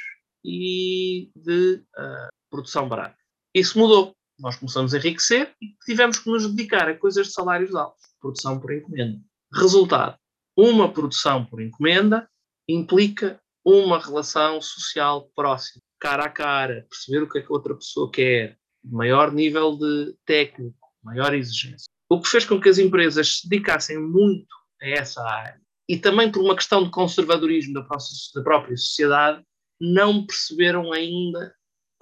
e 0.44 1.30
de 1.36 1.82
uh, 1.96 2.28
produção 2.54 2.88
barata. 2.88 3.18
Isso 3.52 3.76
mudou. 3.76 4.14
Nós 4.38 4.56
começamos 4.56 4.94
a 4.94 4.98
enriquecer 4.98 5.52
e 5.60 5.74
tivemos 5.84 6.18
que 6.18 6.30
nos 6.30 6.48
dedicar 6.48 6.88
a 6.88 6.96
coisas 6.96 7.26
de 7.26 7.32
salários 7.32 7.74
altos, 7.74 8.02
produção 8.20 8.60
por 8.60 8.72
encomenda. 8.72 9.20
Resultado: 9.52 10.16
uma 10.56 10.92
produção 10.92 11.44
por 11.44 11.60
encomenda 11.60 12.28
implica 12.68 13.40
uma 13.64 13.98
relação 13.98 14.60
social 14.60 15.30
próxima, 15.34 15.82
cara 15.98 16.26
a 16.26 16.30
cara, 16.30 16.86
perceber 16.88 17.22
o 17.24 17.28
que 17.28 17.38
é 17.38 17.42
que 17.42 17.48
a 17.48 17.54
outra 17.56 17.74
pessoa 17.74 18.10
quer, 18.10 18.56
maior 18.84 19.32
nível 19.32 19.76
de 19.76 20.14
técnico, 20.24 20.76
maior 21.02 21.34
exigência. 21.34 21.86
O 22.08 22.20
que 22.20 22.28
fez 22.28 22.44
com 22.44 22.60
que 22.60 22.68
as 22.68 22.78
empresas 22.78 23.38
se 23.38 23.48
dedicassem 23.48 23.98
muito 23.98 24.54
a 24.80 24.88
essa 24.88 25.22
área 25.22 25.60
e 25.88 25.98
também 25.98 26.30
por 26.30 26.42
uma 26.42 26.54
questão 26.54 26.84
de 26.84 26.90
conservadorismo 26.90 27.74
da 27.74 28.42
própria 28.42 28.76
sociedade, 28.76 29.42
não 29.80 30.24
perceberam 30.26 30.92
ainda 30.92 31.54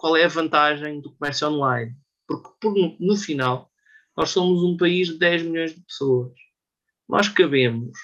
qual 0.02 0.16
é 0.16 0.24
a 0.24 0.28
vantagem 0.28 1.00
do 1.00 1.12
comércio 1.12 1.48
online. 1.48 1.94
Porque, 2.26 2.50
por, 2.60 2.74
no, 2.98 3.16
final, 3.16 3.70
nós 4.16 4.30
somos 4.30 4.60
um 4.64 4.76
país 4.76 5.06
de 5.06 5.16
10 5.16 5.42
milhões 5.44 5.76
de 5.76 5.80
pessoas. 5.80 6.32
Nós 7.08 7.28
cabemos 7.28 7.96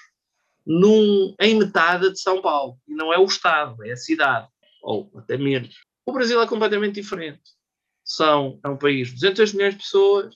num, 0.65 1.35
em 1.41 1.59
metade 1.59 2.09
de 2.09 2.21
São 2.21 2.41
Paulo. 2.41 2.79
E 2.87 2.95
não 2.95 3.11
é 3.11 3.19
o 3.19 3.25
Estado, 3.25 3.83
é 3.83 3.91
a 3.91 3.97
cidade, 3.97 4.47
ou 4.81 5.11
até 5.17 5.35
menos. 5.35 5.75
O 6.05 6.13
Brasil 6.13 6.41
é 6.41 6.47
completamente 6.47 7.01
diferente. 7.01 7.41
São, 8.01 8.61
é 8.63 8.69
um 8.69 8.77
país 8.77 9.09
de 9.09 9.15
200 9.15 9.53
milhões 9.53 9.73
de 9.73 9.81
pessoas, 9.81 10.33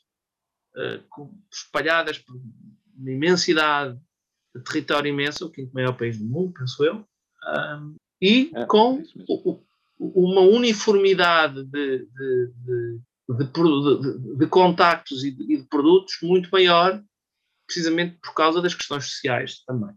uh, 0.76 1.30
espalhadas 1.50 2.18
por 2.18 2.36
uma 2.98 3.10
imensidade 3.10 3.98
de 4.54 4.62
território 4.66 5.08
imenso, 5.08 5.46
o 5.46 5.50
quinto 5.50 5.74
maior 5.74 5.94
país 5.94 6.20
do 6.20 6.26
mundo, 6.26 6.54
penso 6.60 6.84
eu, 6.84 7.08
um, 7.48 7.96
e 8.22 8.52
é, 8.54 8.66
com 8.66 9.00
é 9.00 9.24
o, 9.30 9.64
uma 10.16 10.42
uniformidade 10.42 11.64
de, 11.64 12.00
de, 12.00 12.54
de, 13.30 13.46
de, 13.46 14.38
de 14.38 14.48
contactos 14.48 15.24
e 15.24 15.32
de, 15.32 15.64
produtos 15.70 16.18
muito 16.22 16.50
maior, 16.52 17.02
precisamente 17.66 18.18
por 18.22 18.34
causa 18.34 18.62
das 18.62 18.74
questões 18.74 19.06
sociais 19.06 19.64
também. 19.66 19.96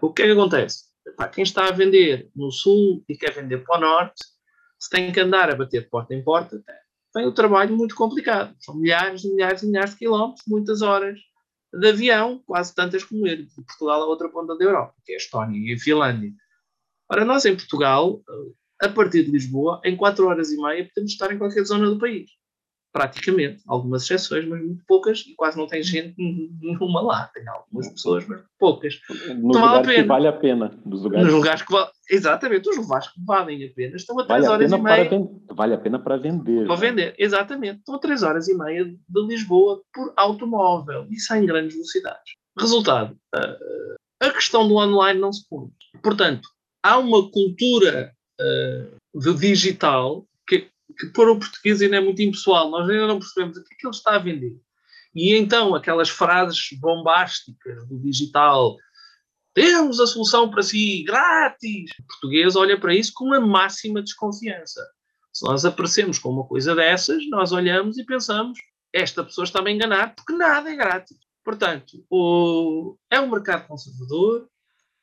O 0.00 0.12
que 0.12 0.22
é 0.22 0.26
que 0.26 0.32
acontece? 0.32 0.88
quem 1.32 1.42
está 1.42 1.68
a 1.68 1.72
vender 1.72 2.30
no 2.36 2.50
sul 2.50 3.02
e 3.08 3.16
quer 3.16 3.32
vender 3.32 3.64
para 3.64 3.78
o 3.78 3.80
norte, 3.80 4.22
se 4.78 4.90
tem 4.90 5.10
que 5.10 5.20
andar 5.20 5.50
a 5.50 5.56
bater 5.56 5.88
porta 5.88 6.14
em 6.14 6.22
porta, 6.22 6.62
tem 7.12 7.24
o 7.24 7.30
um 7.30 7.34
trabalho 7.34 7.74
muito 7.74 7.94
complicado. 7.94 8.54
São 8.60 8.76
milhares 8.76 9.24
e 9.24 9.30
milhares 9.30 9.62
e 9.62 9.66
milhares 9.66 9.92
de 9.92 9.96
quilómetros, 9.96 10.44
muitas 10.46 10.82
horas 10.82 11.18
de 11.72 11.88
avião, 11.88 12.42
quase 12.46 12.74
tantas 12.74 13.04
como 13.04 13.26
ele, 13.26 13.44
de 13.44 13.54
Portugal 13.54 14.02
a 14.02 14.06
outra 14.06 14.28
ponta 14.28 14.56
da 14.56 14.64
Europa, 14.64 14.94
que 15.04 15.12
é 15.12 15.14
a 15.14 15.18
Estónia 15.18 15.58
e 15.58 15.74
a 15.74 15.78
Finlândia. 15.78 16.32
Ora, 17.10 17.24
nós 17.24 17.44
em 17.44 17.56
Portugal, 17.56 18.22
a 18.80 18.88
partir 18.88 19.24
de 19.24 19.30
Lisboa, 19.30 19.80
em 19.84 19.96
4 19.96 20.26
horas 20.26 20.50
e 20.50 20.56
meia, 20.56 20.88
podemos 20.88 21.12
estar 21.12 21.32
em 21.32 21.38
qualquer 21.38 21.64
zona 21.64 21.86
do 21.86 21.98
país 21.98 22.30
praticamente. 22.92 23.62
Algumas 23.66 24.02
exceções, 24.02 24.46
mas 24.46 24.60
muito 24.60 24.82
poucas, 24.86 25.20
e 25.20 25.34
quase 25.34 25.56
não 25.56 25.66
tem 25.66 25.82
gente 25.82 26.14
nenhuma 26.18 27.00
lá. 27.00 27.30
Tem 27.32 27.46
algumas 27.46 27.88
pessoas, 27.88 28.26
mas 28.26 28.42
poucas. 28.58 29.00
Nos 29.08 29.56
então, 29.56 29.60
vale 29.60 29.78
a 29.78 29.82
pena. 29.82 30.02
que 30.02 30.08
vale 30.08 30.26
a 30.26 30.32
pena. 30.32 30.80
Nos 30.84 31.02
lugares, 31.02 31.26
Nos 31.26 31.34
lugares 31.34 31.62
que 31.62 31.72
vale... 31.72 31.90
Exatamente, 32.10 32.68
os 32.68 32.76
lugares 32.76 33.08
que 33.08 33.24
valem 33.24 33.64
a 33.64 33.70
pena 33.72 33.96
estão 33.96 34.18
a 34.18 34.24
3 34.24 34.40
vale 34.40 34.52
horas 34.52 34.72
a 34.72 34.76
e 34.76 34.82
meia. 34.82 35.30
Vale 35.54 35.74
a 35.74 35.78
pena 35.78 35.98
para 35.98 36.16
vender. 36.16 36.66
Para 36.66 36.76
né? 36.76 36.88
vender, 36.88 37.14
exatamente. 37.18 37.78
Estão 37.78 37.94
a 37.94 37.98
3 37.98 38.22
horas 38.22 38.48
e 38.48 38.54
meia 38.56 38.84
de 38.84 39.26
Lisboa 39.26 39.82
por 39.92 40.12
automóvel 40.16 41.06
e 41.10 41.20
sem 41.20 41.44
grandes 41.46 41.74
velocidades. 41.74 42.32
Resultado, 42.58 43.16
a 44.20 44.30
questão 44.30 44.66
do 44.66 44.74
online 44.74 45.20
não 45.20 45.32
se 45.32 45.48
põe. 45.48 45.68
Portanto, 46.02 46.48
há 46.82 46.98
uma 46.98 47.30
cultura 47.30 48.12
do 49.14 49.34
digital 49.34 50.26
que 50.98 51.06
para 51.06 51.30
o 51.30 51.38
português 51.38 51.80
ainda 51.80 51.96
é 51.96 52.00
muito 52.00 52.20
impessoal, 52.20 52.70
nós 52.70 52.88
ainda 52.90 53.06
não 53.06 53.20
percebemos 53.20 53.56
o 53.56 53.64
que 53.64 53.74
é 53.74 53.76
que 53.76 53.86
ele 53.86 53.94
está 53.94 54.16
a 54.16 54.18
vender. 54.18 54.58
E 55.14 55.34
então 55.34 55.74
aquelas 55.74 56.08
frases 56.08 56.70
bombásticas 56.80 57.86
do 57.86 57.98
digital, 57.98 58.76
temos 59.54 60.00
a 60.00 60.06
solução 60.06 60.50
para 60.50 60.62
si, 60.62 61.02
grátis. 61.04 61.90
O 61.98 62.06
português 62.06 62.56
olha 62.56 62.78
para 62.78 62.94
isso 62.94 63.12
com 63.14 63.24
uma 63.24 63.40
máxima 63.40 64.02
desconfiança. 64.02 64.86
Se 65.32 65.44
nós 65.44 65.64
aparecemos 65.64 66.18
com 66.18 66.30
uma 66.30 66.46
coisa 66.46 66.74
dessas, 66.74 67.28
nós 67.28 67.52
olhamos 67.52 67.96
e 67.96 68.04
pensamos, 68.04 68.58
esta 68.92 69.22
pessoa 69.22 69.44
está-me 69.44 69.70
a 69.70 69.74
enganar 69.74 70.14
porque 70.14 70.32
nada 70.32 70.70
é 70.70 70.76
grátis. 70.76 71.16
Portanto, 71.44 72.04
o, 72.10 72.96
é 73.10 73.20
um 73.20 73.30
mercado 73.30 73.66
conservador 73.66 74.48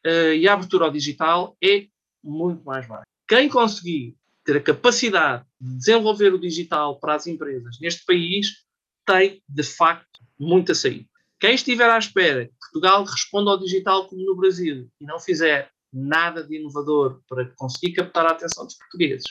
uh, 0.05 0.33
e 0.33 0.47
a 0.47 0.53
abertura 0.53 0.85
ao 0.85 0.91
digital 0.91 1.55
é 1.63 1.87
muito 2.23 2.63
mais 2.63 2.85
baixa. 2.87 3.14
Quem 3.27 3.49
conseguir 3.49 4.15
ter 4.43 4.57
a 4.57 4.61
capacidade 4.61 5.45
de 5.59 5.77
desenvolver 5.77 6.33
o 6.33 6.39
digital 6.39 6.99
para 6.99 7.15
as 7.15 7.25
empresas 7.25 7.79
neste 7.81 8.05
país, 8.05 8.63
tem, 9.05 9.41
de 9.47 9.63
facto, 9.63 10.21
muita 10.39 10.75
saída. 10.75 11.07
Quem 11.39 11.55
estiver 11.55 11.89
à 11.89 11.97
espera 11.97 12.45
que 12.45 12.53
Portugal 12.59 13.03
responda 13.03 13.51
ao 13.51 13.59
digital 13.59 14.07
como 14.07 14.23
no 14.23 14.35
Brasil 14.35 14.89
e 15.01 15.05
não 15.05 15.19
fizer 15.19 15.71
nada 15.91 16.43
de 16.43 16.57
inovador 16.57 17.21
para 17.27 17.51
conseguir 17.55 17.93
captar 17.93 18.25
a 18.25 18.31
atenção 18.31 18.65
dos 18.65 18.75
portugueses, 18.75 19.25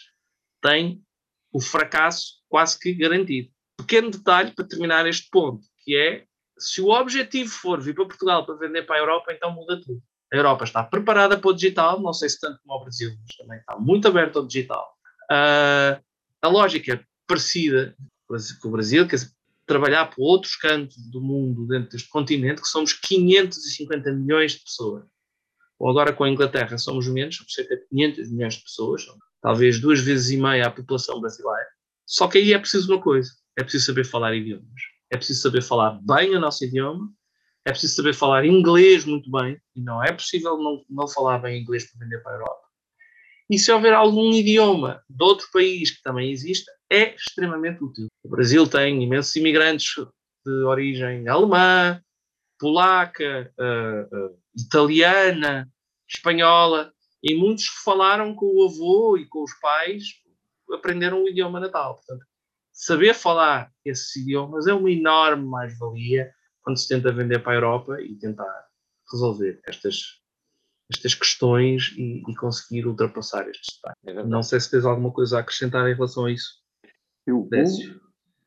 tem 0.63 1.03
o 1.53 1.61
fracasso 1.61 2.43
quase 2.49 2.79
que 2.79 2.93
garantido. 2.95 3.51
Pequeno 3.77 4.11
detalhe 4.11 4.53
para 4.53 4.67
terminar 4.67 5.07
este 5.07 5.29
ponto, 5.31 5.67
que 5.85 5.97
é 5.97 6.25
se 6.59 6.81
o 6.81 6.89
objetivo 6.89 7.51
for 7.51 7.81
vir 7.81 7.95
para 7.95 8.07
Portugal 8.07 8.47
para 8.47 8.57
vender 8.57 8.83
para 8.83 8.97
a 8.97 9.01
Europa, 9.01 9.33
então 9.33 9.53
muda 9.53 9.81
tudo. 9.81 10.03
A 10.35 10.37
Europa 10.37 10.65
está 10.65 10.83
preparada 10.83 11.39
para 11.39 11.49
o 11.49 11.55
digital, 11.55 12.03
não 12.03 12.13
sei 12.13 12.29
se 12.29 12.41
tanto 12.41 12.59
como 12.67 12.81
o 12.81 12.83
Brasil, 12.83 13.17
mas 13.23 13.37
também 13.37 13.59
está 13.61 13.79
muito 13.79 14.09
aberto 14.09 14.41
ao 14.41 14.45
digital. 14.45 14.93
Uh, 15.31 16.03
a 16.43 16.49
lógica 16.49 17.07
parecida 17.25 17.97
com 18.61 18.69
o 18.69 18.73
Brasil, 18.73 19.07
que 19.07 19.15
é 19.15 19.19
trabalhar 19.65 20.07
por 20.07 20.25
outros 20.25 20.57
cantos 20.57 20.97
do 21.13 21.21
mundo 21.21 21.69
dentro 21.69 21.91
deste 21.91 22.09
continente, 22.09 22.63
que 22.63 22.67
somos 22.67 22.93
550 22.95 24.11
milhões 24.11 24.55
de 24.55 24.65
pessoas. 24.65 25.05
Ou 25.79 25.89
agora 25.89 26.13
com 26.13 26.25
a 26.25 26.31
Inglaterra 26.31 26.77
somos 26.79 27.07
menos, 27.07 27.37
somos 27.37 27.53
cerca 27.53 27.77
de 27.77 27.87
500 27.87 28.33
milhões 28.33 28.55
de 28.55 28.63
pessoas, 28.65 29.07
talvez 29.41 29.79
duas 29.79 30.01
vezes 30.01 30.31
e 30.31 30.37
meia 30.37 30.67
a 30.67 30.71
população 30.71 31.21
brasileira. 31.21 31.69
Só 32.05 32.27
que 32.27 32.39
aí 32.39 32.53
é 32.53 32.59
preciso 32.59 32.93
uma 32.93 33.01
coisa, 33.01 33.31
é 33.57 33.63
preciso 33.63 33.87
saber 33.87 34.05
falar 34.05 34.35
idiomas. 34.35 34.83
É 35.13 35.17
preciso 35.17 35.43
saber 35.43 35.63
falar 35.63 36.01
bem 36.03 36.35
o 36.35 36.41
nosso 36.41 36.65
idioma, 36.65 37.09
é 37.65 37.71
preciso 37.71 37.97
saber 37.97 38.15
falar 38.15 38.45
inglês 38.45 39.05
muito 39.05 39.31
bem, 39.31 39.61
e 39.75 39.81
não 39.81 40.03
é 40.03 40.13
possível 40.13 40.59
não, 40.59 40.85
não 40.89 41.09
falar 41.09 41.39
bem 41.39 41.61
inglês 41.61 41.91
para 41.91 42.05
vender 42.05 42.23
para 42.23 42.33
a 42.33 42.35
Europa. 42.37 42.65
E 43.51 43.59
se 43.59 43.73
houver 43.73 43.93
algum 43.93 44.33
idioma 44.33 45.03
de 45.09 45.23
outro 45.25 45.47
país 45.53 45.91
que 45.91 46.03
também 46.03 46.31
exista, 46.31 46.71
é 46.91 47.15
extremamente 47.15 47.83
útil. 47.83 48.07
O 48.23 48.29
Brasil 48.29 48.67
tem 48.67 49.03
imensos 49.03 49.35
imigrantes 49.37 49.95
de 50.45 50.53
origem 50.65 51.27
alemã, 51.29 52.01
polaca, 52.59 53.53
uh, 53.59 54.17
uh, 54.17 54.39
italiana, 54.57 55.69
espanhola, 56.09 56.93
e 57.23 57.35
muitos 57.35 57.67
falaram 57.85 58.35
com 58.35 58.47
o 58.47 58.65
avô 58.69 59.17
e 59.17 59.27
com 59.27 59.43
os 59.43 59.55
pais, 59.55 60.05
aprenderam 60.73 61.23
o 61.23 61.29
idioma 61.29 61.61
natal. 61.61 61.97
Portanto, 61.97 62.25
saber 62.73 63.15
falar 63.15 63.71
esses 63.85 64.15
idiomas 64.17 64.67
é 64.67 64.75
uma 64.75 64.91
enorme 64.91 65.45
mais-valia 65.47 66.31
quando 66.65 66.79
se 66.79 66.89
tenta 66.89 67.13
vender 67.13 67.41
para 67.41 67.53
a 67.53 67.57
Europa 67.57 68.01
e 68.01 68.17
tentar 68.17 68.67
resolver 69.13 69.61
estas 69.67 70.25
estas 70.91 71.15
questões 71.15 71.95
e, 71.97 72.23
e 72.29 72.37
conseguir 72.37 72.87
ultrapassar 72.87 73.49
estes 73.49 73.77
detalhes. 73.77 74.25
É 74.27 74.29
Não 74.29 74.43
sei 74.43 74.61
se 74.61 74.71
tens 74.71 74.85
alguma 74.85 75.11
coisa 75.11 75.37
a 75.37 75.41
acrescentar 75.41 75.89
em 75.89 75.95
relação 75.95 76.27
a 76.27 76.31
isso. 76.31 76.63
Eu 77.27 77.49
vou, 77.51 77.65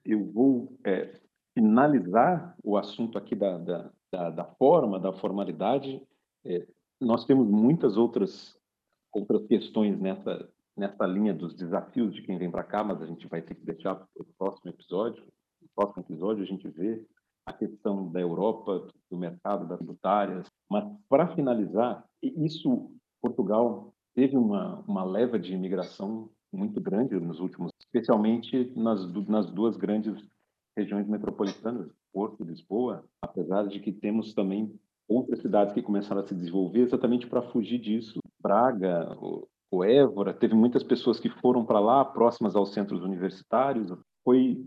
eu 0.06 0.26
vou 0.32 0.80
é, 0.86 1.20
finalizar 1.54 2.56
o 2.64 2.78
assunto 2.78 3.18
aqui 3.18 3.36
da, 3.36 3.58
da, 3.58 3.92
da, 4.12 4.30
da 4.30 4.46
forma, 4.46 5.00
da 5.00 5.12
formalidade. 5.14 6.02
É, 6.46 6.68
nós 7.02 7.26
temos 7.26 7.48
muitas 7.48 7.98
outras, 7.98 8.56
outras 9.12 9.46
questões 9.48 10.00
nessa, 10.00 10.48
nessa 10.76 11.06
linha 11.08 11.34
dos 11.34 11.56
desafios 11.56 12.14
de 12.14 12.22
quem 12.22 12.38
vem 12.38 12.52
para 12.52 12.64
cá, 12.64 12.84
mas 12.84 13.02
a 13.02 13.08
gente 13.08 13.28
vai 13.28 13.42
ter 13.42 13.56
que 13.56 13.66
deixar 13.66 13.96
para 13.96 14.08
o 14.22 14.26
próximo 14.38 14.70
episódio. 14.70 15.24
No 15.60 15.70
próximo 15.76 16.04
episódio 16.04 16.44
a 16.44 16.48
gente 16.48 16.68
vê 16.70 17.04
a 17.48 17.54
questão 17.54 18.12
da 18.12 18.20
Europa, 18.20 18.88
do 19.10 19.18
mercado 19.18 19.66
das 19.66 19.78
tributárias. 19.78 20.46
Mas, 20.70 20.86
para 21.10 21.34
finalizar, 21.34 22.04
isso, 22.22 22.92
Portugal 23.22 23.94
teve 24.14 24.36
uma, 24.36 24.84
uma 24.88 25.04
leva 25.04 25.40
de 25.40 25.54
imigração 25.54 26.30
muito 26.52 26.80
grande 26.82 27.20
nos 27.20 27.40
últimos 27.40 27.72
especialmente 27.80 28.72
nas, 28.76 29.02
nas 29.28 29.50
duas 29.50 29.78
grandes 29.78 30.14
regiões 30.78 31.08
metropolitanas, 31.08 31.90
Porto 32.14 32.44
e 32.44 32.48
Lisboa, 32.48 33.04
apesar 33.22 33.68
de 33.68 33.80
que 33.80 33.92
temos 33.92 34.34
também 34.34 34.74
outras 35.08 35.40
cidades 35.40 35.74
que 35.74 35.82
começaram 35.82 36.22
a 36.22 36.28
se 36.28 36.36
desenvolver 36.36 36.82
exatamente 36.82 37.28
para 37.28 37.42
fugir 37.42 37.80
disso. 37.80 38.20
Braga, 38.40 39.18
o, 39.20 39.48
o 39.72 39.84
Évora, 39.84 40.34
teve 40.34 40.54
muitas 40.54 40.84
pessoas 40.84 41.20
que 41.20 41.30
foram 41.30 41.66
para 41.66 41.80
lá, 41.80 42.06
próximas 42.06 42.56
aos 42.56 42.74
centros 42.74 43.02
universitários. 43.02 43.92
Foi 44.24 44.64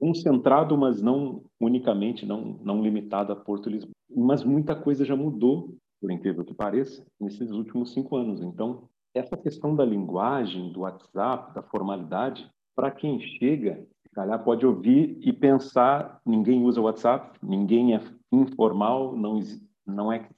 concentrado, 0.00 0.76
mas 0.76 1.02
não 1.02 1.42
unicamente, 1.60 2.24
não, 2.24 2.58
não 2.64 2.82
limitado 2.82 3.32
a 3.32 3.36
Porto 3.36 3.68
Lisboa. 3.68 3.92
Mas 4.08 4.42
muita 4.42 4.74
coisa 4.74 5.04
já 5.04 5.14
mudou, 5.14 5.76
por 6.00 6.10
incrível 6.10 6.44
que 6.44 6.54
pareça, 6.54 7.06
nesses 7.20 7.50
últimos 7.50 7.92
cinco 7.92 8.16
anos. 8.16 8.40
Então, 8.40 8.88
essa 9.14 9.36
questão 9.36 9.76
da 9.76 9.84
linguagem, 9.84 10.72
do 10.72 10.80
WhatsApp, 10.80 11.54
da 11.54 11.62
formalidade, 11.62 12.50
para 12.74 12.90
quem 12.90 13.20
chega, 13.20 13.86
calhar 14.14 14.42
pode 14.42 14.66
ouvir 14.66 15.18
e 15.20 15.32
pensar, 15.32 16.20
ninguém 16.24 16.62
usa 16.62 16.80
WhatsApp, 16.80 17.38
ninguém 17.42 17.94
é 17.94 18.00
informal, 18.32 19.16
não, 19.16 19.38
não, 19.86 20.12
é, 20.12 20.28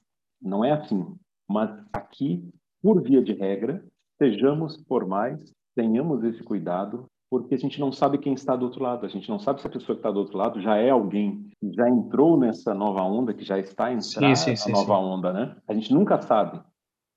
não 0.41 0.63
é 0.63 0.71
assim. 0.71 1.15
Mas 1.47 1.71
aqui, 1.91 2.47
por 2.81 3.01
via 3.01 3.23
de 3.23 3.33
regra, 3.33 3.83
sejamos 4.17 4.81
formais, 4.87 5.53
tenhamos 5.75 6.23
esse 6.23 6.43
cuidado, 6.43 7.05
porque 7.39 7.55
a 7.55 7.57
gente 7.57 7.79
não 7.79 7.91
sabe 7.91 8.19
quem 8.19 8.35
está 8.35 8.55
do 8.55 8.65
outro 8.65 8.83
lado, 8.83 9.07
a 9.07 9.09
gente 9.09 9.27
não 9.27 9.39
sabe 9.39 9.59
se 9.59 9.65
a 9.65 9.69
pessoa 9.69 9.95
que 9.95 10.01
está 10.01 10.11
do 10.11 10.19
outro 10.19 10.37
lado 10.37 10.61
já 10.61 10.77
é 10.77 10.91
alguém 10.91 11.49
que 11.59 11.73
já 11.73 11.89
entrou 11.89 12.37
nessa 12.37 12.75
nova 12.75 13.01
onda, 13.01 13.33
que 13.33 13.43
já 13.43 13.57
está 13.57 13.91
entrando 13.91 14.29
nessa 14.29 14.69
nova 14.69 14.95
sim. 14.95 15.01
onda, 15.01 15.33
né? 15.33 15.55
A 15.67 15.73
gente 15.73 15.91
nunca 15.91 16.21
sabe. 16.21 16.61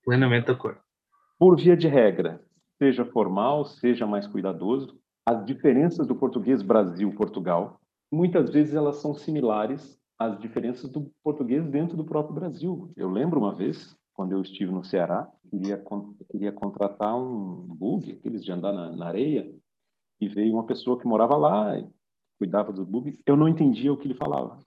Plenamente 0.02 0.46
de 0.46 0.52
acordo. 0.52 0.78
Por 1.38 1.54
via 1.58 1.76
de 1.76 1.86
regra, 1.86 2.40
seja 2.78 3.04
formal, 3.04 3.66
seja 3.66 4.06
mais 4.06 4.26
cuidadoso, 4.26 4.98
as 5.26 5.44
diferenças 5.44 6.06
do 6.06 6.14
português 6.14 6.62
Brasil-Portugal, 6.62 7.78
muitas 8.10 8.48
vezes 8.48 8.74
elas 8.74 8.96
são 8.96 9.12
similares 9.12 9.98
às 10.18 10.38
diferenças 10.38 10.88
do 10.88 11.12
português 11.22 11.68
dentro 11.68 11.94
do 11.94 12.06
próprio 12.06 12.34
Brasil. 12.34 12.90
Eu 12.96 13.10
lembro 13.10 13.38
uma 13.38 13.54
vez, 13.54 13.94
quando 14.14 14.32
eu 14.32 14.40
estive 14.40 14.72
no 14.72 14.82
Ceará, 14.82 15.28
queria, 15.50 15.84
queria 16.30 16.52
contratar 16.52 17.14
um 17.14 17.66
bug, 17.68 18.12
aqueles 18.12 18.42
de 18.42 18.50
andar 18.50 18.72
na, 18.72 18.96
na 18.96 19.08
areia, 19.08 19.46
e 20.20 20.28
veio 20.28 20.54
uma 20.54 20.66
pessoa 20.66 20.98
que 20.98 21.06
morava 21.06 21.36
lá, 21.36 21.76
cuidava 22.38 22.72
do 22.72 22.84
bug, 22.84 23.18
eu 23.26 23.36
não 23.36 23.48
entendia 23.48 23.92
o 23.92 23.96
que 23.96 24.06
ele 24.06 24.14
falava. 24.14 24.58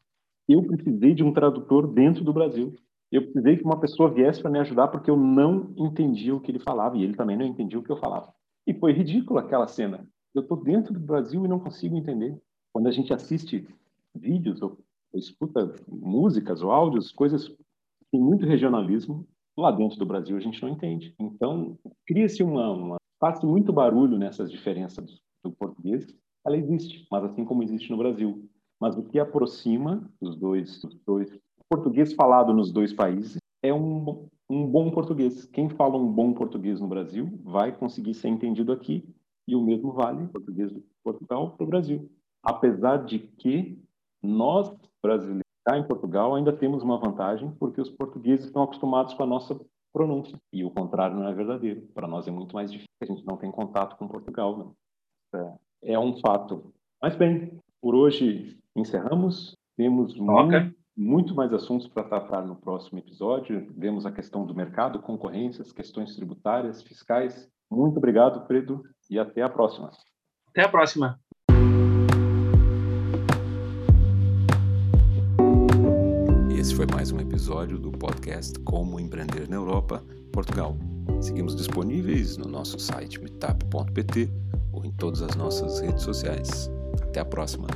Eu 0.48 0.64
precisei 0.64 1.14
de 1.14 1.24
um 1.24 1.34
tradutor 1.34 1.88
dentro 1.88 2.24
do 2.24 2.34
Brasil. 2.34 2.76
Eu 3.12 3.24
precisei 3.24 3.58
que 3.58 3.64
uma 3.64 3.80
pessoa 3.80 4.12
viesse 4.12 4.42
para 4.42 4.52
me 4.52 4.60
ajudar 4.60 4.88
porque 4.88 5.10
eu 5.10 5.18
não 5.18 5.74
entendia 5.78 6.36
o 6.36 6.40
que 6.40 6.52
ele 6.52 6.60
falava 6.60 6.98
e 6.98 7.04
ele 7.04 7.16
também 7.16 7.38
não 7.38 7.46
entendia 7.46 7.80
o 7.80 7.84
que 7.84 7.92
eu 7.92 7.98
falava. 7.98 8.34
E 8.68 8.74
foi 8.74 8.92
ridículo 8.92 9.40
aquela 9.40 9.68
cena. 9.68 10.08
Eu 10.34 10.42
estou 10.42 10.58
dentro 10.58 10.94
do 10.94 11.00
Brasil 11.00 11.44
e 11.44 11.48
não 11.48 11.60
consigo 11.60 11.96
entender. 11.96 12.40
Quando 12.72 12.88
a 12.88 12.92
gente 12.92 13.14
assiste 13.14 13.68
vídeos 14.16 14.62
ou, 14.62 14.78
escuta 15.14 15.74
músicas 15.88 16.62
ou 16.62 16.72
áudios, 16.72 17.12
coisas 17.12 17.48
tem 18.12 18.22
muito 18.22 18.46
regionalismo, 18.46 19.28
lá 19.58 19.72
dentro 19.72 19.98
do 19.98 20.06
Brasil 20.06 20.38
a 20.38 20.40
gente 20.40 20.62
não 20.62 20.70
entende. 20.70 21.16
Então, 21.20 21.78
cria-se 22.08 22.44
uma, 22.44 22.72
uma 22.72 22.98
faz 23.20 23.44
muito 23.44 23.74
barulho 23.74 24.18
nessas 24.18 24.52
diferenças 24.52 25.20
do, 25.44 25.52
português. 25.52 26.08
Ela 26.46 26.58
existe, 26.58 27.08
mas 27.12 27.24
assim 27.24 27.46
como 27.46 27.64
existe 27.64 27.90
no 27.92 27.98
Brasil. 27.98 28.50
Mas 28.80 28.98
o 28.98 29.04
que 29.04 29.20
aproxima 29.20 30.10
os 30.22 30.36
dois, 30.36 30.84
os 30.84 30.96
dois 31.06 31.40
português 31.70 32.14
falado 32.14 32.54
nos 32.54 32.72
dois 32.72 32.94
países 32.94 33.38
é 33.62 33.74
um, 33.74 34.28
um 34.50 34.66
bom 34.66 34.90
português. 34.90 35.46
Quem 35.46 35.70
fala 35.70 35.98
um 35.98 36.12
bom 36.12 36.34
português 36.34 36.80
no 36.80 36.88
Brasil 36.88 37.30
vai 37.44 37.72
conseguir 37.72 38.14
ser 38.14 38.30
entendido 38.30 38.72
aqui 38.72 39.04
e 39.48 39.56
o 39.56 39.62
mesmo 39.62 39.92
vale 39.92 40.28
português 40.28 40.72
de 40.72 40.84
Portugal 41.04 41.52
para 41.52 41.64
o 41.64 41.68
Brasil. 41.68 42.10
Apesar 42.44 43.04
de 43.06 43.20
que 43.20 43.78
nós, 44.22 44.74
brasileiros, 45.02 45.44
cá 45.66 45.78
em 45.78 45.88
Portugal, 45.88 46.36
ainda 46.36 46.54
temos 46.54 46.84
uma 46.84 46.98
vantagem, 46.98 47.52
porque 47.60 47.82
os 47.82 47.90
portugueses 47.90 48.46
estão 48.46 48.64
acostumados 48.64 49.14
com 49.14 49.24
a 49.24 49.28
nossa 49.28 49.60
pronúncia. 49.94 50.38
E 50.54 50.64
o 50.64 50.72
contrário 50.72 51.16
não 51.18 51.28
é 51.28 51.34
verdadeiro. 51.34 51.82
Para 51.94 52.08
nós 52.08 52.28
é 52.28 52.32
muito 52.32 52.56
mais 52.56 52.72
difícil, 52.72 52.90
a 53.02 53.06
gente 53.06 53.26
não 53.26 53.38
tem 53.38 53.52
contato 53.52 53.98
com 53.98 54.08
Portugal. 54.08 54.58
Né? 54.58 54.66
É, 55.34 55.94
é 55.94 56.00
um 56.00 56.18
fato. 56.20 56.74
Mas 57.02 57.16
bem, 57.16 57.60
por 57.82 57.96
hoje 57.96 58.58
encerramos. 58.76 59.56
Temos 59.78 60.16
muito, 60.16 60.76
muito 60.98 61.36
mais 61.36 61.54
assuntos 61.54 61.88
para 61.88 62.04
tratar 62.04 62.46
no 62.46 62.56
próximo 62.56 63.00
episódio. 63.00 63.68
Vemos 63.78 64.06
a 64.06 64.12
questão 64.12 64.46
do 64.46 64.54
mercado, 64.54 65.00
concorrências, 65.00 65.72
questões 65.72 66.16
tributárias, 66.16 66.82
fiscais. 66.82 67.50
Muito 67.72 67.98
obrigado, 67.98 68.46
Pedro 68.48 68.84
e 69.10 69.18
até 69.18 69.42
a 69.42 69.50
próxima. 69.50 69.92
Até 70.50 70.64
a 70.64 70.70
próxima. 70.70 71.20
Esse 76.60 76.76
foi 76.76 76.86
mais 76.92 77.12
um 77.12 77.20
episódio 77.20 77.80
do 77.80 77.92
podcast 77.92 78.60
Como 78.60 79.00
Empreender 79.00 79.50
na 79.50 79.56
Europa, 79.56 80.04
Portugal. 80.34 80.76
Seguimos 81.22 81.56
disponíveis 81.56 82.38
no 82.38 82.50
nosso 82.50 82.78
site 82.78 83.20
meetup.pt 83.22 84.49
ou 84.72 84.86
em 84.86 84.92
todas 84.92 85.22
as 85.22 85.36
nossas 85.36 85.80
redes 85.80 86.04
sociais. 86.04 86.70
Até 87.02 87.20
a 87.20 87.26
próxima. 87.26 87.68